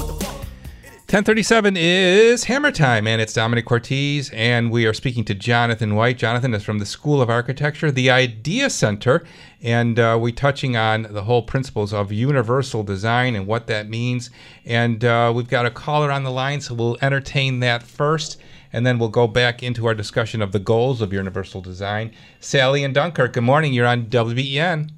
1037 1.11 1.75
is 1.75 2.45
Hammer 2.45 2.71
Time, 2.71 3.05
and 3.05 3.21
it's 3.21 3.33
Domenic 3.33 3.65
Cortese, 3.65 4.31
and 4.33 4.71
we 4.71 4.85
are 4.85 4.93
speaking 4.93 5.25
to 5.25 5.35
Jonathan 5.35 5.93
White. 5.93 6.17
Jonathan 6.17 6.53
is 6.53 6.63
from 6.63 6.79
the 6.79 6.85
School 6.85 7.21
of 7.21 7.29
Architecture, 7.29 7.91
the 7.91 8.09
Idea 8.09 8.69
Center, 8.69 9.21
and 9.61 9.99
uh, 9.99 10.17
we're 10.17 10.31
touching 10.31 10.77
on 10.77 11.01
the 11.11 11.23
whole 11.23 11.41
principles 11.41 11.91
of 11.91 12.13
universal 12.13 12.81
design 12.83 13.35
and 13.35 13.45
what 13.45 13.67
that 13.67 13.89
means. 13.89 14.29
And 14.63 15.03
uh, 15.03 15.33
we've 15.35 15.49
got 15.49 15.65
a 15.65 15.69
caller 15.69 16.09
on 16.09 16.23
the 16.23 16.31
line, 16.31 16.61
so 16.61 16.73
we'll 16.75 16.97
entertain 17.01 17.59
that 17.59 17.83
first, 17.83 18.39
and 18.71 18.85
then 18.85 18.97
we'll 18.97 19.09
go 19.09 19.27
back 19.27 19.61
into 19.61 19.87
our 19.87 19.93
discussion 19.93 20.41
of 20.41 20.53
the 20.53 20.59
goals 20.59 21.01
of 21.01 21.11
universal 21.11 21.59
design. 21.59 22.13
Sally 22.39 22.85
and 22.85 22.93
Dunkirk, 22.93 23.33
good 23.33 23.43
morning. 23.43 23.73
You're 23.73 23.85
on 23.85 24.05
WBEN. 24.05 24.91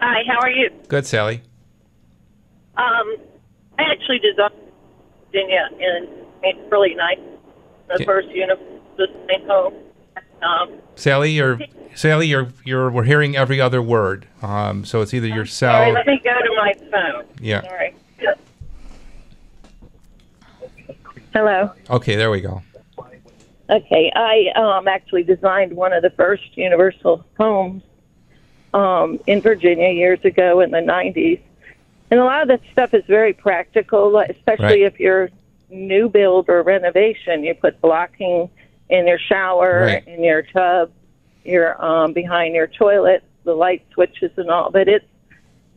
Hi, 0.00 0.22
how 0.26 0.38
are 0.40 0.50
you? 0.50 0.70
Good, 0.88 1.04
Sally. 1.04 1.42
Um, 2.78 3.16
I 3.78 3.82
actually 3.90 4.18
designed 4.20 4.54
Virginia 5.32 5.68
in 5.78 6.08
it's 6.42 6.58
really 6.70 6.94
nice. 6.94 7.18
The 7.88 7.96
Yeah. 8.00 8.06
first 8.06 8.28
unit, 8.28 8.58
the 8.96 9.08
same 9.28 9.46
home. 9.46 9.74
Um, 10.42 10.72
Sally, 10.94 11.32
you're 11.32 11.58
Sally, 11.94 12.26
you're 12.26 12.48
you're 12.64 12.90
we're 12.90 13.04
hearing 13.04 13.36
every 13.36 13.60
other 13.60 13.80
word. 13.82 14.26
Um, 14.42 14.84
so 14.84 15.00
it's 15.00 15.14
either 15.14 15.28
sorry, 15.28 15.38
yourself. 15.38 15.94
let 15.94 16.06
me 16.06 16.20
go 16.22 16.30
to 16.32 16.54
my 16.56 16.74
phone. 16.90 17.24
Yeah. 17.40 17.62
Sorry. 17.62 17.94
Hello. 21.32 21.72
Okay, 21.90 22.14
there 22.14 22.30
we 22.30 22.40
go. 22.40 22.62
Okay, 23.68 24.12
I 24.14 24.52
um, 24.54 24.86
actually 24.86 25.24
designed 25.24 25.74
one 25.74 25.92
of 25.92 26.02
the 26.02 26.10
first 26.10 26.56
universal 26.56 27.24
homes 27.38 27.82
um, 28.72 29.18
in 29.26 29.40
Virginia 29.40 29.88
years 29.88 30.20
ago 30.24 30.60
in 30.60 30.70
the 30.70 30.78
90s. 30.78 31.40
And 32.14 32.20
a 32.22 32.26
lot 32.26 32.42
of 32.42 32.46
that 32.48 32.60
stuff 32.70 32.94
is 32.94 33.02
very 33.08 33.32
practical, 33.32 34.16
especially 34.20 34.64
Right. 34.66 34.82
if 34.82 35.00
you're 35.00 35.30
new 35.68 36.08
build 36.08 36.48
or 36.48 36.62
renovation. 36.62 37.42
You 37.42 37.54
put 37.56 37.80
blocking 37.80 38.48
in 38.88 39.08
your 39.08 39.18
shower, 39.18 39.80
Right. 39.86 40.06
in 40.06 40.22
your 40.22 40.42
tub, 40.42 40.92
your 41.44 41.84
um, 41.84 42.12
behind 42.12 42.54
your 42.54 42.68
toilet, 42.68 43.24
the 43.42 43.54
light 43.54 43.82
switches 43.92 44.30
and 44.36 44.48
all. 44.48 44.70
But 44.70 44.86
it's 44.88 45.04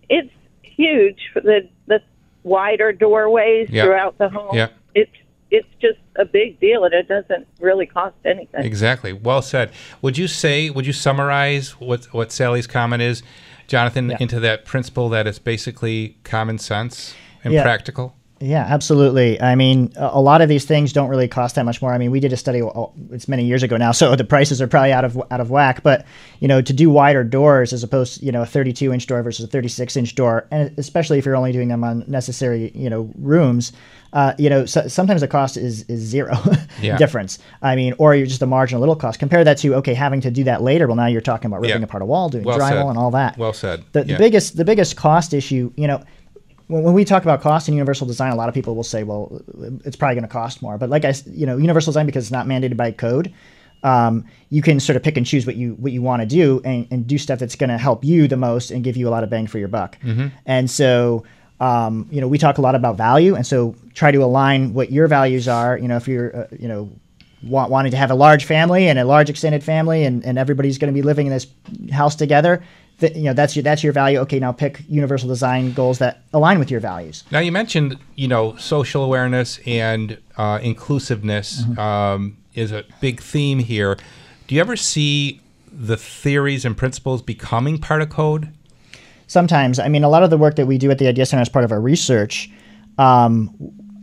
it's 0.10 0.30
huge 0.62 1.22
for 1.34 1.42
the 1.42 1.68
the 1.88 2.04
wider 2.44 2.92
doorways 2.94 3.72
Yeah. 3.72 3.86
throughout 3.86 4.20
the 4.20 4.30
home. 4.30 4.56
Yeah. 4.56 4.68
It's 4.94 5.10
it's 5.50 5.68
just 5.82 5.98
a 6.18 6.26
big 6.26 6.60
deal, 6.60 6.84
and 6.84 6.94
it 6.94 7.08
doesn't 7.08 7.48
really 7.60 7.88
cost 7.88 8.14
anything. 8.26 8.64
Exactly. 8.64 9.12
Well 9.12 9.42
said. 9.42 9.72
Would 10.04 10.20
you 10.20 10.28
say? 10.28 10.70
Would 10.70 10.86
you 10.86 10.94
summarize 10.94 11.72
what 11.82 12.06
what 12.14 12.32
Sally's 12.32 12.68
comment 12.68 13.02
is, 13.02 13.24
Jonathan, 13.68 14.12
into 14.20 14.40
that 14.40 14.66
principle 14.66 15.10
that 15.10 15.28
it's 15.28 15.40
basically 15.40 16.18
common 16.24 16.58
sense 16.58 17.14
and 17.44 17.54
Yeah. 17.54 17.64
practical? 17.64 18.16
Yeah, 18.40 18.66
absolutely. 18.68 19.42
I 19.42 19.56
mean, 19.56 19.92
a 19.96 20.22
lot 20.22 20.42
of 20.42 20.50
these 20.50 20.66
things 20.66 20.94
don't 20.94 21.10
really 21.10 21.28
cost 21.28 21.56
that 21.56 21.66
much 21.66 21.82
more. 21.82 21.94
I 21.94 21.98
mean, 21.98 22.12
we 22.12 22.20
did 22.20 22.32
a 22.34 22.38
study; 22.38 22.62
uh, 22.62 22.86
it's 23.12 23.28
many 23.28 23.46
years 23.46 23.64
ago 23.64 23.78
now, 23.78 23.92
so 24.00 24.16
the 24.16 24.24
prices 24.24 24.62
are 24.62 24.68
probably 24.68 24.92
out 24.94 25.06
of 25.06 25.18
out 25.32 25.40
of 25.42 25.50
whack. 25.50 25.82
But 25.84 26.06
you 26.40 26.48
know, 26.48 26.62
to 26.62 26.74
do 26.74 26.90
wider 26.90 27.24
doors 27.24 27.74
as 27.74 27.84
opposed, 27.84 28.20
to, 28.20 28.26
you 28.26 28.32
know, 28.32 28.44
a 28.44 28.46
32 28.46 28.94
inch 28.94 29.08
door 29.08 29.24
versus 29.24 29.46
a 29.46 29.48
36 29.48 29.96
inch 29.98 30.16
door, 30.16 30.48
and 30.52 30.72
especially 30.78 31.18
if 31.18 31.26
you're 31.26 31.36
only 31.36 31.52
doing 31.52 31.68
them 31.68 31.84
on 31.84 32.04
necessary, 32.08 32.72
you 32.76 32.90
know, 32.90 33.10
rooms, 33.18 33.72
uh, 34.14 34.34
you 34.38 34.50
know, 34.50 34.66
so, 34.66 34.88
sometimes 34.88 35.22
the 35.22 35.28
cost 35.28 35.58
is 35.58 35.84
is 35.90 36.00
zero 36.02 36.36
Yeah. 36.82 36.98
difference. 36.98 37.40
I 37.62 37.76
mean, 37.76 37.94
or 37.98 38.14
you're 38.16 38.28
just 38.28 38.42
a 38.44 38.46
marginal 38.48 38.80
little 38.82 38.96
cost. 38.96 39.18
Compare 39.20 39.44
that 39.46 39.58
to 39.60 39.76
okay, 39.76 39.94
having 39.96 40.22
to 40.22 40.30
do 40.32 40.44
that 40.44 40.62
later. 40.62 40.86
Well, 40.88 40.96
now 40.96 41.08
you're 41.08 41.22
talking 41.22 41.48
about 41.48 41.62
ripping 41.62 41.80
Yeah. 41.82 41.86
apart 41.86 42.04
a 42.04 42.06
wall, 42.06 42.30
doing 42.30 42.44
Well 42.44 42.60
drywall, 42.60 42.70
said. 42.70 42.86
and 42.90 42.98
all 42.98 43.12
that. 43.12 43.38
Well 43.38 43.54
said. 43.54 43.84
The, 43.94 44.04
the 44.04 44.18
biggest 44.18 44.58
the 44.58 44.66
biggest 44.66 44.96
cost 44.96 45.34
issue, 45.34 45.72
you 45.76 45.88
know, 45.88 46.04
when, 46.68 46.84
when 46.84 46.94
we 46.94 47.06
talk 47.06 47.24
about 47.24 47.42
cost 47.42 47.68
and 47.68 47.76
universal 47.76 48.08
design, 48.08 48.32
a 48.32 48.36
lot 48.36 48.50
of 48.50 48.56
people 48.56 48.76
will 48.76 48.84
say, 48.84 49.04
well, 49.04 49.42
it's 49.86 49.96
probably 49.96 50.16
going 50.16 50.28
to 50.28 50.32
cost 50.32 50.62
more. 50.62 50.78
But 50.78 50.90
like 50.90 51.06
I, 51.06 51.14
you 51.26 51.46
know, 51.46 51.58
universal 51.58 51.92
design 51.92 52.06
because 52.06 52.26
it's 52.26 52.32
not 52.32 52.46
mandated 52.46 52.78
by 52.78 52.92
code, 52.92 53.34
um, 53.84 54.26
you 54.50 54.62
can 54.62 54.80
sort 54.80 54.96
of 54.96 55.04
pick 55.04 55.18
and 55.18 55.26
choose 55.26 55.46
what 55.46 55.56
you 55.56 55.74
what 55.76 55.92
you 55.92 56.02
want 56.02 56.22
to 56.22 56.26
do 56.26 56.62
and, 56.66 56.88
and 56.92 57.08
do 57.08 57.18
stuff 57.18 57.40
that's 57.40 57.56
going 57.56 57.70
to 57.70 57.78
help 57.78 58.04
you 58.04 58.28
the 58.28 58.38
most 58.38 58.72
and 58.72 58.84
give 58.84 58.98
you 58.98 59.08
a 59.08 59.12
lot 59.12 59.24
of 59.24 59.30
bang 59.30 59.48
for 59.48 59.60
your 59.60 59.68
buck. 59.68 59.98
Mhm. 60.02 60.32
And 60.46 60.70
so, 60.70 61.24
um, 61.60 62.08
you 62.12 62.20
know, 62.20 62.28
we 62.28 62.38
talk 62.38 62.58
a 62.58 62.62
lot 62.62 62.76
about 62.76 62.98
value, 62.98 63.36
and 63.36 63.46
so 63.46 63.76
try 63.94 64.12
to 64.12 64.24
align 64.24 64.74
what 64.74 64.92
your 64.92 65.08
values 65.08 65.48
are. 65.48 65.78
You 65.78 65.88
know, 65.88 65.96
if 65.96 66.08
you're, 66.08 66.36
uh, 66.36 66.48
you 66.60 66.68
know, 66.68 66.90
want, 67.44 67.70
wanting 67.70 67.92
to 67.92 67.98
have 67.98 68.12
a 68.12 68.16
large 68.16 68.46
family 68.46 68.90
and 68.90 68.98
a 68.98 69.06
large 69.06 69.30
extended 69.30 69.64
family, 69.64 70.04
and, 70.06 70.26
and 70.26 70.38
everybody's 70.38 70.78
going 70.80 70.92
to 70.94 70.98
be 70.98 71.04
living 71.04 71.28
in 71.28 71.34
this 71.34 71.48
house 71.92 72.16
together, 72.16 72.64
th- 73.00 73.16
you 73.16 73.24
know, 73.24 73.34
that's 73.34 73.56
your 73.56 73.64
that's 73.64 73.84
your 73.84 73.94
value. 73.94 74.20
Okay, 74.20 74.40
now 74.40 74.52
pick 74.52 74.82
universal 74.88 75.28
design 75.30 75.74
goals 75.74 76.00
that 76.00 76.24
align 76.34 76.60
with 76.60 76.70
your 76.72 76.80
values. 76.80 77.24
Now 77.32 77.40
you 77.40 77.52
mentioned, 77.52 77.98
you 78.16 78.28
know, 78.28 78.56
social 78.58 79.04
awareness 79.04 79.60
and 79.66 80.18
uh, 80.38 80.60
inclusiveness 80.62 81.64
Mm-hmm. 81.64 81.80
um, 81.80 82.38
is 82.54 82.72
a 82.72 82.84
big 83.02 83.22
theme 83.22 83.60
here. 83.60 83.98
Do 84.48 84.56
you 84.56 84.62
ever 84.62 84.76
see 84.76 85.42
the 85.72 85.96
theories 85.98 86.66
and 86.66 86.76
principles 86.76 87.22
becoming 87.22 87.78
part 87.78 88.02
of 88.02 88.10
code? 88.10 88.50
sometimes 89.30 89.78
i 89.78 89.90
mean 89.90 90.06
a 90.06 90.10
lot 90.10 90.24
of 90.24 90.30
the 90.30 90.38
work 90.38 90.56
that 90.56 90.66
we 90.68 90.78
do 90.78 90.90
at 90.90 91.00
the 91.00 91.06
idea 91.08 91.26
center 91.26 91.42
as 91.42 91.50
part 91.50 91.66
of 91.66 91.72
our 91.74 91.82
research 91.82 92.50
um, 92.98 93.54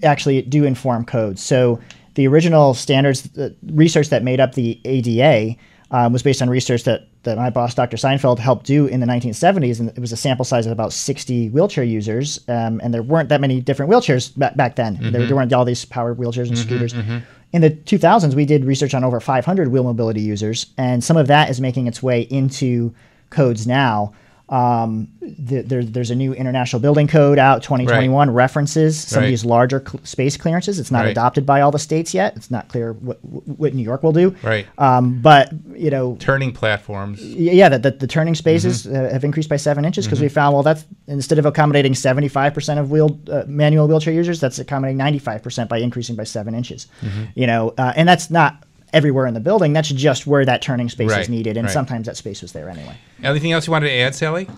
actually 0.03 0.43
do 0.43 0.65
inform 0.65 1.03
code. 1.05 1.39
so 1.39 1.81
the 2.15 2.29
original 2.29 2.75
standards 2.75 3.23
the 3.23 3.55
research 3.73 4.11
that 4.11 4.23
made 4.23 4.39
up 4.39 4.53
the 4.55 4.79
ada 4.85 5.57
um, 5.97 6.13
was 6.13 6.23
based 6.23 6.43
on 6.43 6.49
research 6.51 6.83
that, 6.85 7.01
that 7.23 7.37
my 7.37 7.51
boss 7.51 7.73
dr 7.75 7.97
steinfeld 7.97 8.39
helped 8.41 8.67
do 8.67 8.87
in 8.87 8.99
the 9.01 9.07
1970s 9.07 9.79
and 9.81 9.89
it 9.91 9.99
was 9.99 10.13
a 10.13 10.17
sample 10.17 10.45
size 10.45 10.67
of 10.67 10.73
about 10.73 10.93
60 10.93 11.51
wheelchair 11.51 11.85
users 11.85 12.41
um, 12.49 12.81
and 12.83 12.93
there 12.93 13.03
weren't 13.03 13.29
that 13.29 13.41
many 13.41 13.61
different 13.61 13.91
wheelchairs 13.93 14.37
back, 14.37 14.57
back 14.57 14.75
then 14.77 14.99
there, 15.01 15.23
Mhm. 15.23 15.27
there 15.29 15.37
weren't 15.37 15.53
all 15.53 15.65
these 15.65 15.85
powered 15.85 16.19
wheelchairs 16.19 16.49
and 16.49 16.57
Mhm, 16.59 16.63
scooters 16.67 16.93
mhm. 16.95 17.23
in 17.53 17.61
the 17.63 17.71
2000s, 17.71 18.35
we 18.35 18.45
did 18.45 18.65
research 18.65 18.95
on 18.95 19.05
over 19.05 19.21
500 19.21 19.69
wheel 19.71 19.85
mobility 19.85 20.21
users, 20.21 20.67
and 20.77 21.05
some 21.05 21.17
of 21.17 21.29
that 21.29 21.49
is 21.51 21.61
making 21.61 21.87
its 21.87 22.03
way 22.03 22.23
into 22.23 22.93
codes 23.31 23.65
now. 23.67 24.13
Um, 24.49 25.09
the, 25.23 25.63
there, 25.63 25.83
there's 25.83 26.11
a 26.11 26.15
new 26.15 26.35
international 26.35 26.79
building 26.81 27.09
code 27.09 27.39
out 27.39 27.63
2021 27.63 28.31
references 28.31 29.01
some 29.01 29.21
Right. 29.21 29.25
of 29.27 29.31
these 29.31 29.45
larger 29.45 29.81
cl- 29.87 30.05
space 30.05 30.37
clearances. 30.37 30.79
It's 30.79 30.91
not 30.91 31.05
Right. 31.05 31.11
adopted 31.13 31.47
by 31.47 31.63
all 31.63 31.71
the 31.71 31.79
states 31.79 32.13
yet. 32.13 32.37
It's 32.37 32.51
not 32.51 32.69
clear 32.69 32.93
what, 32.93 33.19
what 33.25 33.73
New 33.73 33.83
York 33.83 34.03
will 34.03 34.13
do. 34.13 34.35
Right. 34.43 34.67
Um, 34.77 35.21
but 35.23 35.51
you 35.75 35.91
know, 35.91 36.17
Turning 36.21 36.53
platforms. 36.53 37.23
Yeah, 37.25 37.71
that 37.71 37.83
the, 37.83 37.93
the 37.93 38.07
turning 38.07 38.35
spaces 38.35 38.87
uh, 38.87 39.09
have 39.11 39.25
increased 39.25 39.49
by 39.49 39.57
seven 39.57 39.87
inches 39.87 40.05
because 40.07 40.21
we 40.21 40.27
Mhm. 40.29 40.33
found 40.33 40.53
well 40.55 40.63
that's 40.63 40.85
instead 41.09 41.39
of 41.39 41.47
accommodating 41.47 41.95
75% 41.95 42.79
of 42.79 42.91
wheel 42.91 43.19
uh, 43.31 43.45
manual 43.47 43.89
wheelchair 43.89 44.13
users, 44.13 44.41
that's 44.41 44.59
accommodating 44.59 44.99
95% 44.99 45.69
by 45.71 45.79
increasing 45.79 46.17
by 46.17 46.25
seven 46.25 46.55
inches. 46.55 46.87
Mhm. 47.03 47.29
You 47.35 47.47
know, 47.47 47.73
uh, 47.79 47.95
and 47.97 48.07
that's 48.07 48.31
not 48.31 48.63
everywhere 48.95 49.27
in 49.27 49.35
the 49.35 49.41
building. 49.41 49.73
That's 49.73 49.91
just 49.91 50.27
where 50.27 50.45
that 50.45 50.63
turning 50.63 50.89
space 50.89 51.11
Right, 51.11 51.21
is 51.21 51.29
needed, 51.29 51.57
and 51.57 51.67
right. 51.67 51.73
sometimes 51.73 52.07
that 52.07 52.17
space 52.17 52.41
was 52.41 52.53
there 52.53 52.69
anyway. 52.69 52.97
Anything 53.23 53.53
else 53.53 53.67
you 53.67 53.73
wanted 53.73 53.89
to 53.89 53.95
add, 53.95 54.15
Sally? 54.15 54.49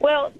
Well, 0.00 0.32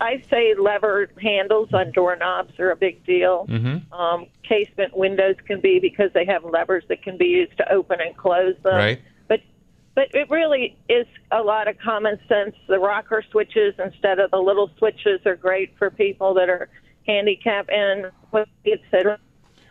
I 0.00 0.22
say 0.30 0.54
lever 0.54 1.10
handles 1.20 1.70
on 1.72 1.90
doorknobs 1.90 2.58
are 2.60 2.70
a 2.70 2.76
big 2.76 3.04
deal. 3.04 3.46
Mm-hmm. 3.48 3.92
Um, 3.92 4.26
casement 4.42 4.96
windows 4.96 5.36
can 5.46 5.60
be 5.60 5.80
because 5.80 6.12
they 6.14 6.24
have 6.24 6.44
levers 6.44 6.84
that 6.88 7.02
can 7.02 7.16
be 7.16 7.26
used 7.26 7.56
to 7.58 7.72
open 7.72 8.00
and 8.00 8.16
close 8.16 8.54
them. 8.62 8.76
Right. 8.76 9.00
But 9.26 9.40
but 9.94 10.14
it 10.14 10.30
really 10.30 10.76
is 10.88 11.06
a 11.32 11.42
lot 11.42 11.66
of 11.66 11.78
common 11.78 12.20
sense. 12.28 12.54
The 12.68 12.78
rocker 12.78 13.24
switches 13.30 13.74
instead 13.82 14.20
of 14.20 14.30
the 14.30 14.38
little 14.38 14.70
switches 14.78 15.20
are 15.26 15.36
great 15.36 15.76
for 15.78 15.90
people 15.90 16.34
that 16.34 16.48
are 16.48 16.68
handicapped 17.06 17.70
and 17.70 18.12
what 18.30 18.48
it's 18.64 18.82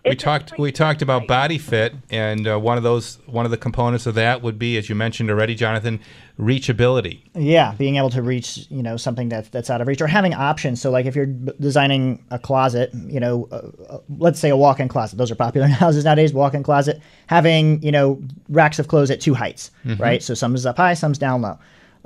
We 0.09 0.15
talked. 0.15 0.57
We 0.57 0.71
talked 0.71 1.01
about 1.01 1.27
body 1.27 1.57
fit, 1.57 1.93
and 2.09 2.47
uh, 2.47 2.59
one 2.59 2.77
of 2.77 2.83
those, 2.83 3.19
one 3.25 3.45
of 3.45 3.51
the 3.51 3.57
components 3.57 4.05
of 4.05 4.15
that 4.15 4.41
would 4.41 4.57
be, 4.59 4.77
as 4.77 4.89
you 4.89 4.95
mentioned 4.95 5.29
already, 5.29 5.55
Jonathan, 5.55 5.99
reachability. 6.39 7.21
Yeah, 7.35 7.73
being 7.77 7.95
able 7.97 8.09
to 8.11 8.21
reach, 8.21 8.67
you 8.69 8.81
know, 8.83 8.97
something 8.97 9.29
that's 9.29 9.49
that's 9.49 9.69
out 9.69 9.81
of 9.81 9.87
reach, 9.87 10.01
or 10.01 10.07
having 10.07 10.33
options. 10.33 10.81
So, 10.81 10.89
like 10.91 11.05
if 11.05 11.15
you're 11.15 11.25
designing 11.25 12.23
a 12.31 12.39
closet, 12.39 12.91
you 12.93 13.19
know, 13.19 13.47
uh, 13.51 13.61
uh, 13.89 13.97
let's 14.17 14.39
say 14.39 14.49
a 14.49 14.57
walk-in 14.57 14.87
closet. 14.87 15.17
Those 15.17 15.31
are 15.31 15.35
popular 15.35 15.65
in 15.67 15.71
houses 15.85 16.05
nowadays. 16.05 16.33
Walk-in 16.33 16.63
closet, 16.63 17.01
having 17.27 17.81
you 17.83 17.91
know 17.91 18.21
racks 18.49 18.79
of 18.79 18.87
clothes 18.87 19.11
at 19.11 19.21
two 19.21 19.33
heights, 19.33 19.71
Mhm. 19.85 19.99
right? 19.99 20.23
So 20.23 20.33
some's 20.33 20.65
up 20.65 20.77
high, 20.77 20.93
some's 20.93 21.17
down 21.17 21.41
low. 21.41 21.57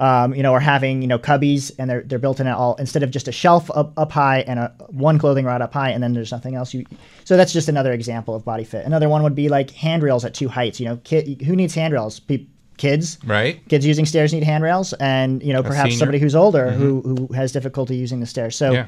Um, 0.02 0.34
you 0.34 0.42
know, 0.42 0.52
or 0.52 0.60
having 0.60 1.04
you 1.04 1.08
know 1.08 1.20
cubbies, 1.20 1.72
and 1.78 1.88
they're 1.88 2.02
they're 2.02 2.18
built 2.18 2.40
in 2.40 2.48
at 2.48 2.58
all 2.58 2.74
instead 2.78 3.04
of 3.04 3.12
just 3.12 3.28
a 3.28 3.32
shelf 3.32 3.70
up, 3.70 3.94
up 3.98 4.12
high 4.12 4.40
and 4.40 4.58
a 4.58 4.74
one 4.90 5.20
clothing 5.20 5.46
rod 5.46 5.62
up 5.62 5.74
high, 5.74 5.92
and 5.92 6.02
then 6.02 6.14
there's 6.14 6.32
nothing 6.32 6.56
else. 6.56 6.74
You 6.74 6.86
so 7.24 7.38
that's 7.38 7.54
just 7.54 7.70
another 7.70 7.94
example 7.94 8.34
of 8.34 8.44
body 8.44 8.64
fit. 8.64 8.84
Another 8.84 9.08
one 9.10 9.22
would 9.22 9.36
be 9.36 9.48
like 9.48 9.70
handrails 9.70 10.26
at 10.26 10.34
two 10.34 10.48
heights. 10.50 10.80
You 10.80 10.88
know, 10.88 10.98
kid, 11.04 11.44
who 11.44 11.56
needs 11.56 11.76
handrails? 11.76 12.20
Pe- 12.20 12.48
kids, 12.78 13.20
Right. 13.24 13.62
kids 13.70 13.86
using 13.86 14.08
stairs 14.08 14.34
need 14.34 14.42
handrails, 14.42 14.94
and 14.94 15.44
you 15.44 15.54
know 15.54 15.62
perhaps 15.62 16.00
somebody 16.00 16.18
who's 16.18 16.34
older 16.36 16.66
Mhm. 16.72 16.78
who 16.78 17.02
who 17.28 17.34
has 17.36 17.52
difficulty 17.52 17.96
using 17.96 18.22
the 18.22 18.26
stairs. 18.26 18.56
So, 18.56 18.72
Yeah. 18.72 18.86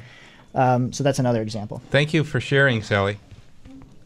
um, 0.55 0.91
so 0.91 1.03
that's 1.03 1.20
another 1.20 1.43
example. 1.43 1.80
Thank 1.91 2.11
you 2.16 2.24
for 2.24 2.39
sharing, 2.39 2.82
Sally. 2.82 3.20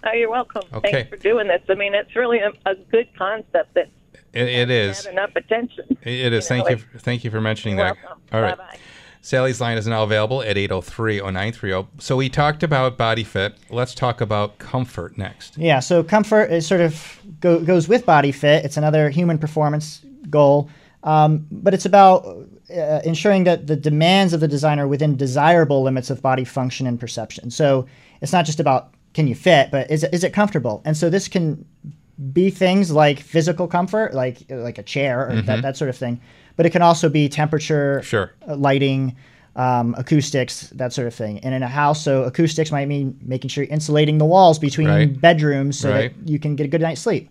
Oh, 0.03 0.11
you're 0.13 0.29
welcome. 0.29 0.63
Okay. 0.73 0.91
Thanks 0.91 1.09
for 1.09 1.15
doing 1.17 1.47
this. 1.47 1.61
I 1.69 1.75
mean, 1.75 1.93
it's 1.95 2.15
really 2.17 2.39
a, 2.39 2.51
a 2.65 2.75
good 2.91 3.07
concept 3.17 3.75
that 3.75 3.87
It, 4.33 4.47
it 4.47 4.69
is. 4.69 5.05
enough 5.05 5.35
attention. 5.35 5.97
It 6.01 6.33
is. 6.33 6.49
You 6.49 6.57
know, 6.57 6.63
thank 6.63 6.69
you. 6.69 6.77
For, 6.77 6.99
thank 6.99 7.23
you 7.23 7.31
for 7.31 7.41
mentioning 7.41 7.77
You're 7.77 7.87
that. 7.87 7.97
welcome. 8.03 8.21
All 8.33 8.41
right. 8.41 8.57
Bye-bye. 8.57 8.79
Sally's 9.21 9.59
line 9.59 9.77
is 9.77 9.85
now 9.85 10.03
available 10.03 10.41
at 10.41 10.55
803-0930. 10.55 11.87
So 11.97 12.15
we 12.15 12.29
talked 12.29 12.63
about 12.63 12.97
body 12.97 13.25
fit. 13.25 13.55
Let's 13.69 13.93
talk 13.93 14.21
about 14.21 14.57
comfort 14.57 15.17
next. 15.17 15.57
Yeah, 15.57 15.81
so 15.81 16.01
comfort 16.01 16.51
is 16.51 16.65
sort 16.65 16.79
of 16.79 17.19
go, 17.41 17.59
goes 17.59 17.89
with 17.89 18.05
body 18.05 18.31
fit. 18.31 18.63
It's 18.63 18.77
another 18.77 19.09
human 19.09 19.37
performance 19.37 20.01
goal, 20.29 20.69
um, 21.03 21.45
but 21.51 21.73
it's 21.73 21.85
about 21.85 22.25
uh, 22.69 23.01
ensuring 23.03 23.43
that 23.43 23.67
the 23.67 23.75
demands 23.75 24.31
of 24.31 24.39
the 24.39 24.47
designer 24.47 24.85
are 24.85 24.87
within 24.87 25.17
desirable 25.17 25.83
limits 25.83 26.09
of 26.09 26.21
body 26.21 26.45
function 26.45 26.87
and 26.87 26.97
perception. 26.97 27.51
So 27.51 27.85
it's 28.21 28.31
not 28.31 28.45
just 28.45 28.61
about 28.61 28.93
can 29.13 29.27
you 29.27 29.35
fit, 29.35 29.71
but 29.71 29.89
is 29.89 30.03
it, 30.03 30.13
is 30.13 30.23
it 30.23 30.31
comfortable? 30.31 30.81
And 30.85 30.95
so 30.95 31.09
this 31.09 31.27
can 31.27 31.65
be 32.33 32.49
things 32.49 32.91
like 32.91 33.19
physical 33.19 33.67
comfort, 33.67 34.13
like 34.13 34.39
like 34.49 34.77
a 34.77 34.83
chair 34.83 35.29
or 35.29 35.33
Mhm. 35.35 35.45
that, 35.45 35.61
that 35.61 35.77
sort 35.77 35.89
of 35.89 35.95
thing, 35.95 36.19
but 36.55 36.65
it 36.65 36.71
can 36.71 36.81
also 36.81 37.09
be 37.09 37.29
temperature, 37.29 38.01
Sure. 38.03 38.31
uh, 38.49 38.55
lighting, 38.55 39.15
um, 39.55 39.93
acoustics, 39.97 40.69
that 40.71 40.93
sort 40.93 41.07
of 41.07 41.13
thing. 41.13 41.39
And 41.39 41.53
in 41.53 41.61
a 41.63 41.67
house, 41.67 42.03
so 42.03 42.23
acoustics 42.23 42.71
might 42.71 42.87
mean 42.87 43.17
making 43.23 43.49
sure 43.49 43.63
you're 43.63 43.73
insulating 43.73 44.17
the 44.17 44.25
walls 44.25 44.57
between 44.59 44.87
Right. 44.87 45.21
bedrooms 45.21 45.77
so 45.79 45.91
Right. 45.91 46.11
that 46.23 46.29
you 46.29 46.39
can 46.39 46.55
get 46.55 46.65
a 46.65 46.67
good 46.69 46.81
night's 46.81 47.01
sleep. 47.01 47.29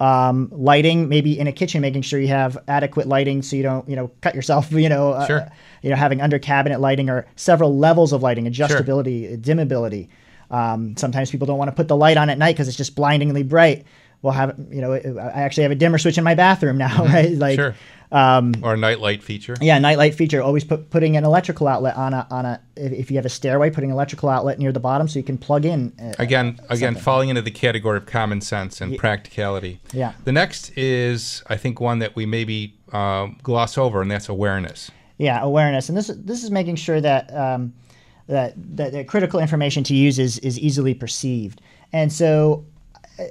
Um, 0.00 0.48
lighting, 0.50 1.08
maybe 1.08 1.38
in 1.38 1.46
a 1.46 1.52
kitchen, 1.52 1.80
making 1.80 2.02
sure 2.02 2.18
you 2.18 2.26
have 2.28 2.58
adequate 2.66 3.06
lighting 3.06 3.42
so 3.42 3.54
you 3.54 3.62
don't, 3.62 3.88
you 3.88 3.94
know, 3.94 4.10
cut 4.20 4.34
yourself. 4.34 4.72
You 4.72 4.88
know, 4.88 5.12
uh, 5.12 5.26
Sure. 5.26 5.46
you 5.82 5.90
know, 5.90 5.96
having 5.96 6.20
under 6.20 6.40
cabinet 6.40 6.80
lighting 6.80 7.08
or 7.08 7.26
several 7.36 7.76
levels 7.78 8.12
of 8.12 8.20
lighting, 8.22 8.46
adjustability, 8.46 9.38
dimmability. 9.40 10.08
Um, 10.50 10.96
sometimes 10.96 11.30
people 11.30 11.46
don't 11.46 11.58
want 11.58 11.68
to 11.68 11.74
put 11.74 11.86
the 11.88 11.96
light 11.96 12.16
on 12.16 12.28
at 12.28 12.38
night 12.38 12.54
because 12.54 12.66
it's 12.68 12.76
just 12.76 12.96
blindingly 12.96 13.44
bright. 13.44 13.84
We'll 14.24 14.32
have, 14.32 14.56
you 14.70 14.80
know, 14.80 14.94
I 14.94 15.42
actually 15.42 15.64
have 15.64 15.72
a 15.72 15.74
dimmer 15.74 15.98
switch 15.98 16.16
in 16.16 16.24
my 16.24 16.34
bathroom 16.34 16.78
now, 16.78 16.88
Mhm. 17.04 17.12
right? 17.12 17.32
Like, 17.32 17.56
sure. 17.56 17.74
Um, 18.10 18.54
or 18.62 18.72
a 18.72 18.76
nightlight 18.76 19.22
feature. 19.22 19.54
yeah, 19.60 19.78
nightlight 19.78 20.14
feature. 20.14 20.40
Always 20.40 20.64
put, 20.64 20.88
putting 20.88 21.16
an 21.18 21.24
electrical 21.24 21.68
outlet 21.68 21.96
on 21.96 22.14
a 22.14 22.26
on 22.30 22.46
a. 22.46 22.60
If, 22.76 22.92
if 22.92 23.10
you 23.10 23.16
have 23.18 23.26
a 23.26 23.28
stairway, 23.28 23.68
putting 23.70 23.90
an 23.90 23.94
electrical 23.94 24.28
outlet 24.30 24.58
near 24.58 24.72
the 24.72 24.80
bottom 24.80 25.08
so 25.08 25.18
you 25.18 25.24
can 25.24 25.36
plug 25.36 25.64
in. 25.66 25.92
uh, 26.00 26.12
Again, 26.18 26.58
again, 26.70 26.94
falling 26.94 27.28
into 27.28 27.42
the 27.42 27.50
category 27.50 27.96
of 27.98 28.06
common 28.06 28.40
sense 28.40 28.80
and 28.80 28.96
practicality. 28.96 29.80
Yeah. 29.92 30.12
The 30.24 30.32
next 30.32 30.70
is, 30.78 31.42
I 31.48 31.56
think, 31.58 31.80
one 31.80 31.98
that 31.98 32.14
we 32.16 32.24
maybe 32.24 32.74
um, 32.92 33.36
gloss 33.42 33.76
over, 33.76 34.00
and 34.00 34.10
that's 34.10 34.28
awareness. 34.30 34.90
Yeah, 35.18 35.42
awareness, 35.42 35.88
and 35.90 35.98
this 35.98 36.06
this 36.14 36.42
is 36.44 36.50
making 36.50 36.76
sure 36.76 37.00
that 37.02 37.34
um, 37.36 37.74
that, 38.28 38.54
that 38.76 38.92
that 38.92 39.06
critical 39.08 39.38
information 39.40 39.82
to 39.84 39.94
use 39.94 40.18
is 40.18 40.38
is 40.38 40.58
easily 40.58 40.94
perceived. 40.94 41.60
And 41.92 42.12
so, 42.12 42.64
uh, 42.64 42.73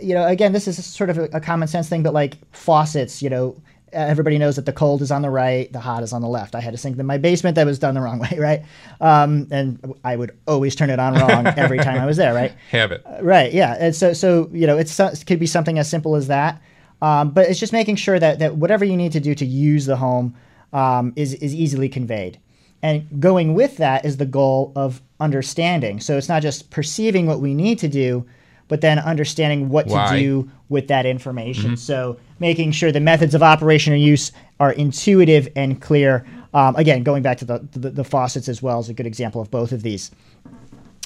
you 0.01 0.13
know, 0.13 0.27
again, 0.27 0.53
this 0.53 0.67
is 0.67 0.83
sort 0.85 1.09
of 1.09 1.17
a, 1.17 1.23
a 1.33 1.39
common 1.39 1.67
sense 1.67 1.89
thing, 1.89 2.03
but 2.03 2.13
like 2.13 2.37
faucets, 2.55 3.21
you 3.21 3.29
know. 3.29 3.55
Everybody 3.91 4.39
knows 4.39 4.55
that 4.55 4.65
the 4.65 4.73
cold 4.73 5.03
is 5.03 5.11
on 5.11 5.21
the 5.21 5.29
right, 5.29 5.71
the 5.71 5.79
hot 5.79 6.01
is 6.01 6.13
on 6.13 6.23
the 6.23 6.27
left. 6.27 6.55
I 6.55 6.61
had 6.61 6.73
a 6.73 6.77
sink 6.77 6.97
in 6.97 7.05
my 7.05 7.19
basement 7.19 7.53
that 7.57 7.67
was 7.67 7.77
done 7.77 7.93
the 7.93 8.01
wrong 8.01 8.17
way, 8.31 8.39
right? 8.39 8.63
Um, 8.99 9.47
and 9.51 9.93
I 10.03 10.15
would 10.15 10.35
always 10.47 10.75
turn 10.75 10.89
it 10.89 10.99
on 10.99 11.13
wrong 11.13 11.45
every 11.45 11.77
time 11.77 12.01
I 12.01 12.07
was 12.07 12.17
there, 12.17 12.33
right? 12.33 12.51
Habit. 12.71 13.05
Right. 13.21 13.53
Yeah. 13.53 13.77
And 13.79 13.95
so, 13.95 14.13
so 14.13 14.49
you 14.51 14.65
know, 14.65 14.79
it's 14.79 14.99
it 14.99 15.23
could 15.27 15.39
be 15.39 15.45
something 15.45 15.77
as 15.77 15.87
simple 15.87 16.15
as 16.15 16.25
that, 16.25 16.59
um, 17.03 17.29
but 17.29 17.47
it's 17.47 17.59
just 17.59 17.71
making 17.71 17.97
sure 17.97 18.17
that 18.17 18.39
that 18.39 18.55
whatever 18.55 18.83
you 18.83 18.97
need 18.97 19.11
to 19.11 19.19
do 19.19 19.35
to 19.35 19.45
use 19.45 19.85
the 19.85 19.97
home 19.97 20.33
um, 20.73 21.13
is 21.15 21.35
is 21.35 21.53
easily 21.53 21.87
conveyed, 21.87 22.39
and 22.81 23.21
going 23.21 23.53
with 23.53 23.77
that 23.77 24.05
is 24.05 24.17
the 24.17 24.25
goal 24.25 24.71
of 24.75 25.03
understanding. 25.19 25.99
So 25.99 26.17
it's 26.17 26.29
not 26.29 26.41
just 26.41 26.71
perceiving 26.71 27.27
what 27.27 27.41
we 27.41 27.53
need 27.53 27.77
to 27.79 27.87
do, 27.87 28.25
but 28.73 28.81
then 28.81 28.97
understanding 28.97 29.69
what 29.69 29.85
Why? 29.85 30.17
to 30.17 30.19
do 30.19 30.49
with 30.67 30.87
that 30.87 31.05
information. 31.05 31.73
Mhm. 31.73 31.77
So 31.77 32.17
making 32.39 32.71
sure 32.71 32.91
the 32.91 32.99
methods 32.99 33.35
of 33.35 33.43
operation 33.43 33.93
or 33.93 33.97
use 33.97 34.31
are 34.59 34.71
intuitive 34.71 35.47
and 35.55 35.79
clear. 35.79 36.25
um, 36.55 36.75
again, 36.75 37.03
going 37.03 37.21
back 37.21 37.37
to 37.37 37.45
the, 37.45 37.59
the 37.73 37.91
the 37.91 38.03
faucets 38.03 38.49
as 38.49 38.63
well 38.63 38.79
is 38.79 38.89
a 38.89 38.93
good 38.95 39.05
example 39.05 39.41
of 39.41 39.51
both 39.51 39.71
of 39.71 39.83
these. 39.83 40.09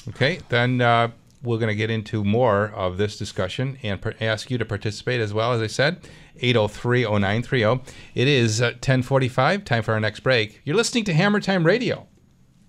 Okay, 0.08 0.38
then 0.48 0.80
uh, 0.80 1.08
we're 1.42 1.58
going 1.58 1.68
to 1.68 1.74
get 1.74 1.90
into 1.90 2.24
more 2.24 2.72
of 2.74 2.96
this 2.96 3.18
discussion 3.18 3.76
and 3.82 4.00
per- 4.00 4.14
ask 4.18 4.50
you 4.50 4.56
to 4.56 4.64
participate 4.64 5.20
as 5.20 5.34
well. 5.34 5.52
As 5.52 5.60
I 5.60 5.66
said, 5.66 5.98
803-0930. 6.40 7.82
It 8.14 8.28
is 8.28 8.62
uh, 8.62 8.72
1045, 8.80 9.62
time 9.66 9.82
for 9.82 9.92
our 9.92 10.00
next 10.00 10.20
break. 10.20 10.62
You're 10.64 10.76
listening 10.76 11.04
to 11.04 11.12
Hammer 11.12 11.40
Time 11.40 11.64
Radio 11.66 12.06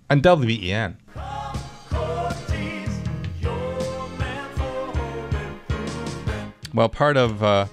on 0.09 0.21
WBEN. 0.21 0.95
Well, 6.73 6.87
part 6.87 7.17
of 7.17 7.41
uh, 7.41 7.65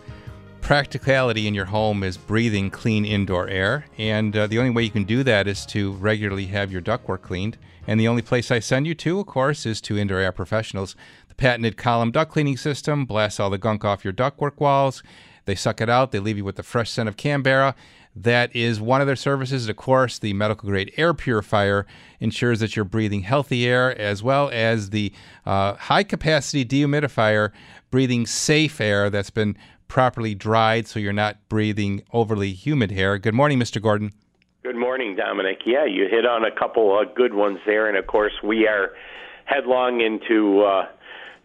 practicality 0.62 1.46
in 1.46 1.54
your 1.54 1.66
home 1.66 2.02
is 2.02 2.16
breathing 2.16 2.70
clean 2.70 3.04
indoor 3.04 3.46
air, 3.46 3.84
and 3.98 4.34
uh, 4.34 4.46
the 4.46 4.58
only 4.58 4.70
way 4.70 4.84
you 4.84 4.90
can 4.90 5.04
do 5.04 5.22
that 5.22 5.46
is 5.46 5.66
to 5.66 5.92
regularly 5.92 6.46
have 6.46 6.72
your 6.72 6.80
ductwork 6.80 7.20
cleaned. 7.20 7.58
And 7.86 8.00
the 8.00 8.08
only 8.08 8.22
place 8.22 8.50
I 8.50 8.58
send 8.58 8.86
you 8.86 8.94
to, 8.96 9.20
of 9.20 9.26
course, 9.26 9.66
is 9.66 9.80
to 9.82 9.98
Indoor 9.98 10.18
Air 10.18 10.32
Professionals. 10.32 10.96
The 11.28 11.34
patented 11.34 11.76
column 11.76 12.10
duct 12.10 12.32
cleaning 12.32 12.56
system 12.56 13.04
blasts 13.04 13.38
all 13.38 13.50
the 13.50 13.58
gunk 13.58 13.84
off 13.84 14.02
your 14.02 14.14
ductwork 14.14 14.58
walls. 14.58 15.02
They 15.44 15.54
suck 15.54 15.80
it 15.80 15.88
out. 15.88 16.10
They 16.10 16.18
leave 16.18 16.38
you 16.38 16.44
with 16.44 16.56
the 16.56 16.64
fresh 16.64 16.90
scent 16.90 17.08
of 17.08 17.16
Canberra. 17.16 17.76
That 18.16 18.56
is 18.56 18.80
one 18.80 19.02
of 19.02 19.06
their 19.06 19.14
services. 19.14 19.68
Of 19.68 19.76
course, 19.76 20.18
the 20.18 20.32
medical 20.32 20.70
grade 20.70 20.90
air 20.96 21.12
purifier 21.12 21.86
ensures 22.18 22.60
that 22.60 22.74
you're 22.74 22.84
breathing 22.86 23.20
healthy 23.20 23.66
air, 23.66 23.96
as 24.00 24.22
well 24.22 24.48
as 24.52 24.88
the 24.88 25.12
uh, 25.44 25.74
high 25.74 26.02
capacity 26.02 26.64
dehumidifier 26.64 27.52
breathing 27.96 28.26
safe 28.26 28.78
air 28.78 29.08
that's 29.08 29.30
been 29.30 29.56
properly 29.88 30.34
dried 30.34 30.86
so 30.86 30.98
you're 30.98 31.14
not 31.14 31.34
breathing 31.48 32.02
overly 32.12 32.52
humid 32.52 32.92
air. 32.92 33.16
Good 33.16 33.32
morning, 33.32 33.58
Mr. 33.58 33.80
Gordon. 33.80 34.12
Good 34.62 34.76
morning, 34.76 35.16
Domenic. 35.16 35.60
Yeah, 35.64 35.86
you 35.86 36.06
hit 36.06 36.26
on 36.26 36.44
a 36.44 36.50
couple 36.50 37.00
of 37.00 37.14
good 37.14 37.32
ones 37.32 37.58
there, 37.64 37.88
and 37.88 37.96
of 37.96 38.06
course, 38.06 38.34
we 38.44 38.68
are 38.68 38.90
headlong 39.46 40.02
into 40.02 40.60
uh, 40.60 40.84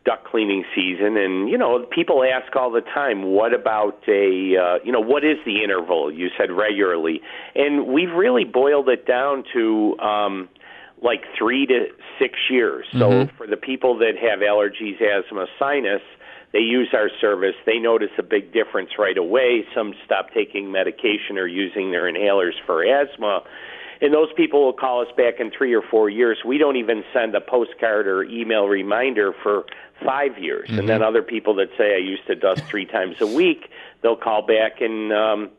duct 0.03 0.25
cleaning 0.25 0.65
season, 0.75 1.15
and 1.15 1.47
you 1.47 1.57
know, 1.57 1.85
people 1.89 2.21
ask 2.21 2.53
all 2.53 2.69
the 2.69 2.81
time, 2.81 3.23
"What 3.23 3.53
about 3.53 4.03
a, 4.09 4.57
uh, 4.57 4.79
you 4.83 4.91
know, 4.91 4.99
what 4.99 5.23
is 5.23 5.37
the 5.45 5.63
interval?" 5.63 6.11
You 6.11 6.27
said 6.37 6.51
regularly, 6.51 7.21
and 7.55 7.87
we've 7.87 8.11
really 8.11 8.43
boiled 8.43 8.89
it 8.89 9.07
down 9.07 9.45
to. 9.53 9.97
Um, 9.99 10.49
like 11.03 11.23
three 11.35 11.65
to 11.65 11.87
six 12.19 12.37
years. 12.51 12.85
So 12.91 13.09
Mhm. 13.09 13.31
for 13.31 13.47
the 13.47 13.57
people 13.57 13.95
that 13.97 14.15
have 14.17 14.41
allergies, 14.41 15.01
asthma, 15.01 15.47
sinus, 15.57 16.03
they 16.53 16.59
use 16.59 16.89
our 16.93 17.09
service. 17.21 17.55
They 17.65 17.79
notice 17.79 18.11
a 18.17 18.23
big 18.23 18.51
difference 18.51 18.91
right 18.99 19.17
away. 19.17 19.65
Some 19.73 19.93
stop 20.05 20.33
taking 20.33 20.71
medication 20.71 21.37
or 21.37 21.47
using 21.47 21.91
their 21.91 22.11
inhalers 22.11 22.53
for 22.65 22.83
asthma. 22.83 23.43
And 24.01 24.13
those 24.13 24.33
people 24.35 24.65
will 24.65 24.73
call 24.73 25.01
us 25.01 25.07
back 25.15 25.39
in 25.39 25.51
three 25.51 25.73
or 25.73 25.83
four 25.83 26.09
years. 26.09 26.39
We 26.43 26.57
don't 26.57 26.75
even 26.75 27.03
send 27.13 27.35
a 27.35 27.41
postcard 27.41 28.07
or 28.07 28.23
email 28.23 28.65
reminder 28.65 29.31
for 29.43 29.65
five 30.03 30.39
years. 30.39 30.69
And 30.71 30.89
then 30.89 31.03
other 31.03 31.21
people 31.21 31.53
that 31.55 31.67
say 31.77 31.93
I 31.93 31.99
used 31.99 32.25
to 32.25 32.35
dust 32.35 32.63
three 32.63 32.85
times 32.85 33.17
a 33.21 33.27
week, 33.27 33.69
they'll 34.01 34.15
call 34.15 34.41
back 34.41 34.81
in 34.81 35.11
um, 35.11 35.51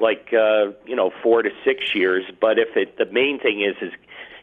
like 0.00 0.32
uh, 0.32 0.72
you 0.86 0.96
know 0.96 1.10
four 1.22 1.42
to 1.42 1.50
six 1.64 1.94
years. 1.94 2.24
But 2.40 2.58
if 2.58 2.76
it 2.76 2.96
the 2.96 3.06
main 3.12 3.38
thing 3.38 3.60
is 3.60 3.76
is 3.82 3.92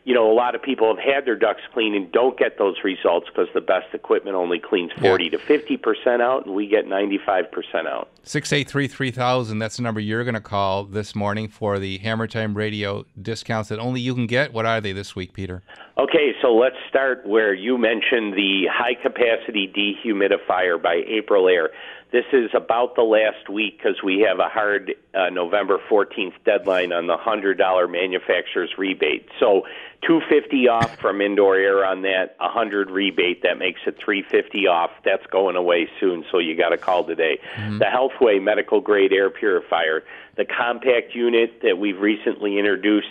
you 0.03 0.15
know, 0.15 0.31
a 0.31 0.33
lot 0.33 0.55
of 0.55 0.61
people 0.61 0.95
have 0.95 1.03
had 1.03 1.25
their 1.25 1.35
ducts 1.35 1.61
cleaned 1.73 1.95
and 1.95 2.11
don't 2.11 2.37
get 2.37 2.57
those 2.57 2.77
results 2.83 3.27
because 3.27 3.47
the 3.53 3.61
best 3.61 3.93
equipment 3.93 4.35
only 4.35 4.59
cleans 4.59 4.91
40 4.99 5.29
to 5.31 5.37
50 5.37 5.77
percent 5.77 6.21
out, 6.21 6.45
and 6.45 6.55
we 6.55 6.67
get 6.67 6.87
95 6.87 7.51
percent 7.51 7.87
out. 7.87 8.09
683 8.23 8.87
3000, 8.87 9.57
that's 9.57 9.77
the 9.77 9.83
number 9.83 9.99
you're 9.99 10.23
going 10.23 10.35
to 10.35 10.41
call 10.41 10.83
this 10.83 11.15
morning 11.15 11.47
for 11.47 11.79
the 11.79 11.97
Hammer 11.99 12.27
Time 12.27 12.55
Radio 12.55 13.05
discounts 13.19 13.69
that 13.69 13.79
only 13.79 13.99
you 13.99 14.13
can 14.13 14.27
get. 14.27 14.53
What 14.53 14.65
are 14.65 14.79
they 14.79 14.93
this 14.93 15.15
week, 15.15 15.33
Peter? 15.33 15.63
Okay, 15.97 16.33
so 16.41 16.53
let's 16.53 16.75
start 16.87 17.25
where 17.25 17.53
you 17.53 17.77
mentioned 17.77 18.33
the 18.33 18.67
high 18.71 18.93
capacity 18.95 19.67
dehumidifier 19.67 20.81
by 20.81 21.01
Aprilaire. 21.01 21.69
This 22.11 22.25
is 22.33 22.49
about 22.53 22.95
the 22.95 23.03
last 23.03 23.49
week 23.49 23.77
because 23.77 24.03
we 24.03 24.19
have 24.27 24.39
a 24.39 24.49
hard 24.49 24.93
uh, 25.13 25.29
November 25.29 25.79
14th 25.89 26.33
deadline 26.43 26.91
on 26.91 27.07
the 27.07 27.15
$100 27.15 27.57
manufacturer's 27.89 28.71
rebate. 28.77 29.29
So 29.39 29.63
250 30.05 30.67
off 30.67 30.97
from 30.99 31.21
indoor 31.21 31.55
air 31.55 31.85
on 31.85 32.01
that, 32.01 32.35
100 32.39 32.89
rebate 32.89 33.43
that 33.43 33.57
makes 33.57 33.79
it 33.85 33.97
350 33.97 34.67
off. 34.67 34.89
That's 35.05 35.25
going 35.27 35.55
away 35.55 35.87
soon, 35.99 36.25
so 36.31 36.39
you 36.39 36.57
got 36.57 36.69
to 36.69 36.77
call 36.77 37.05
today. 37.05 37.39
The 37.79 37.85
Healthway 38.19 38.41
medical 38.41 38.81
grade 38.81 39.11
air 39.13 39.29
purifier, 39.29 40.03
the 40.37 40.45
compact 40.45 41.13
unit 41.13 41.61
that 41.61 41.77
we've 41.77 41.99
recently 41.99 42.57
introduced, 42.57 43.09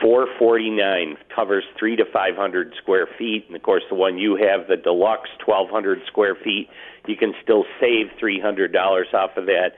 449 0.00 1.16
covers 1.34 1.64
3 1.78 1.96
to 1.96 2.04
500 2.12 2.74
square 2.80 3.08
feet, 3.18 3.44
and 3.46 3.56
of 3.56 3.62
course 3.62 3.82
the 3.88 3.94
one 3.94 4.18
you 4.18 4.36
have, 4.36 4.68
the 4.68 4.76
deluxe 4.76 5.30
1200 5.44 6.00
square 6.06 6.34
feet, 6.34 6.68
you 7.06 7.16
can 7.16 7.34
still 7.42 7.64
save 7.80 8.06
$300 8.20 9.14
off 9.14 9.36
of 9.36 9.46
that. 9.46 9.72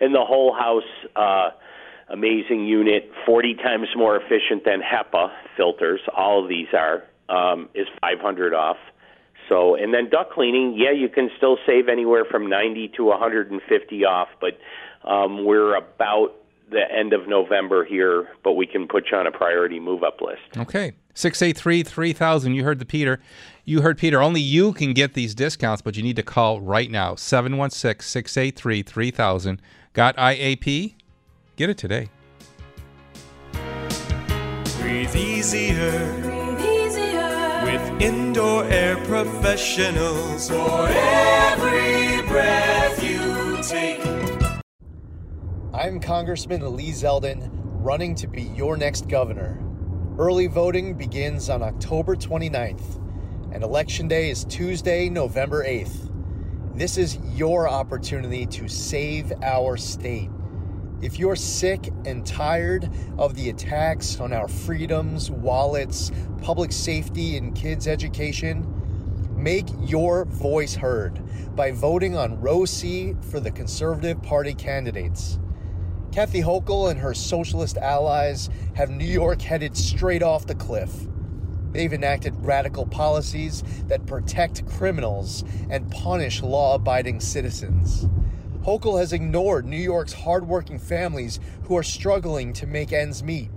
And 0.00 0.14
the 0.14 0.24
whole 0.24 0.54
house 0.54 0.82
uh 1.16 1.50
amazing 2.10 2.66
unit, 2.66 3.10
40 3.24 3.54
times 3.54 3.88
more 3.96 4.16
efficient 4.16 4.64
than 4.64 4.80
HEPA 4.80 5.30
filters. 5.56 6.00
All 6.14 6.42
of 6.42 6.48
these 6.48 6.66
are 6.72 7.04
um, 7.28 7.68
is 7.74 7.86
500 8.00 8.52
off. 8.52 8.76
So, 9.50 9.74
and 9.74 9.92
then 9.92 10.08
duct 10.08 10.32
cleaning, 10.32 10.74
yeah, 10.78 10.92
you 10.92 11.08
can 11.08 11.28
still 11.36 11.58
save 11.66 11.88
anywhere 11.88 12.24
from 12.24 12.48
90 12.48 12.92
to 12.96 13.04
150 13.04 14.04
off, 14.04 14.28
but 14.40 14.56
um, 15.04 15.44
we're 15.44 15.74
about 15.76 16.36
the 16.70 16.82
end 16.90 17.12
of 17.12 17.26
November 17.26 17.84
here, 17.84 18.28
but 18.44 18.52
we 18.52 18.64
can 18.64 18.86
put 18.86 19.10
you 19.10 19.18
on 19.18 19.26
a 19.26 19.32
priority 19.32 19.80
move 19.80 20.04
up 20.04 20.20
list. 20.20 20.56
Okay. 20.56 20.92
683 21.14 21.82
3000. 21.82 22.54
You 22.54 22.62
heard 22.62 22.78
the 22.78 22.86
Peter. 22.86 23.18
You 23.64 23.82
heard 23.82 23.98
Peter. 23.98 24.22
Only 24.22 24.40
you 24.40 24.72
can 24.72 24.94
get 24.94 25.14
these 25.14 25.34
discounts, 25.34 25.82
but 25.82 25.96
you 25.96 26.04
need 26.04 26.16
to 26.16 26.22
call 26.22 26.60
right 26.60 26.88
now 26.88 27.16
716 27.16 28.00
683 28.06 28.82
3000. 28.82 29.62
Got 29.92 30.16
IAP? 30.16 30.94
Get 31.56 31.70
it 31.70 31.76
today. 31.76 32.08
Breathe 34.78 35.16
easier. 35.16 36.39
With 37.70 38.02
indoor 38.02 38.64
air 38.64 38.96
professionals. 39.04 40.48
For 40.48 40.88
every 40.88 42.20
breath 42.26 43.00
you 43.00 43.62
take. 43.62 44.00
I'm 45.72 46.00
Congressman 46.00 46.76
Lee 46.76 46.90
Zeldin, 46.90 47.48
running 47.52 48.16
to 48.16 48.26
be 48.26 48.42
your 48.42 48.76
next 48.76 49.06
governor. 49.06 49.62
Early 50.18 50.48
voting 50.48 50.94
begins 50.94 51.48
on 51.48 51.62
October 51.62 52.16
29th, 52.16 53.00
and 53.52 53.62
Election 53.62 54.08
Day 54.08 54.30
is 54.30 54.44
Tuesday, 54.46 55.08
November 55.08 55.64
8th. 55.64 56.10
This 56.74 56.98
is 56.98 57.18
your 57.36 57.68
opportunity 57.68 58.46
to 58.46 58.66
save 58.66 59.32
our 59.44 59.76
state. 59.76 60.30
If 61.02 61.18
you're 61.18 61.36
sick 61.36 61.90
and 62.04 62.26
tired 62.26 62.90
of 63.16 63.34
the 63.34 63.48
attacks 63.48 64.20
on 64.20 64.34
our 64.34 64.48
freedoms, 64.48 65.30
wallets, 65.30 66.12
public 66.42 66.72
safety, 66.72 67.38
and 67.38 67.54
kids' 67.54 67.88
education, 67.88 68.66
make 69.34 69.66
your 69.80 70.26
voice 70.26 70.74
heard 70.74 71.18
by 71.56 71.70
voting 71.70 72.16
on 72.16 72.38
row 72.38 72.66
C 72.66 73.14
for 73.30 73.40
the 73.40 73.50
Conservative 73.50 74.22
Party 74.22 74.52
candidates. 74.52 75.38
Kathy 76.12 76.42
Hochul 76.42 76.90
and 76.90 77.00
her 77.00 77.14
socialist 77.14 77.78
allies 77.78 78.50
have 78.74 78.90
New 78.90 79.06
York 79.06 79.40
headed 79.40 79.78
straight 79.78 80.22
off 80.22 80.46
the 80.46 80.54
cliff. 80.54 81.06
They've 81.72 81.92
enacted 81.92 82.44
radical 82.44 82.84
policies 82.84 83.62
that 83.86 84.04
protect 84.04 84.66
criminals 84.66 85.44
and 85.70 85.90
punish 85.90 86.42
law 86.42 86.74
abiding 86.74 87.20
citizens. 87.20 88.06
Hochul 88.64 88.98
has 88.98 89.14
ignored 89.14 89.64
New 89.64 89.78
York's 89.78 90.12
hardworking 90.12 90.78
families 90.78 91.40
who 91.64 91.76
are 91.78 91.82
struggling 91.82 92.52
to 92.52 92.66
make 92.66 92.92
ends 92.92 93.22
meet. 93.22 93.50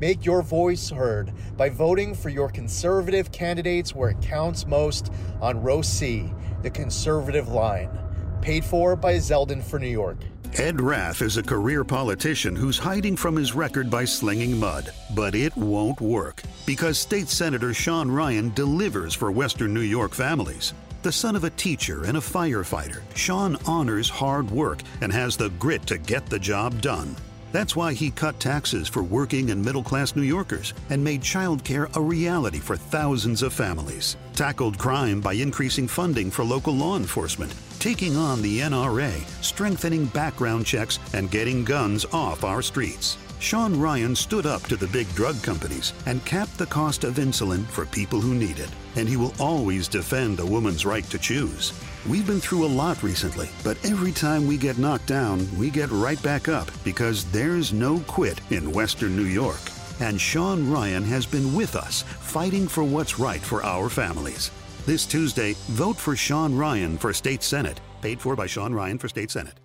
Make 0.00 0.24
your 0.24 0.42
voice 0.42 0.90
heard 0.90 1.32
by 1.56 1.68
voting 1.68 2.12
for 2.12 2.28
your 2.28 2.48
conservative 2.48 3.30
candidates 3.30 3.94
where 3.94 4.10
it 4.10 4.20
counts 4.20 4.66
most 4.66 5.12
on 5.40 5.62
row 5.62 5.80
C, 5.80 6.32
the 6.62 6.70
conservative 6.70 7.48
line. 7.48 7.96
Paid 8.40 8.64
for 8.64 8.96
by 8.96 9.14
Zeldin 9.14 9.62
for 9.62 9.78
New 9.78 9.86
York. 9.86 10.18
Ed 10.58 10.80
Rath 10.80 11.22
is 11.22 11.36
a 11.36 11.42
career 11.42 11.84
politician 11.84 12.56
who's 12.56 12.78
hiding 12.78 13.16
from 13.16 13.36
his 13.36 13.54
record 13.54 13.88
by 13.88 14.04
slinging 14.04 14.58
mud. 14.58 14.90
But 15.14 15.36
it 15.36 15.56
won't 15.56 16.00
work 16.00 16.42
because 16.66 16.98
State 16.98 17.28
Senator 17.28 17.72
Sean 17.72 18.10
Ryan 18.10 18.50
delivers 18.54 19.14
for 19.14 19.30
Western 19.30 19.72
New 19.72 19.80
York 19.80 20.12
families. 20.12 20.74
The 21.02 21.10
son 21.10 21.34
of 21.34 21.42
a 21.42 21.50
teacher 21.50 22.04
and 22.04 22.16
a 22.16 22.20
firefighter, 22.20 23.00
Sean 23.16 23.56
honors 23.66 24.08
hard 24.08 24.48
work 24.48 24.82
and 25.00 25.12
has 25.12 25.36
the 25.36 25.50
grit 25.58 25.84
to 25.88 25.98
get 25.98 26.26
the 26.26 26.38
job 26.38 26.80
done. 26.80 27.16
That's 27.50 27.74
why 27.74 27.92
he 27.92 28.12
cut 28.12 28.38
taxes 28.38 28.86
for 28.86 29.02
working 29.02 29.50
and 29.50 29.64
middle 29.64 29.82
class 29.82 30.14
New 30.14 30.22
Yorkers 30.22 30.74
and 30.90 31.02
made 31.02 31.20
childcare 31.20 31.94
a 31.96 32.00
reality 32.00 32.60
for 32.60 32.76
thousands 32.76 33.42
of 33.42 33.52
families. 33.52 34.16
Tackled 34.34 34.78
crime 34.78 35.20
by 35.20 35.32
increasing 35.32 35.88
funding 35.88 36.30
for 36.30 36.44
local 36.44 36.72
law 36.72 36.96
enforcement, 36.96 37.52
taking 37.80 38.16
on 38.16 38.40
the 38.40 38.60
NRA, 38.60 39.12
strengthening 39.42 40.06
background 40.06 40.64
checks, 40.64 41.00
and 41.14 41.32
getting 41.32 41.64
guns 41.64 42.06
off 42.12 42.44
our 42.44 42.62
streets. 42.62 43.18
Sean 43.42 43.78
Ryan 43.78 44.14
stood 44.14 44.46
up 44.46 44.62
to 44.68 44.76
the 44.76 44.86
big 44.86 45.12
drug 45.16 45.42
companies 45.42 45.94
and 46.06 46.24
capped 46.24 46.56
the 46.56 46.66
cost 46.66 47.02
of 47.02 47.16
insulin 47.16 47.66
for 47.66 47.84
people 47.84 48.20
who 48.20 48.36
need 48.36 48.60
it. 48.60 48.70
And 48.94 49.08
he 49.08 49.16
will 49.16 49.34
always 49.40 49.88
defend 49.88 50.38
a 50.38 50.46
woman's 50.46 50.86
right 50.86 51.02
to 51.06 51.18
choose. 51.18 51.72
We've 52.08 52.26
been 52.26 52.38
through 52.38 52.64
a 52.64 52.76
lot 52.82 53.02
recently, 53.02 53.50
but 53.64 53.84
every 53.84 54.12
time 54.12 54.46
we 54.46 54.56
get 54.56 54.78
knocked 54.78 55.08
down, 55.08 55.44
we 55.58 55.70
get 55.70 55.90
right 55.90 56.22
back 56.22 56.48
up 56.48 56.70
because 56.84 57.24
there's 57.32 57.72
no 57.72 57.98
quit 58.06 58.40
in 58.52 58.70
Western 58.70 59.16
New 59.16 59.24
York. 59.24 59.60
And 59.98 60.20
Sean 60.20 60.70
Ryan 60.70 61.02
has 61.04 61.26
been 61.26 61.52
with 61.52 61.74
us, 61.74 62.02
fighting 62.02 62.68
for 62.68 62.84
what's 62.84 63.18
right 63.18 63.40
for 63.40 63.64
our 63.64 63.88
families. 63.88 64.52
This 64.86 65.04
Tuesday, 65.04 65.54
vote 65.70 65.96
for 65.96 66.14
Sean 66.14 66.56
Ryan 66.56 66.96
for 66.96 67.12
State 67.12 67.42
Senate. 67.42 67.80
Paid 68.02 68.20
for 68.20 68.36
by 68.36 68.46
Sean 68.46 68.72
Ryan 68.72 68.98
for 68.98 69.08
State 69.08 69.32
Senate. 69.32 69.61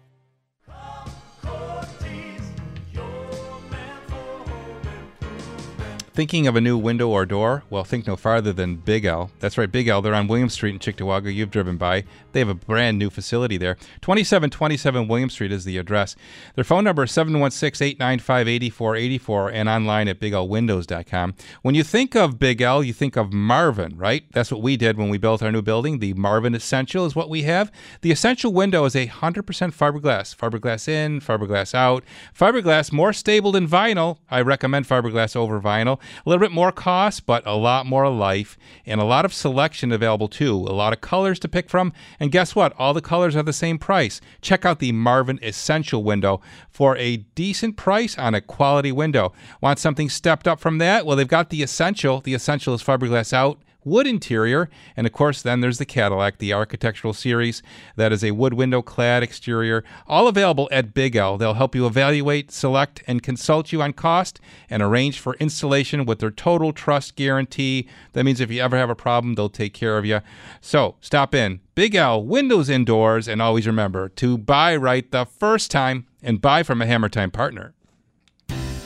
Thinking 6.17 6.47
of 6.47 6.55
a 6.55 6.61
new 6.61 6.79
window 6.79 7.09
or 7.09 7.27
door? 7.27 7.63
Well, 7.69 7.83
think 7.83 8.07
no 8.07 8.15
farther 8.15 8.51
than 8.51 8.77
Big 8.77 9.05
L. 9.05 9.29
That's 9.39 9.55
right, 9.55 9.71
Big 9.71 9.87
L. 9.87 10.01
They're 10.01 10.15
on 10.15 10.27
William 10.27 10.49
Street 10.49 10.71
in 10.73 10.79
Cheektowaga. 10.79 11.31
You've 11.31 11.51
driven 11.51 11.77
by. 11.77 12.05
They 12.31 12.39
have 12.39 12.49
a 12.49 12.55
brand 12.55 12.97
new 12.97 13.11
facility 13.11 13.55
there. 13.55 13.75
2727 14.01 15.07
William 15.07 15.29
Street 15.29 15.51
is 15.51 15.63
the 15.63 15.77
address. 15.77 16.15
Their 16.55 16.63
phone 16.63 16.85
number 16.85 17.03
is 17.03 17.11
716 17.11 17.85
895 17.85 18.47
8484 18.47 19.51
and 19.51 19.69
online 19.69 20.07
at 20.07 20.19
biglwindows.com. 20.19 21.35
When 21.61 21.75
you 21.75 21.83
think 21.83 22.15
of 22.15 22.39
Big 22.39 22.63
L, 22.63 22.83
you 22.83 22.93
think 22.93 23.15
of 23.15 23.31
Marvin, 23.31 23.95
right? 23.95 24.23
That's 24.31 24.51
what 24.51 24.63
we 24.63 24.75
did 24.75 24.97
when 24.97 25.09
we 25.09 25.19
built 25.19 25.43
our 25.43 25.51
new 25.51 25.61
building. 25.61 25.99
The 25.99 26.15
Marvin 26.15 26.55
Essential 26.55 27.05
is 27.05 27.15
what 27.15 27.29
we 27.29 27.43
have. 27.43 27.71
The 28.01 28.11
Essential 28.11 28.51
window 28.51 28.85
is 28.85 28.95
a 28.95 29.05
100% 29.05 29.43
fiberglass. 29.43 30.35
Fiberglass 30.35 30.87
in, 30.87 31.21
fiberglass 31.21 31.75
out. 31.75 32.03
Fiberglass 32.35 32.91
more 32.91 33.13
stable 33.13 33.51
than 33.51 33.67
vinyl. 33.67 34.17
I 34.31 34.41
recommend 34.41 34.87
fiberglass 34.87 35.35
over 35.35 35.61
vinyl. 35.61 35.99
A 36.25 36.29
little 36.29 36.41
bit 36.41 36.51
more 36.51 36.71
cost, 36.71 37.25
but 37.25 37.45
a 37.45 37.55
lot 37.55 37.85
more 37.85 38.09
life 38.09 38.57
and 38.85 38.99
a 38.99 39.05
lot 39.05 39.25
of 39.25 39.33
selection 39.33 39.91
available 39.91 40.27
too. 40.27 40.53
A 40.53 40.73
lot 40.73 40.93
of 40.93 41.01
colors 41.01 41.39
to 41.39 41.47
pick 41.47 41.69
from. 41.69 41.93
And 42.19 42.31
guess 42.31 42.55
what? 42.55 42.73
All 42.77 42.93
the 42.93 43.01
colors 43.01 43.35
are 43.35 43.43
the 43.43 43.53
same 43.53 43.77
price. 43.77 44.21
Check 44.41 44.65
out 44.65 44.79
the 44.79 44.91
Marvin 44.91 45.39
Essential 45.41 46.03
window 46.03 46.41
for 46.69 46.97
a 46.97 47.17
decent 47.17 47.77
price 47.77 48.17
on 48.17 48.35
a 48.35 48.41
quality 48.41 48.91
window. 48.91 49.33
Want 49.61 49.79
something 49.79 50.09
stepped 50.09 50.47
up 50.47 50.59
from 50.59 50.77
that? 50.79 51.05
Well, 51.05 51.15
they've 51.15 51.27
got 51.27 51.49
the 51.49 51.63
Essential. 51.63 52.21
The 52.21 52.33
Essential 52.33 52.73
is 52.73 52.83
fiberglass 52.83 53.33
out 53.33 53.59
wood 53.87 54.05
interior. 54.05 54.69
And 54.95 55.07
of 55.07 55.13
course, 55.13 55.41
then 55.41 55.61
there's 55.61 55.77
the 55.77 55.85
Cadillac, 55.85 56.37
the 56.37 56.53
architectural 56.53 57.13
series. 57.13 57.63
That 57.95 58.11
is 58.11 58.23
a 58.23 58.31
wood 58.31 58.53
window 58.53 58.81
clad 58.81 59.23
exterior, 59.23 59.83
all 60.05 60.27
available 60.27 60.69
at 60.71 60.93
Big 60.93 61.15
L. 61.15 61.37
They'll 61.37 61.55
help 61.55 61.73
you 61.73 61.85
evaluate, 61.85 62.51
select, 62.51 63.03
and 63.07 63.23
consult 63.23 63.71
you 63.71 63.81
on 63.81 63.93
cost 63.93 64.39
and 64.69 64.83
arrange 64.83 65.19
for 65.19 65.35
installation 65.35 66.05
with 66.05 66.19
their 66.19 66.31
total 66.31 66.73
trust 66.73 67.15
guarantee. 67.15 67.87
That 68.13 68.23
means 68.23 68.41
if 68.41 68.51
you 68.51 68.61
ever 68.61 68.77
have 68.77 68.89
a 68.89 68.95
problem, 68.95 69.35
they'll 69.35 69.49
take 69.49 69.73
care 69.73 69.97
of 69.97 70.05
you. 70.05 70.21
So 70.61 70.95
stop 71.01 71.33
in. 71.33 71.61
Big 71.75 71.95
L, 71.95 72.23
windows 72.23 72.69
indoors, 72.69 73.27
and 73.27 73.41
always 73.41 73.67
remember 73.67 74.09
to 74.09 74.37
buy 74.37 74.75
right 74.75 75.09
the 75.11 75.25
first 75.25 75.71
time 75.71 76.07
and 76.21 76.41
buy 76.41 76.63
from 76.63 76.81
a 76.81 76.85
Hammer 76.85 77.09
Time 77.09 77.31
partner. 77.31 77.73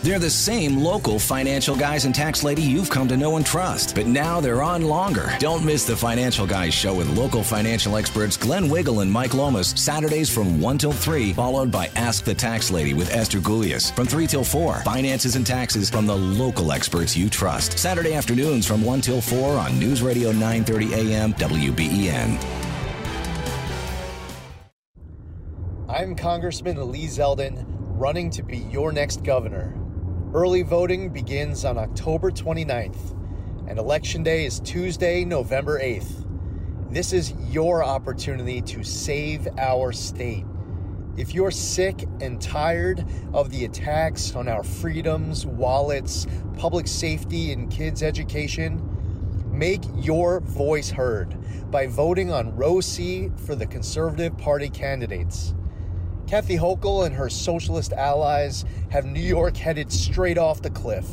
They're 0.04 0.18
the 0.18 0.32
same 0.32 0.78
local 0.78 1.20
financial 1.20 1.76
guys 1.76 2.06
and 2.06 2.16
tax 2.16 2.44
lady 2.44 2.64
you've 2.64 2.90
come 2.90 3.08
to 3.08 3.16
know 3.16 3.38
and 3.38 3.46
trust, 3.46 3.94
but 3.94 4.08
now 4.08 4.42
they're 4.42 4.64
on 4.64 4.82
longer. 4.82 5.32
Don't 5.38 5.64
miss 5.64 5.86
the 5.86 5.96
Financial 5.96 6.48
Guys 6.48 6.74
show 6.74 6.96
with 6.96 7.16
local 7.16 7.44
financial 7.44 7.96
experts 7.96 8.36
Glenn 8.36 8.68
Wiggle 8.68 9.02
and 9.02 9.12
Mike 9.12 9.36
Lomas, 9.36 9.70
Saturdays 9.70 10.28
from 10.28 10.60
1 10.60 10.80
till 10.80 10.92
3, 10.92 11.34
followed 11.34 11.70
by 11.72 11.88
Ask 11.96 12.24
the 12.24 12.34
Tax 12.34 12.72
Lady 12.72 12.96
with 12.96 13.14
Esther 13.14 13.38
Gulius 13.38 13.96
from 13.96 14.08
3 14.08 14.26
till 14.26 14.44
4. 14.44 14.82
Finances 14.84 15.36
and 15.36 15.46
taxes 15.46 15.88
from 15.88 16.08
the 16.08 16.18
local 16.18 16.72
experts 16.72 17.16
you 17.16 17.30
trust. 17.30 17.78
Saturday 17.78 18.16
afternoons 18.16 18.66
from 18.66 18.84
1 18.84 19.02
till 19.02 19.22
4 19.22 19.56
on 19.56 19.78
News 19.80 20.02
Radio 20.02 20.32
930 20.32 20.96
AM 20.96 21.34
WBEN. 21.34 22.44
I'm 25.88 26.16
Congressman 26.16 26.92
Lee 26.92 27.06
Zeldin, 27.06 27.66
running 27.68 28.32
to 28.32 28.42
be 28.42 28.58
your 28.58 28.92
next 28.92 29.24
governor. 29.24 29.78
Early 30.34 30.62
voting 30.62 31.10
begins 31.10 31.66
on 31.66 31.78
October 31.78 32.32
29th, 32.32 33.18
and 33.68 33.78
Election 33.78 34.24
Day 34.24 34.46
is 34.46 34.62
Tuesday, 34.62 35.26
November 35.26 35.78
8th. 35.78 36.26
This 36.90 37.12
is 37.12 37.34
your 37.50 37.84
opportunity 37.84 38.62
to 38.62 38.82
save 38.82 39.46
our 39.58 39.92
state. 39.92 40.46
If 41.18 41.34
you're 41.34 41.52
sick 41.52 42.08
and 42.22 42.42
tired 42.42 43.06
of 43.34 43.50
the 43.50 43.66
attacks 43.66 44.34
on 44.34 44.48
our 44.48 44.64
freedoms, 44.64 45.46
wallets, 45.46 46.28
public 46.58 46.88
safety, 46.88 47.52
and 47.52 47.70
kids' 47.70 48.02
education, 48.02 48.82
make 49.52 49.84
your 49.98 50.40
voice 50.40 50.90
heard 50.90 51.36
by 51.70 51.88
voting 51.88 52.32
on 52.32 52.56
row 52.56 52.80
C 52.80 53.30
for 53.36 53.54
the 53.54 53.66
Conservative 53.66 54.38
Party 54.38 54.70
candidates. 54.70 55.54
Kathy 56.32 56.56
Hochul 56.56 57.06
and 57.06 57.14
her 57.14 57.30
socialist 57.30 57.92
allies 57.92 58.64
have 58.90 59.04
New 59.04 59.20
York 59.20 59.58
headed 59.58 59.92
straight 59.92 60.38
off 60.38 60.62
the 60.62 60.70
cliff. 60.70 61.06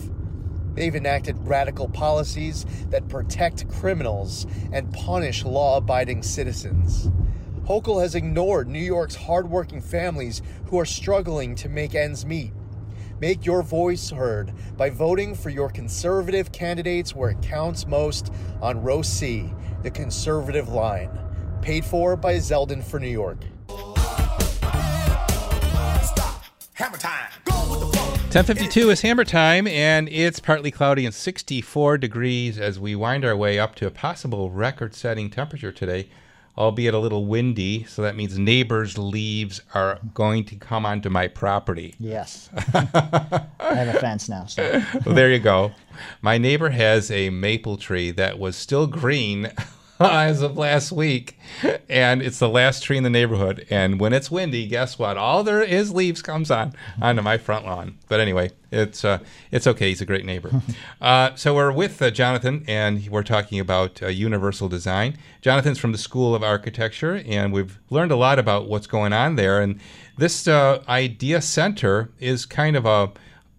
They've 0.75 0.95
enacted 0.95 1.37
radical 1.41 1.89
policies 1.89 2.65
that 2.91 3.09
protect 3.09 3.69
criminals 3.69 4.47
and 4.73 4.95
punish 4.95 5.45
law 5.45 5.79
abiding 5.79 6.23
citizens. 6.23 7.11
Hochul 7.65 8.01
has 8.01 8.15
ignored 8.15 8.69
New 8.69 8.79
York's 8.79 9.17
hardworking 9.17 9.81
families 9.81 10.41
who 10.67 10.79
are 10.79 10.87
struggling 10.87 11.57
to 11.57 11.69
make 11.69 11.97
ends 11.97 12.25
meet. 12.25 12.53
Make 13.21 13.45
your 13.45 13.65
voice 13.65 14.11
heard 14.11 14.53
by 14.77 14.89
voting 14.89 15.35
for 15.35 15.51
your 15.51 15.69
conservative 15.69 16.53
candidates 16.53 17.17
where 17.17 17.31
it 17.31 17.43
counts 17.43 17.89
most 17.89 18.33
on 18.63 18.85
row 18.85 19.03
C, 19.03 19.53
the 19.83 19.91
conservative 19.91 20.69
line. 20.69 21.11
Paid 21.61 21.85
for 21.85 22.15
by 22.15 22.35
Zeldin 22.37 22.85
for 22.85 23.01
New 23.01 23.09
York. 23.09 23.39
Hammer 26.79 26.97
time. 26.97 27.29
1052 27.45 28.91
is 28.91 29.01
hammer 29.01 29.25
time, 29.25 29.67
and 29.67 30.09
it's 30.11 30.39
partly 30.39 30.71
cloudy 30.71 31.05
and 31.05 31.13
64 31.13 31.99
degrees 31.99 32.57
as 32.57 32.79
we 32.79 32.95
wind 32.95 33.25
our 33.25 33.37
way 33.37 33.59
up 33.59 33.75
to 33.75 33.89
a 33.89 33.91
possible 33.91 34.53
record 34.53 34.95
setting 34.95 35.29
temperature 35.29 35.73
today, 35.73 36.09
albeit 36.57 36.95
a 36.95 37.01
little 37.01 37.27
windy. 37.27 37.83
So 37.83 38.01
that 38.03 38.15
means 38.15 38.39
neighbors' 38.39 38.97
leaves 38.97 39.61
are 39.75 39.99
going 40.15 40.45
to 40.45 40.55
come 40.55 40.87
onto 40.87 41.11
my 41.11 41.27
property. 41.27 41.97
Yes. 41.99 42.49
I 42.73 43.49
have 43.59 43.93
a 43.93 43.99
fence 43.99 44.29
now. 44.29 44.47
So. 44.47 44.81
well, 45.05 45.17
there 45.17 45.33
you 45.33 45.41
go. 45.41 45.73
My 46.23 46.39
neighbor 46.39 46.71
has 46.71 47.11
a 47.11 47.31
maple 47.31 47.77
tree 47.77 48.13
that 48.13 48.39
was 48.39 48.55
still 48.55 48.87
green 48.87 49.51
as 50.01 50.43
of 50.43 50.57
last 50.57 50.93
week, 50.93 51.37
and 51.89 52.23
it's 52.23 52.39
the 52.39 52.49
last 52.49 52.83
tree 52.83 52.97
in 52.97 53.03
the 53.03 53.11
neighborhood. 53.11 53.67
And 53.69 53.99
when 53.99 54.13
it's 54.13 54.31
windy, 54.31 54.67
guess 54.67 54.99
what? 54.99 55.17
All 55.17 55.43
there 55.43 55.63
is 55.63 55.93
leaves 55.93 56.23
comes 56.23 56.51
on 56.51 56.75
onto 57.03 57.23
my 57.23 57.37
front 57.37 57.67
lawn. 57.67 57.99
But 58.09 58.21
anyway, 58.21 58.53
it's 58.71 59.05
uh, 59.05 59.19
it's 59.51 59.67
okay. 59.67 59.89
He's 59.89 60.01
a 60.01 60.07
great 60.07 60.25
neighbor. 60.25 60.51
Uh, 61.01 61.35
so 61.37 61.55
we're 61.55 61.71
with 61.71 62.03
uh, 62.03 62.11
Jonathan, 62.11 62.65
and 62.67 63.07
we're 63.09 63.23
talking 63.23 63.61
about 63.61 64.03
uh, 64.03 64.09
universal 64.09 64.69
design. 64.69 65.17
Jonathan's 65.41 65.79
from 65.79 65.93
the 65.93 65.99
School 65.99 66.35
of 66.35 66.43
Architecture, 66.43 67.23
and 67.25 67.53
we've 67.53 67.79
learned 67.89 68.11
a 68.11 68.17
lot 68.17 68.39
about 68.39 68.69
what's 68.69 68.89
going 68.89 69.13
on 69.13 69.37
there. 69.37 69.61
And 69.61 69.79
this 70.17 70.49
uh, 70.49 70.83
idea 70.89 71.41
center 71.41 72.11
is 72.19 72.47
kind 72.47 72.77
of 72.77 72.85
a 72.85 73.13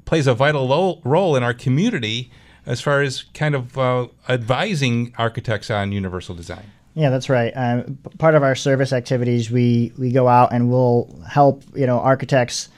plays 0.04 0.28
a 0.28 0.34
vital 0.34 0.68
lo- 0.68 1.02
role 1.06 1.36
in 1.38 1.44
our 1.44 1.54
community 1.54 2.30
as 2.70 2.80
far 2.80 3.02
as 3.02 3.24
kind 3.34 3.56
of 3.56 3.78
uh, 3.78 4.08
advising 4.30 5.12
architects 5.18 5.72
on 5.72 5.92
universal 5.92 6.36
design. 6.36 6.72
Yeah, 6.94 7.10
that's 7.10 7.28
right. 7.28 7.52
Um, 7.56 7.98
part 8.20 8.36
of 8.36 8.44
our 8.44 8.56
service 8.56 8.94
activities, 8.94 9.50
we 9.50 9.92
we 9.98 10.12
go 10.12 10.28
out 10.28 10.54
and 10.54 10.70
we'll 10.70 11.10
help 11.28 11.64
you 11.76 11.86
know 11.86 12.00
architects. 12.00 12.70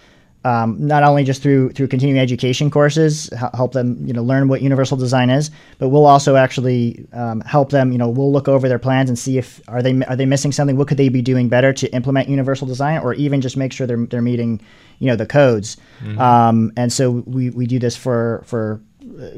Um, 0.43 0.87
not 0.87 1.03
only 1.03 1.23
just 1.23 1.43
through 1.43 1.71
through 1.73 1.89
continuing 1.89 2.19
education 2.19 2.71
courses, 2.71 3.29
help 3.53 3.73
them 3.73 3.97
you 4.07 4.13
know 4.13 4.23
learn 4.23 4.47
what 4.47 4.61
universal 4.61 4.97
design 4.97 5.29
is, 5.29 5.51
but 5.77 5.89
we'll 5.89 6.05
also 6.05 6.35
actually 6.35 7.05
um, 7.13 7.41
help 7.41 7.69
them. 7.69 7.91
You 7.91 7.97
know, 7.97 8.09
we'll 8.09 8.31
look 8.31 8.47
over 8.47 8.67
their 8.69 8.79
plans 8.79 9.09
and 9.09 9.19
see 9.19 9.37
if 9.37 9.61
are 9.67 9.83
they 9.83 10.01
are 10.05 10.15
they 10.15 10.25
missing 10.25 10.51
something. 10.51 10.77
What 10.77 10.87
could 10.87 10.97
they 10.97 11.09
be 11.09 11.21
doing 11.21 11.49
better 11.49 11.73
to 11.73 11.93
implement 11.93 12.29
universal 12.29 12.65
design, 12.65 13.01
or 13.01 13.13
even 13.13 13.41
just 13.41 13.57
make 13.57 13.73
sure 13.73 13.85
they're 13.85 14.05
they're 14.05 14.21
meeting 14.21 14.61
you 14.99 15.07
know 15.07 15.15
the 15.15 15.25
codes. 15.25 15.77
Mm-hmm. 15.99 16.19
Um, 16.19 16.71
and 16.77 16.93
so 16.93 17.09
we, 17.09 17.49
we 17.49 17.65
do 17.65 17.79
this 17.79 17.97
for 17.97 18.43
for 18.45 18.79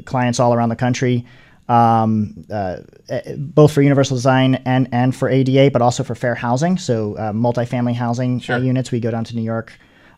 clients 0.04 0.40
all 0.40 0.54
around 0.54 0.68
the 0.68 0.76
country, 0.76 1.26
um, 1.68 2.44
uh, 2.50 2.78
both 3.36 3.72
for 3.72 3.82
universal 3.82 4.16
design 4.16 4.56
and, 4.66 4.88
and 4.92 5.14
for 5.14 5.28
ADA, 5.28 5.70
but 5.70 5.82
also 5.82 6.04
for 6.04 6.14
fair 6.14 6.34
housing. 6.34 6.76
So, 6.76 7.16
uh, 7.16 7.32
multifamily 7.32 7.94
housing 7.94 8.36
uh, 8.36 8.40
sure. 8.40 8.58
units. 8.58 8.90
We 8.90 9.00
go 9.00 9.10
down 9.10 9.24
to 9.24 9.36
New 9.36 9.42
York 9.42 9.72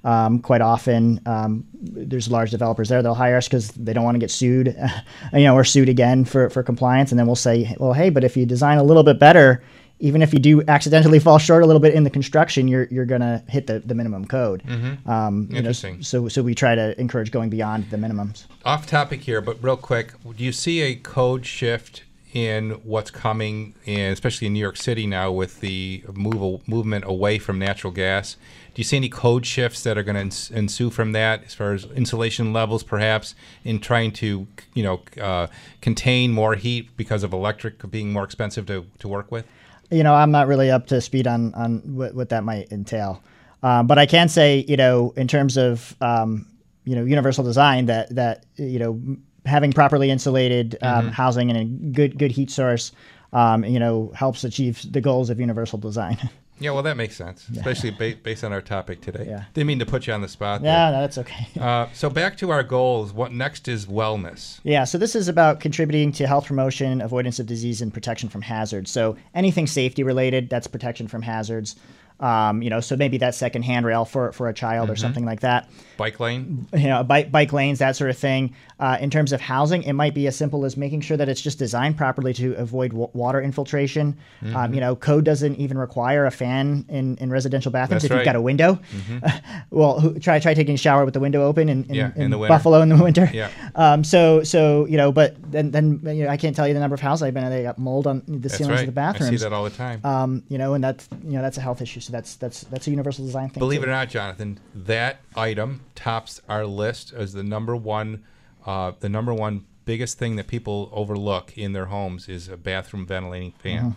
um, 0.05 0.39
quite 0.41 0.61
often. 0.61 1.21
Um, 1.27 1.65
there's 1.75 2.31
large 2.31 2.51
developers 2.51 2.89
there. 2.89 3.03
They'll 3.03 3.15
hire 3.15 3.37
us 3.37 3.49
because 3.49 3.69
they 3.73 3.93
don't 3.93 4.05
want 4.05 4.15
to 4.15 4.21
get 4.21 4.31
sued, 4.31 4.77
you 5.33 5.45
know, 5.45 5.55
or 5.55 5.65
sued 5.65 5.89
again 5.89 6.25
for, 6.25 6.49
for 6.49 6.63
compliance. 6.63 7.13
And 7.13 7.19
then 7.19 7.27
we'll 7.27 7.37
say, 7.37 7.75
well, 7.79 7.93
hey, 7.93 8.11
but 8.11 8.25
if 8.25 8.37
you 8.37 8.47
design 8.47 8.79
a 8.79 8.85
little 8.85 9.03
bit 9.03 9.19
better, 9.19 9.63
even 9.99 10.23
if 10.23 10.33
you 10.33 10.39
do 10.39 10.63
accidentally 10.69 11.19
fall 11.27 11.39
short 11.39 11.63
a 11.63 11.67
little 11.67 11.81
bit 11.81 11.95
in 11.95 12.05
the 12.05 12.11
construction, 12.11 12.69
you're 12.69 12.85
you're 12.91 13.07
gonna 13.07 13.43
hit 13.49 13.67
the, 13.67 13.81
the 13.81 13.95
minimum 13.95 14.27
code. 14.27 14.63
Mhm. 14.65 15.07
Um, 15.07 15.43
you 15.49 15.55
know, 15.55 15.59
Interesting. 15.59 16.03
so 16.03 16.29
so 16.29 16.43
we 16.43 16.55
try 16.55 16.75
to 16.75 16.99
encourage 17.01 17.31
going 17.31 17.51
beyond 17.51 17.91
the 17.91 17.97
minimums. 17.97 18.45
Off 18.65 18.87
topic 18.87 19.23
here, 19.23 19.41
but 19.41 19.63
real 19.63 19.77
quick, 19.77 20.13
do 20.37 20.45
you 20.45 20.53
see 20.53 20.83
a 20.83 20.95
code 20.95 21.47
shift 21.47 22.03
in 22.33 22.73
what's 22.85 23.11
coming, 23.11 23.73
in, 23.87 24.13
especially 24.13 24.47
in 24.47 24.53
New 24.53 24.61
York 24.61 24.77
City 24.77 25.07
now 25.07 25.33
with 25.33 25.61
the 25.61 26.05
move, 26.13 26.69
movement 26.69 27.05
away 27.07 27.39
from 27.39 27.59
natural 27.59 27.91
gas? 27.93 28.37
Do 28.75 28.81
you 28.81 28.85
see 28.85 28.99
any 28.99 29.09
code 29.09 29.47
shifts 29.47 29.83
that 29.85 29.97
are 29.97 30.03
going 30.03 30.29
to 30.29 30.55
ensue 30.55 30.91
from 30.91 31.13
that, 31.13 31.45
as 31.47 31.55
far 31.55 31.73
as 31.73 31.87
insulation 31.87 32.53
levels, 32.53 32.83
perhaps, 32.83 33.35
in 33.65 33.81
trying 33.81 34.13
to, 34.13 34.47
you 34.75 34.83
know, 34.83 35.01
uh, 35.19 35.47
contain 35.81 36.31
more 36.31 36.57
heat 36.57 36.95
because 36.99 37.23
of 37.23 37.33
electric 37.33 37.91
being 37.91 38.13
more 38.13 38.25
expensive 38.25 38.67
to, 38.67 38.85
to 38.99 39.09
work 39.09 39.33
with? 39.33 39.47
You 39.91 40.03
know, 40.03 40.15
I'm 40.15 40.31
not 40.31 40.47
really 40.49 40.71
up 40.71 40.87
to 40.89 41.01
speed 41.01 41.27
on 41.27 41.55
on 41.55 41.79
what, 41.97 42.15
what 42.15 42.29
that 42.31 42.45
might 42.45 42.71
entail. 42.73 43.23
Um, 43.63 43.87
but 43.87 43.99
I 43.99 44.07
can 44.07 44.29
say, 44.29 44.65
you 44.69 44.77
know, 44.77 45.13
in 45.17 45.27
terms 45.29 45.57
of 45.57 45.95
um, 46.01 46.47
you 46.85 46.95
know 46.95 47.05
universal 47.05 47.45
design, 47.45 47.87
that 47.87 48.15
that 48.15 48.45
you 48.57 48.79
know 48.79 49.01
having 49.45 49.73
properly 49.73 50.11
insulated 50.11 50.77
um, 50.83 51.07
Mhm. 51.09 51.13
housing 51.13 51.51
and 51.51 51.59
a 51.59 51.65
good 51.93 52.19
good 52.19 52.33
heat 52.33 52.51
source, 52.51 52.93
um, 53.33 53.65
you 53.65 53.79
know, 53.79 54.13
helps 54.15 54.45
achieve 54.45 54.85
the 54.91 55.01
goals 55.01 55.31
of 55.31 55.39
universal 55.41 55.79
design. 55.79 56.19
Yeah, 56.59 56.71
well, 56.71 56.83
that 56.85 56.97
makes 56.97 57.17
sense, 57.17 57.47
especially 57.55 57.91
ba- 57.91 58.15
based 58.23 58.43
on 58.43 58.53
our 58.53 58.63
topic 58.63 59.03
today. 59.03 59.27
Yeah. 59.29 59.45
Didn't 59.53 59.67
mean 59.67 59.79
to 59.79 59.87
put 59.87 60.07
you 60.07 60.13
on 60.15 60.23
the 60.23 60.29
spot. 60.29 60.63
Yeah, 60.63 60.91
there. 60.91 60.99
no, 60.99 61.01
that's 61.03 61.19
okay. 61.19 61.49
uh, 61.61 61.89
so 61.93 62.09
back 62.09 62.37
to 62.39 62.51
our 62.51 62.63
goals. 62.63 63.13
What 63.13 63.33
next 63.33 63.69
is 63.69 63.87
wellness. 63.87 64.61
Yeah, 64.63 64.85
so 64.85 64.97
this 64.97 65.15
is 65.15 65.29
about 65.29 65.61
contributing 65.61 66.13
to 66.13 66.27
health 66.27 66.47
promotion, 66.47 67.01
avoidance 67.01 67.39
of 67.39 67.47
disease, 67.47 67.83
and 67.83 67.93
protection 67.93 68.29
from 68.29 68.43
hazards. 68.43 68.91
So 68.91 69.17
anything 69.35 69.67
safety 69.67 70.03
related, 70.03 70.49
that's 70.49 70.67
protection 70.67 71.09
from 71.09 71.23
hazards. 71.23 71.77
Um, 72.19 72.63
you 72.63 72.71
know, 72.71 72.81
so 72.81 72.97
maybe 72.97 73.19
that 73.19 73.35
second 73.35 73.63
handrail 73.63 74.05
for, 74.07 74.33
for 74.33 74.49
a 74.49 74.55
child 74.55 74.89
or 74.89 74.95
Mhm. 74.95 74.99
something 74.99 75.25
like 75.27 75.41
that. 75.41 75.69
Bike 75.99 76.19
lane. 76.19 76.67
You 76.75 76.89
know, 76.89 77.03
bike 77.05 77.31
bike 77.31 77.53
lanes, 77.53 77.79
that 77.81 77.95
sort 77.97 78.09
of 78.11 78.17
thing. 78.17 78.55
Uh, 78.81 78.97
in 79.01 79.11
terms 79.11 79.33
of 79.33 79.41
housing, 79.41 79.83
it 79.83 79.93
might 79.95 80.15
be 80.15 80.27
as 80.27 80.37
simple 80.37 80.65
as 80.65 80.77
making 80.77 81.01
sure 81.03 81.17
that 81.17 81.29
it's 81.29 81.41
just 81.41 81.59
designed 81.59 81.97
properly 81.97 82.33
to 82.35 82.53
avoid 82.55 82.91
w- 82.91 83.09
water 83.15 83.41
infiltration. 83.41 84.17
Um, 84.43 84.49
Mhm. 84.53 84.75
you 84.75 84.81
know, 84.81 84.95
code 84.97 85.25
doesn't 85.25 85.57
even 85.57 85.79
require 85.79 86.27
a 86.27 86.31
fan 86.31 86.85
in, 86.89 87.17
in 87.17 87.31
residential 87.31 87.71
bathrooms 87.73 88.03
That's 88.03 88.13
if 88.13 88.17
you've 88.19 88.25
got 88.25 88.37
a 88.37 88.41
window. 88.41 88.79
Mhm. 88.95 89.41
well, 89.71 90.01
who, 90.01 90.19
try 90.19 90.39
try 90.39 90.55
taking 90.55 90.75
a 90.75 90.79
shower 90.79 91.05
with 91.05 91.15
the 91.15 91.21
window 91.21 91.45
open 91.47 91.69
in, 91.69 91.85
in, 91.85 91.95
Yeah, 91.95 92.11
in 92.17 92.23
in 92.23 92.31
the. 92.31 92.39
Buffalo 92.39 92.81
in 92.83 92.89
the 92.91 92.97
winter. 93.03 93.29
Yeah. 93.33 93.49
Um, 93.75 94.05
so 94.05 94.43
so 94.43 94.87
you 94.87 94.97
know, 94.97 95.13
but 95.13 95.37
then 95.53 95.71
then 95.71 96.01
you 96.05 96.25
know, 96.25 96.31
I 96.31 96.39
can't 96.39 96.57
tell 96.57 96.67
you 96.67 96.73
the 96.73 96.81
number 96.81 96.95
of 96.95 97.01
houses 97.01 97.23
I've 97.25 97.35
been 97.35 97.45
in. 97.45 97.51
They 97.51 97.63
got 97.63 97.79
mold 97.79 98.07
on 98.07 98.23
the 98.27 98.39
That's 98.39 98.57
ceilings 98.57 98.73
right. 98.77 98.81
of 98.81 98.87
the 98.87 98.93
bathrooms. 98.93 99.33
I 99.33 99.37
see 99.37 99.43
that 99.45 99.53
all 99.53 99.65
the 99.65 99.71
time. 99.71 100.01
Um, 100.05 100.43
you 100.49 100.57
know, 100.57 100.73
and 100.75 100.83
that's 100.83 101.07
you 101.25 101.33
know 101.33 101.43
that's 101.43 101.59
a 101.59 101.61
health 101.61 101.83
issue. 101.83 102.01
So 102.07 102.13
that's 102.13 102.37
that's 102.37 102.61
that's 102.63 102.87
a 102.87 102.91
universal 102.91 103.25
design 103.25 103.49
thing. 103.49 103.59
Believe 103.59 103.81
too. 103.81 103.87
it 103.87 103.89
or 103.89 103.93
not, 103.93 104.09
Jonathan, 104.09 104.61
that 104.77 105.23
item 105.35 105.81
tops 105.97 106.41
our 106.49 106.65
list 106.65 107.13
as 107.13 107.33
the 107.33 107.43
number 107.43 107.75
one, 107.75 108.23
uh, 108.65 108.93
the 109.01 109.09
number 109.09 109.35
one 109.35 109.65
biggest 109.87 110.17
thing 110.17 110.37
that 110.37 110.47
people 110.47 110.89
overlook 110.93 111.59
in 111.59 111.73
their 111.73 111.87
homes 111.87 112.29
is 112.29 112.49
a 112.49 112.57
bathroom 112.57 113.07
ventilating 113.07 113.51
fan. 113.59 113.83
Mhm. 113.83 113.97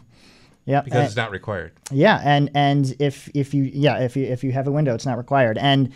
Yeah, 0.65 0.81
because 0.81 0.97
and- 0.97 1.05
it's 1.07 1.15
not 1.15 1.29
required. 1.29 1.73
Yeah, 1.91 2.19
and 2.23 2.49
and 2.55 2.95
if 2.97 3.29
if 3.35 3.53
you 3.53 3.69
yeah 3.71 3.99
if 3.99 4.17
you 4.17 4.25
if 4.25 4.43
you 4.43 4.53
have 4.53 4.67
a 4.67 4.71
window, 4.71 4.95
it's 4.95 5.05
not 5.05 5.19
required. 5.19 5.59
And 5.59 5.91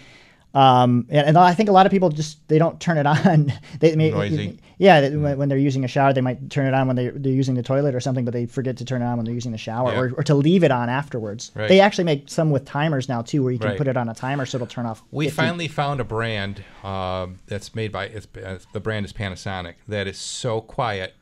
um 0.54 1.08
and, 1.10 1.28
and 1.30 1.38
I 1.38 1.54
think 1.54 1.68
a 1.70 1.72
lot 1.72 1.86
of 1.86 1.92
people 1.92 2.10
just 2.10 2.48
they 2.48 2.60
don't 2.60 2.80
turn 2.80 2.98
it 2.98 3.06
on. 3.28 3.52
they 3.80 3.96
may, 3.96 4.12
Noisy. 4.12 4.60
Yeah, 4.78 5.02
that 5.02 5.14
when, 5.14 5.38
when 5.38 5.50
they're 5.50 5.58
using 5.58 5.84
a 5.86 5.88
shower, 5.88 6.14
they 6.14 6.22
might 6.22 6.50
turn 6.50 6.66
it 6.68 6.74
on 6.74 6.88
when 6.88 6.96
they 6.96 7.10
they're 7.10 7.32
using 7.32 7.56
the 7.56 7.64
toilet 7.64 7.96
or 7.96 8.00
something, 8.00 8.26
but 8.26 8.34
they 8.34 8.46
forget 8.46 8.78
to 8.78 8.86
turn 8.86 9.02
it 9.02 9.06
on 9.06 9.18
when 9.18 9.26
they're 9.26 9.34
using 9.34 9.52
the 9.52 9.58
shower 9.58 9.92
Yeah. 9.92 10.00
or, 10.00 10.14
or 10.18 10.24
to 10.24 10.36
leave 10.36 10.64
it 10.64 10.72
on 10.72 10.90
afterwards. 10.90 11.52
Right. 11.56 11.70
They 11.70 11.80
actually 11.80 12.04
make 12.04 12.30
some 12.30 12.52
with 12.52 12.66
timers 12.66 13.08
now 13.10 13.22
too, 13.22 13.42
where 13.44 13.52
you 13.52 13.60
can 13.60 13.70
Right. 13.70 13.78
put 13.78 13.88
it 13.88 13.98
on 13.98 14.10
a 14.10 14.14
timer 14.14 14.46
so 14.46 14.58
it'll 14.58 14.68
turn 14.68 14.86
off. 14.86 15.02
We 15.12 15.28
if 15.28 15.34
you- 15.34 15.36
finally 15.38 15.68
found 15.68 16.00
a 16.02 16.04
brand 16.04 16.64
uh, 16.84 17.28
that's 17.48 17.74
made 17.74 17.92
by 17.92 18.06
it's, 18.06 18.28
uh, 18.38 18.60
the 18.74 18.80
brand 18.80 19.06
is 19.06 19.14
Panasonic 19.14 19.76
that 19.88 20.06
is 20.08 20.18
so 20.18 20.62
quiet 20.62 21.14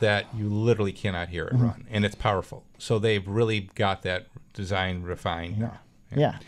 that 0.00 0.26
you 0.36 0.48
literally 0.48 0.92
cannot 0.92 1.28
hear 1.30 1.46
it 1.46 1.54
Mhm. 1.54 1.62
run, 1.62 1.86
and 1.90 2.04
it's 2.04 2.14
powerful. 2.14 2.64
So 2.78 2.98
they've 2.98 3.26
really 3.26 3.70
got 3.74 4.02
that 4.02 4.26
design 4.52 5.02
refined. 5.02 5.56
Yeah. 5.58 5.70
Yeah. 6.14 6.38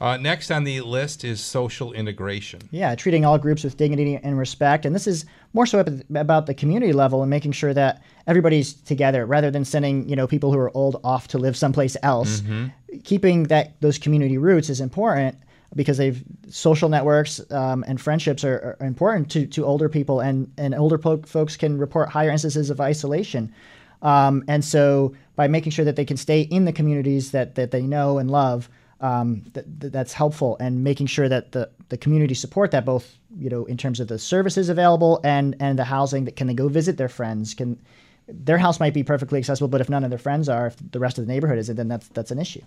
Uh, 0.00 0.16
next 0.16 0.50
on 0.50 0.64
the 0.64 0.80
list 0.80 1.24
is 1.24 1.40
social 1.40 1.92
integration. 1.92 2.60
Yeah, 2.70 2.94
treating 2.94 3.24
all 3.24 3.36
groups 3.38 3.64
with 3.64 3.76
dignity 3.76 4.16
and 4.22 4.38
respect. 4.38 4.86
And 4.86 4.94
this 4.94 5.06
is 5.06 5.24
more 5.52 5.66
so 5.66 5.84
about 6.14 6.46
the 6.46 6.54
community 6.54 6.92
level 6.92 7.22
and 7.22 7.30
making 7.30 7.52
sure 7.52 7.74
that 7.74 8.02
everybody's 8.26 8.74
together 8.74 9.26
rather 9.26 9.50
than 9.50 9.64
sending, 9.64 10.08
you 10.08 10.14
know, 10.14 10.26
people 10.26 10.52
who 10.52 10.58
are 10.58 10.76
old 10.76 11.00
off 11.02 11.28
to 11.28 11.38
live 11.38 11.56
someplace 11.56 11.96
else. 12.02 12.42
Mhm. 12.42 12.72
Keeping 13.02 13.44
that 13.44 13.80
those 13.80 13.98
community 13.98 14.38
roots 14.38 14.70
is 14.70 14.80
important 14.80 15.36
because 15.74 15.98
they've 15.98 16.22
social 16.48 16.88
networks 16.88 17.40
um, 17.50 17.84
and 17.86 18.00
friendships 18.00 18.44
are, 18.44 18.76
are 18.80 18.86
important 18.86 19.30
to, 19.32 19.46
to 19.46 19.64
older 19.64 19.88
people 19.88 20.20
and, 20.20 20.50
and 20.56 20.74
older 20.74 20.96
po- 20.96 21.22
folks 21.26 21.56
can 21.56 21.76
report 21.76 22.08
higher 22.08 22.30
instances 22.30 22.70
of 22.70 22.80
isolation. 22.80 23.52
Um, 24.00 24.44
and 24.48 24.64
so 24.64 25.14
by 25.36 25.48
making 25.48 25.72
sure 25.72 25.84
that 25.84 25.96
they 25.96 26.04
can 26.04 26.16
stay 26.16 26.42
in 26.42 26.64
the 26.64 26.72
communities 26.72 27.32
that, 27.32 27.56
that 27.56 27.70
they 27.70 27.82
know 27.82 28.18
and 28.18 28.30
love, 28.30 28.70
um, 29.00 29.44
th- 29.54 29.66
th- 29.80 29.92
that's 29.92 30.12
helpful 30.12 30.56
and 30.60 30.82
making 30.82 31.06
sure 31.06 31.28
that 31.28 31.52
the, 31.52 31.70
the 31.88 31.96
community 31.96 32.34
support 32.34 32.70
that 32.72 32.84
both, 32.84 33.16
you 33.38 33.48
know, 33.48 33.64
in 33.66 33.76
terms 33.76 34.00
of 34.00 34.08
the 34.08 34.18
services 34.18 34.68
available 34.68 35.20
and, 35.24 35.56
and 35.60 35.78
the 35.78 35.84
housing 35.84 36.24
that 36.24 36.36
can 36.36 36.46
they 36.46 36.54
go 36.54 36.68
visit 36.68 36.96
their 36.96 37.08
friends 37.08 37.54
can, 37.54 37.78
their 38.26 38.58
house 38.58 38.78
might 38.80 38.92
be 38.92 39.02
perfectly 39.02 39.38
accessible, 39.38 39.68
but 39.68 39.80
if 39.80 39.88
none 39.88 40.04
of 40.04 40.10
their 40.10 40.18
friends 40.18 40.48
are, 40.48 40.66
if 40.66 40.76
the 40.90 40.98
rest 40.98 41.18
of 41.18 41.26
the 41.26 41.32
neighborhood 41.32 41.58
isn't, 41.58 41.76
then 41.76 41.88
that's, 41.88 42.08
that's 42.08 42.30
an 42.30 42.38
issue. 42.38 42.60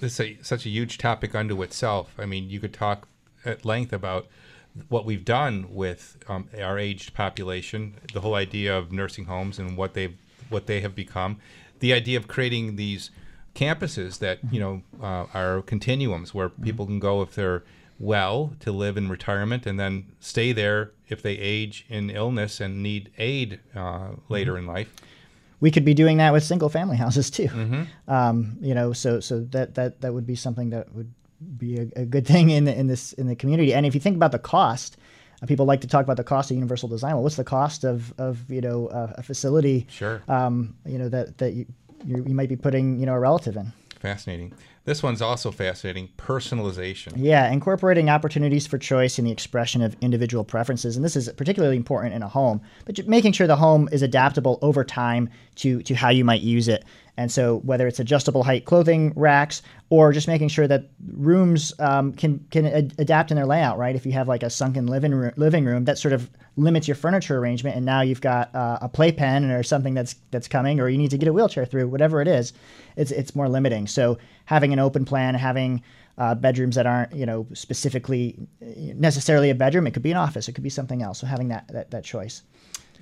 This 0.00 0.20
is 0.20 0.20
a, 0.20 0.38
such 0.42 0.66
a 0.66 0.68
huge 0.68 0.98
topic 0.98 1.34
unto 1.34 1.62
itself. 1.62 2.14
I 2.18 2.26
mean, 2.26 2.50
you 2.50 2.60
could 2.60 2.74
talk 2.74 3.08
at 3.44 3.64
length 3.64 3.92
about 3.92 4.26
what 4.88 5.04
we've 5.04 5.24
done 5.24 5.66
with 5.70 6.16
um, 6.28 6.48
our 6.60 6.78
aged 6.78 7.14
population, 7.14 7.94
the 8.12 8.20
whole 8.20 8.34
idea 8.34 8.76
of 8.76 8.92
nursing 8.92 9.24
homes 9.24 9.58
and 9.58 9.76
what 9.76 9.94
they've 9.94 10.16
what 10.48 10.66
they 10.66 10.80
have 10.80 10.94
become, 10.94 11.38
the 11.78 11.92
idea 11.92 12.18
of 12.18 12.26
creating 12.26 12.76
these 12.76 13.10
campuses 13.54 14.18
that 14.18 14.38
you 14.50 14.60
know 14.60 14.82
uh, 15.02 15.26
are 15.34 15.62
continuums 15.62 16.32
where 16.34 16.48
people 16.48 16.86
can 16.86 16.98
go 16.98 17.22
if 17.22 17.34
they're 17.34 17.62
well 17.98 18.54
to 18.60 18.72
live 18.72 18.96
in 18.96 19.08
retirement 19.08 19.66
and 19.66 19.78
then 19.78 20.06
stay 20.20 20.52
there 20.52 20.90
if 21.08 21.20
they 21.22 21.32
age 21.34 21.84
in 21.88 22.08
illness 22.10 22.60
and 22.60 22.82
need 22.82 23.10
aid 23.18 23.60
uh, 23.76 24.10
later 24.28 24.56
in 24.56 24.66
life. 24.66 24.90
we 25.60 25.70
could 25.70 25.84
be 25.84 25.92
doing 25.92 26.16
that 26.16 26.32
with 26.32 26.42
single 26.42 26.68
family 26.70 26.96
houses 26.96 27.30
too. 27.30 27.48
Mhm. 27.48 27.86
Um, 28.08 28.56
you 28.62 28.74
know, 28.74 28.92
so 28.94 29.20
so 29.20 29.40
that 29.50 29.74
that 29.74 30.00
that 30.00 30.14
would 30.14 30.26
be 30.26 30.34
something 30.36 30.70
that 30.70 30.94
would 30.94 31.12
be 31.58 31.78
a, 31.78 32.02
a 32.02 32.04
good 32.06 32.26
thing 32.26 32.50
in 32.50 32.64
the, 32.64 32.78
in 32.78 32.86
this 32.86 33.12
in 33.14 33.26
the 33.26 33.36
community. 33.36 33.74
And 33.74 33.84
if 33.84 33.94
you 33.94 34.00
think 34.00 34.16
about 34.16 34.32
the 34.32 34.38
cost, 34.38 34.96
uh, 35.42 35.46
people 35.46 35.66
like 35.66 35.80
to 35.82 35.86
talk 35.86 36.04
about 36.04 36.16
the 36.16 36.24
cost 36.24 36.50
of 36.50 36.54
universal 36.56 36.88
design. 36.88 37.12
Well, 37.14 37.22
what's 37.24 37.36
the 37.36 37.44
cost 37.44 37.84
of 37.84 38.14
of 38.18 38.50
you 38.50 38.60
know 38.62 38.86
uh, 38.88 39.12
a 39.18 39.22
facility? 39.22 39.86
Sure. 39.90 40.22
Um, 40.28 40.76
you 40.86 40.96
know 40.98 41.08
that 41.10 41.36
that 41.38 41.52
you 41.52 41.66
you 42.04 42.24
you 42.26 42.34
might 42.34 42.48
be 42.48 42.56
putting 42.56 42.98
you 42.98 43.06
know 43.06 43.14
a 43.14 43.18
relative 43.18 43.56
in. 43.56 43.72
Fascinating. 44.00 44.54
This 44.86 45.02
one's 45.02 45.20
also 45.20 45.50
fascinating. 45.50 46.08
Personalization. 46.16 47.12
Yeah, 47.16 47.50
incorporating 47.52 48.08
opportunities 48.08 48.66
for 48.66 48.78
choice 48.78 49.18
in 49.18 49.26
the 49.26 49.30
expression 49.30 49.82
of 49.82 49.94
individual 50.00 50.42
preferences, 50.42 50.96
and 50.96 51.04
this 51.04 51.16
is 51.16 51.30
particularly 51.34 51.76
important 51.76 52.14
in 52.14 52.22
a 52.22 52.28
home. 52.28 52.62
But 52.86 53.06
making 53.06 53.32
sure 53.32 53.46
the 53.46 53.56
home 53.56 53.90
is 53.92 54.00
adaptable 54.00 54.58
over 54.62 54.84
time 54.84 55.28
to 55.56 55.82
to 55.82 55.94
how 55.94 56.08
you 56.08 56.24
might 56.24 56.40
use 56.40 56.66
it, 56.66 56.84
and 57.20 57.30
so 57.30 57.58
whether 57.58 57.86
it's 57.86 58.00
adjustable 58.00 58.42
height 58.42 58.64
clothing 58.64 59.12
racks 59.14 59.60
or 59.90 60.10
just 60.10 60.26
making 60.26 60.48
sure 60.48 60.66
that 60.66 60.88
rooms 61.12 61.74
um, 61.78 62.14
can 62.14 62.38
can 62.50 62.64
ad- 62.64 62.94
adapt 62.96 63.30
in 63.30 63.36
their 63.36 63.44
layout. 63.44 63.76
Right, 63.76 63.94
if 63.94 64.06
you 64.06 64.12
have 64.12 64.26
like 64.26 64.42
a 64.42 64.48
sunken 64.48 64.86
living 64.86 65.14
room, 65.14 65.32
living 65.36 65.66
room, 65.66 65.84
that 65.84 65.98
sort 65.98 66.14
of 66.14 66.30
limits 66.56 66.88
your 66.88 66.94
furniture 66.94 67.36
arrangement, 67.36 67.76
and 67.76 67.84
now 67.84 68.00
you've 68.00 68.22
got 68.22 68.54
uh, 68.54 68.78
a 68.80 68.88
playpen 68.88 69.50
or 69.50 69.62
something 69.62 69.92
that's 69.92 70.16
that's 70.30 70.48
coming, 70.48 70.80
or 70.80 70.88
you 70.88 70.96
need 70.96 71.10
to 71.10 71.18
get 71.18 71.28
a 71.28 71.32
wheelchair 71.32 71.66
through, 71.66 71.88
whatever 71.88 72.22
it 72.22 72.28
is, 72.28 72.54
it's 72.96 73.10
it's 73.10 73.36
more 73.36 73.50
limiting. 73.50 73.86
So 73.86 74.16
having 74.46 74.72
an 74.72 74.78
open 74.78 75.04
plan, 75.04 75.34
having 75.34 75.82
uh, 76.16 76.34
bedrooms 76.34 76.76
that 76.76 76.86
aren't 76.86 77.12
you 77.14 77.26
know 77.26 77.46
specifically 77.52 78.38
uh, 78.62 78.94
necessarily 78.94 79.50
a 79.50 79.54
bedroom, 79.54 79.86
it 79.86 79.92
could 79.92 80.02
be 80.02 80.10
an 80.10 80.16
office, 80.16 80.48
it 80.48 80.52
could 80.52 80.64
be 80.64 80.70
something 80.70 81.02
else. 81.02 81.20
So 81.20 81.26
having 81.26 81.48
that 81.48 81.68
that, 81.68 81.90
that 81.90 82.02
choice. 82.04 82.44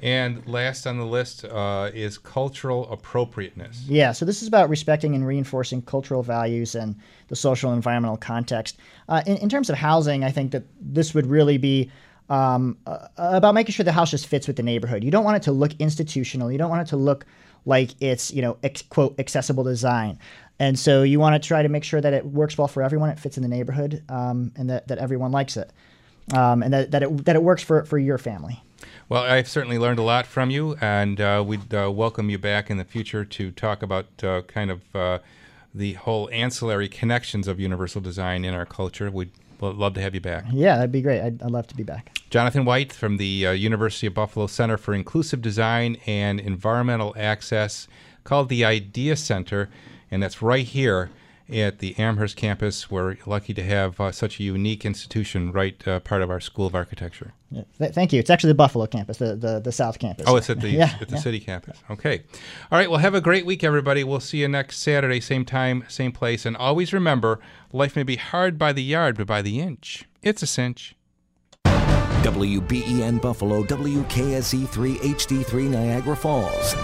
And 0.01 0.47
last 0.47 0.87
on 0.87 0.97
the 0.97 1.05
list 1.05 1.45
uh, 1.45 1.91
is 1.93 2.19
cultural 2.19 2.91
appropriateness. 2.91 3.85
Yeah, 3.89 4.13
so 4.13 4.25
this 4.25 4.43
is 4.43 4.49
about 4.49 4.69
respecting 4.69 5.15
and 5.15 5.27
reinforcing 5.27 5.83
cultural 5.83 6.23
values 6.23 6.77
and 6.77 6.95
the 7.29 7.37
social 7.37 7.71
and 7.71 7.79
environmental 7.79 8.17
context. 8.17 8.79
Uh, 9.09 9.23
in, 9.27 9.39
in 9.39 9.49
terms 9.49 9.71
of 9.71 9.77
housing, 9.77 10.23
I 10.23 10.31
think 10.31 10.53
that 10.53 10.63
this 10.81 11.15
would 11.15 11.27
really 11.27 11.59
be 11.59 11.91
um, 12.31 12.77
uh, 12.87 13.09
about 13.17 13.55
making 13.55 13.73
sure 13.73 13.85
the 13.85 13.93
house 13.93 14.11
just 14.11 14.27
fits 14.27 14.47
with 14.47 14.57
the 14.57 14.63
neighborhood. 14.63 15.03
You 15.03 15.11
don't 15.11 15.25
want 15.25 15.37
it 15.37 15.43
to 15.45 15.53
look 15.53 15.73
institutional. 15.81 16.53
You 16.53 16.59
don't 16.59 16.71
want 16.71 16.83
it 16.83 16.91
to 16.91 16.97
look 16.97 17.27
like 17.65 17.91
it's 18.01 18.33
you 18.33 18.43
know 18.43 18.57
ex- 18.63 18.83
quote 18.83 19.19
accessible 19.19 19.65
design. 19.65 20.19
And 20.61 20.79
so 20.79 21.03
you 21.03 21.21
want 21.21 21.41
to 21.41 21.47
try 21.47 21.63
to 21.63 21.69
make 21.69 21.85
sure 21.85 22.01
that 22.01 22.13
it 22.13 22.25
works 22.27 22.59
well 22.59 22.69
for 22.69 22.83
everyone. 22.83 23.11
It 23.11 23.19
fits 23.19 23.37
in 23.37 23.43
the 23.43 23.49
neighborhood, 23.49 24.03
um, 24.09 24.53
and 24.57 24.71
that, 24.71 24.89
that 24.89 24.99
everyone 24.99 25.31
likes 25.31 25.57
it, 25.57 25.73
um, 26.35 26.63
and 26.63 26.73
that, 26.73 26.91
that 26.91 27.03
it 27.03 27.25
that 27.25 27.37
it 27.37 27.43
works 27.43 27.63
for 27.63 27.85
for 27.85 27.99
your 27.99 28.19
family. 28.19 28.63
Well, 29.11 29.23
I've 29.23 29.49
certainly 29.49 29.79
learned 29.79 29.99
a 29.99 30.03
lot 30.03 30.27
from 30.27 30.51
you, 30.51 30.77
and 30.83 31.19
uh, 31.19 31.43
we'd 31.47 31.73
uh, 31.73 31.91
welcome 31.91 32.29
you 32.29 32.37
back 32.37 32.69
in 32.69 32.77
the 32.77 32.85
future 32.85 33.25
to 33.25 33.51
talk 33.51 33.83
about 33.83 34.23
uh, 34.23 34.43
kind 34.43 34.71
of 34.71 34.83
uh, 34.95 35.21
the 35.75 35.95
whole 35.95 36.29
ancillary 36.31 36.91
connections 36.91 37.49
of 37.49 37.59
universal 37.59 38.03
design 38.03 38.45
in 38.45 38.53
our 38.53 38.67
culture. 38.67 39.11
We'd 39.11 39.31
love 39.63 39.95
to 39.95 40.03
have 40.03 40.15
you 40.15 40.21
back. 40.21 40.45
Yeah, 40.53 40.77
that'd 40.77 40.93
be 40.93 41.01
great. 41.01 41.23
I'd, 41.23 41.43
I'd 41.43 41.51
love 41.51 41.67
to 41.69 41.75
be 41.75 41.85
back. 41.85 42.19
Jonathan 42.29 42.67
White 42.67 42.93
from 42.93 43.17
the 43.17 43.47
uh, 43.47 43.53
University 43.53 44.07
of 44.07 44.13
Buffalo 44.13 44.47
Center 44.47 44.77
for 44.77 44.93
Inclusive 44.93 45.41
Design 45.41 45.97
and 46.07 46.39
Environmental 46.39 47.15
Access, 47.17 47.89
called 48.25 48.51
the 48.51 48.63
Idea 48.63 49.17
Center, 49.17 49.71
and 50.11 50.23
that's 50.23 50.43
right 50.43 50.67
here 50.67 51.09
at 51.51 51.79
the 51.79 51.99
Amherst 51.99 52.37
campus. 52.37 52.91
We're 52.91 53.17
lucky 53.25 53.55
to 53.55 53.63
have 53.63 53.99
uh, 53.99 54.13
such 54.13 54.39
a 54.39 54.43
unique 54.43 54.85
institution 54.85 55.51
right 55.51 55.89
uh, 55.89 56.01
part 56.01 56.21
of 56.21 56.31
our 56.31 56.41
School 56.41 56.67
of 56.67 56.75
Architecture. 56.75 57.33
Yeah, 57.51 57.63
th- 57.79 57.95
thank 57.95 58.13
you. 58.13 58.19
It's 58.21 58.29
actually 58.29 58.51
the 58.51 58.57
Buffalo 58.57 58.87
campus, 58.87 59.17
the, 59.17 59.35
the, 59.35 59.59
the 59.61 59.73
South 59.73 59.99
campus. 59.99 60.27
Oh, 60.29 60.37
it's 60.37 60.51
at 60.51 60.61
the, 60.61 60.69
yeah, 60.71 60.97
at 61.01 61.09
the 61.09 61.15
yeah. 61.17 61.21
city 61.21 61.41
campus. 61.41 61.79
Okay. 61.91 62.23
All 62.71 62.79
right. 62.79 62.91
Well, 62.91 63.01
have 63.01 63.15
a 63.15 63.21
great 63.21 63.47
week, 63.47 63.65
everybody. 63.65 64.05
We'll 64.05 64.21
see 64.21 64.39
you 64.39 64.49
next 64.49 64.79
Saturday, 64.79 65.21
same 65.21 65.45
time, 65.45 65.85
same 65.89 66.13
place. 66.13 66.45
And 66.45 66.57
always 66.57 66.93
remember 66.93 67.41
life 67.73 67.97
may 67.97 68.03
be 68.03 68.17
hard 68.17 68.59
by 68.59 68.73
the 68.73 68.83
yard, 68.83 69.17
but 69.17 69.27
by 69.27 69.41
the 69.43 69.61
inch, 69.61 70.05
it's 70.23 70.43
a 70.43 70.47
cinch. 70.47 70.95
WBEN 71.65 73.23
Buffalo, 73.23 73.63
WKSE3 73.63 74.97
HD3 74.97 75.71
Niagara 75.71 76.17
Falls. 76.17 76.75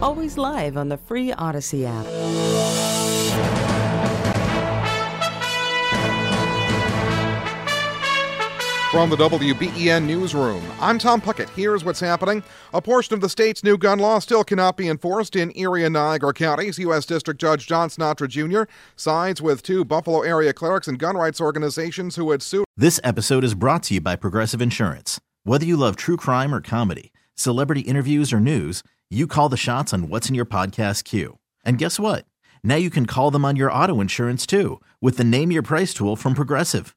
Always 0.00 0.38
live 0.38 0.76
on 0.76 0.88
the 0.88 0.96
free 0.96 1.32
Audacy 1.32 1.84
app. 1.84 3.69
From 8.90 9.08
the 9.08 9.16
WBEN 9.16 10.04
Newsroom, 10.04 10.64
I'm 10.80 10.98
Tom 10.98 11.20
Puckett. 11.20 11.48
Here's 11.50 11.84
what's 11.84 12.00
happening. 12.00 12.42
A 12.74 12.82
portion 12.82 13.14
of 13.14 13.20
the 13.20 13.28
state's 13.28 13.62
new 13.62 13.78
gun 13.78 14.00
law 14.00 14.18
still 14.18 14.42
cannot 14.42 14.76
be 14.76 14.88
enforced 14.88 15.36
in 15.36 15.56
Erie 15.56 15.84
and 15.84 15.92
Niagara 15.92 16.34
counties. 16.34 16.76
U.S. 16.80 17.06
District 17.06 17.40
Judge 17.40 17.68
John 17.68 17.88
Sinatra 17.88 18.28
Jr. 18.28 18.68
sides 18.96 19.40
with 19.40 19.62
two 19.62 19.84
Buffalo 19.84 20.22
area 20.22 20.52
clerics 20.52 20.88
and 20.88 20.98
gun 20.98 21.16
rights 21.16 21.40
organizations 21.40 22.16
who 22.16 22.32
had 22.32 22.42
sued. 22.42 22.64
This 22.76 22.98
episode 23.04 23.44
is 23.44 23.54
brought 23.54 23.84
to 23.84 23.94
you 23.94 24.00
by 24.00 24.16
Progressive 24.16 24.60
Insurance. 24.60 25.20
Whether 25.44 25.66
you 25.66 25.76
love 25.76 25.94
true 25.94 26.16
crime 26.16 26.52
or 26.52 26.60
comedy, 26.60 27.12
celebrity 27.36 27.82
interviews 27.82 28.32
or 28.32 28.40
news, 28.40 28.82
you 29.08 29.28
call 29.28 29.48
the 29.48 29.56
shots 29.56 29.94
on 29.94 30.08
what's 30.08 30.28
in 30.28 30.34
your 30.34 30.46
podcast 30.46 31.04
queue. 31.04 31.38
And 31.64 31.78
guess 31.78 32.00
what? 32.00 32.24
Now 32.64 32.74
you 32.74 32.90
can 32.90 33.06
call 33.06 33.30
them 33.30 33.44
on 33.44 33.54
your 33.54 33.70
auto 33.70 34.00
insurance 34.00 34.46
too 34.46 34.80
with 35.00 35.16
the 35.16 35.22
Name 35.22 35.52
Your 35.52 35.62
Price 35.62 35.94
tool 35.94 36.16
from 36.16 36.34
Progressive. 36.34 36.96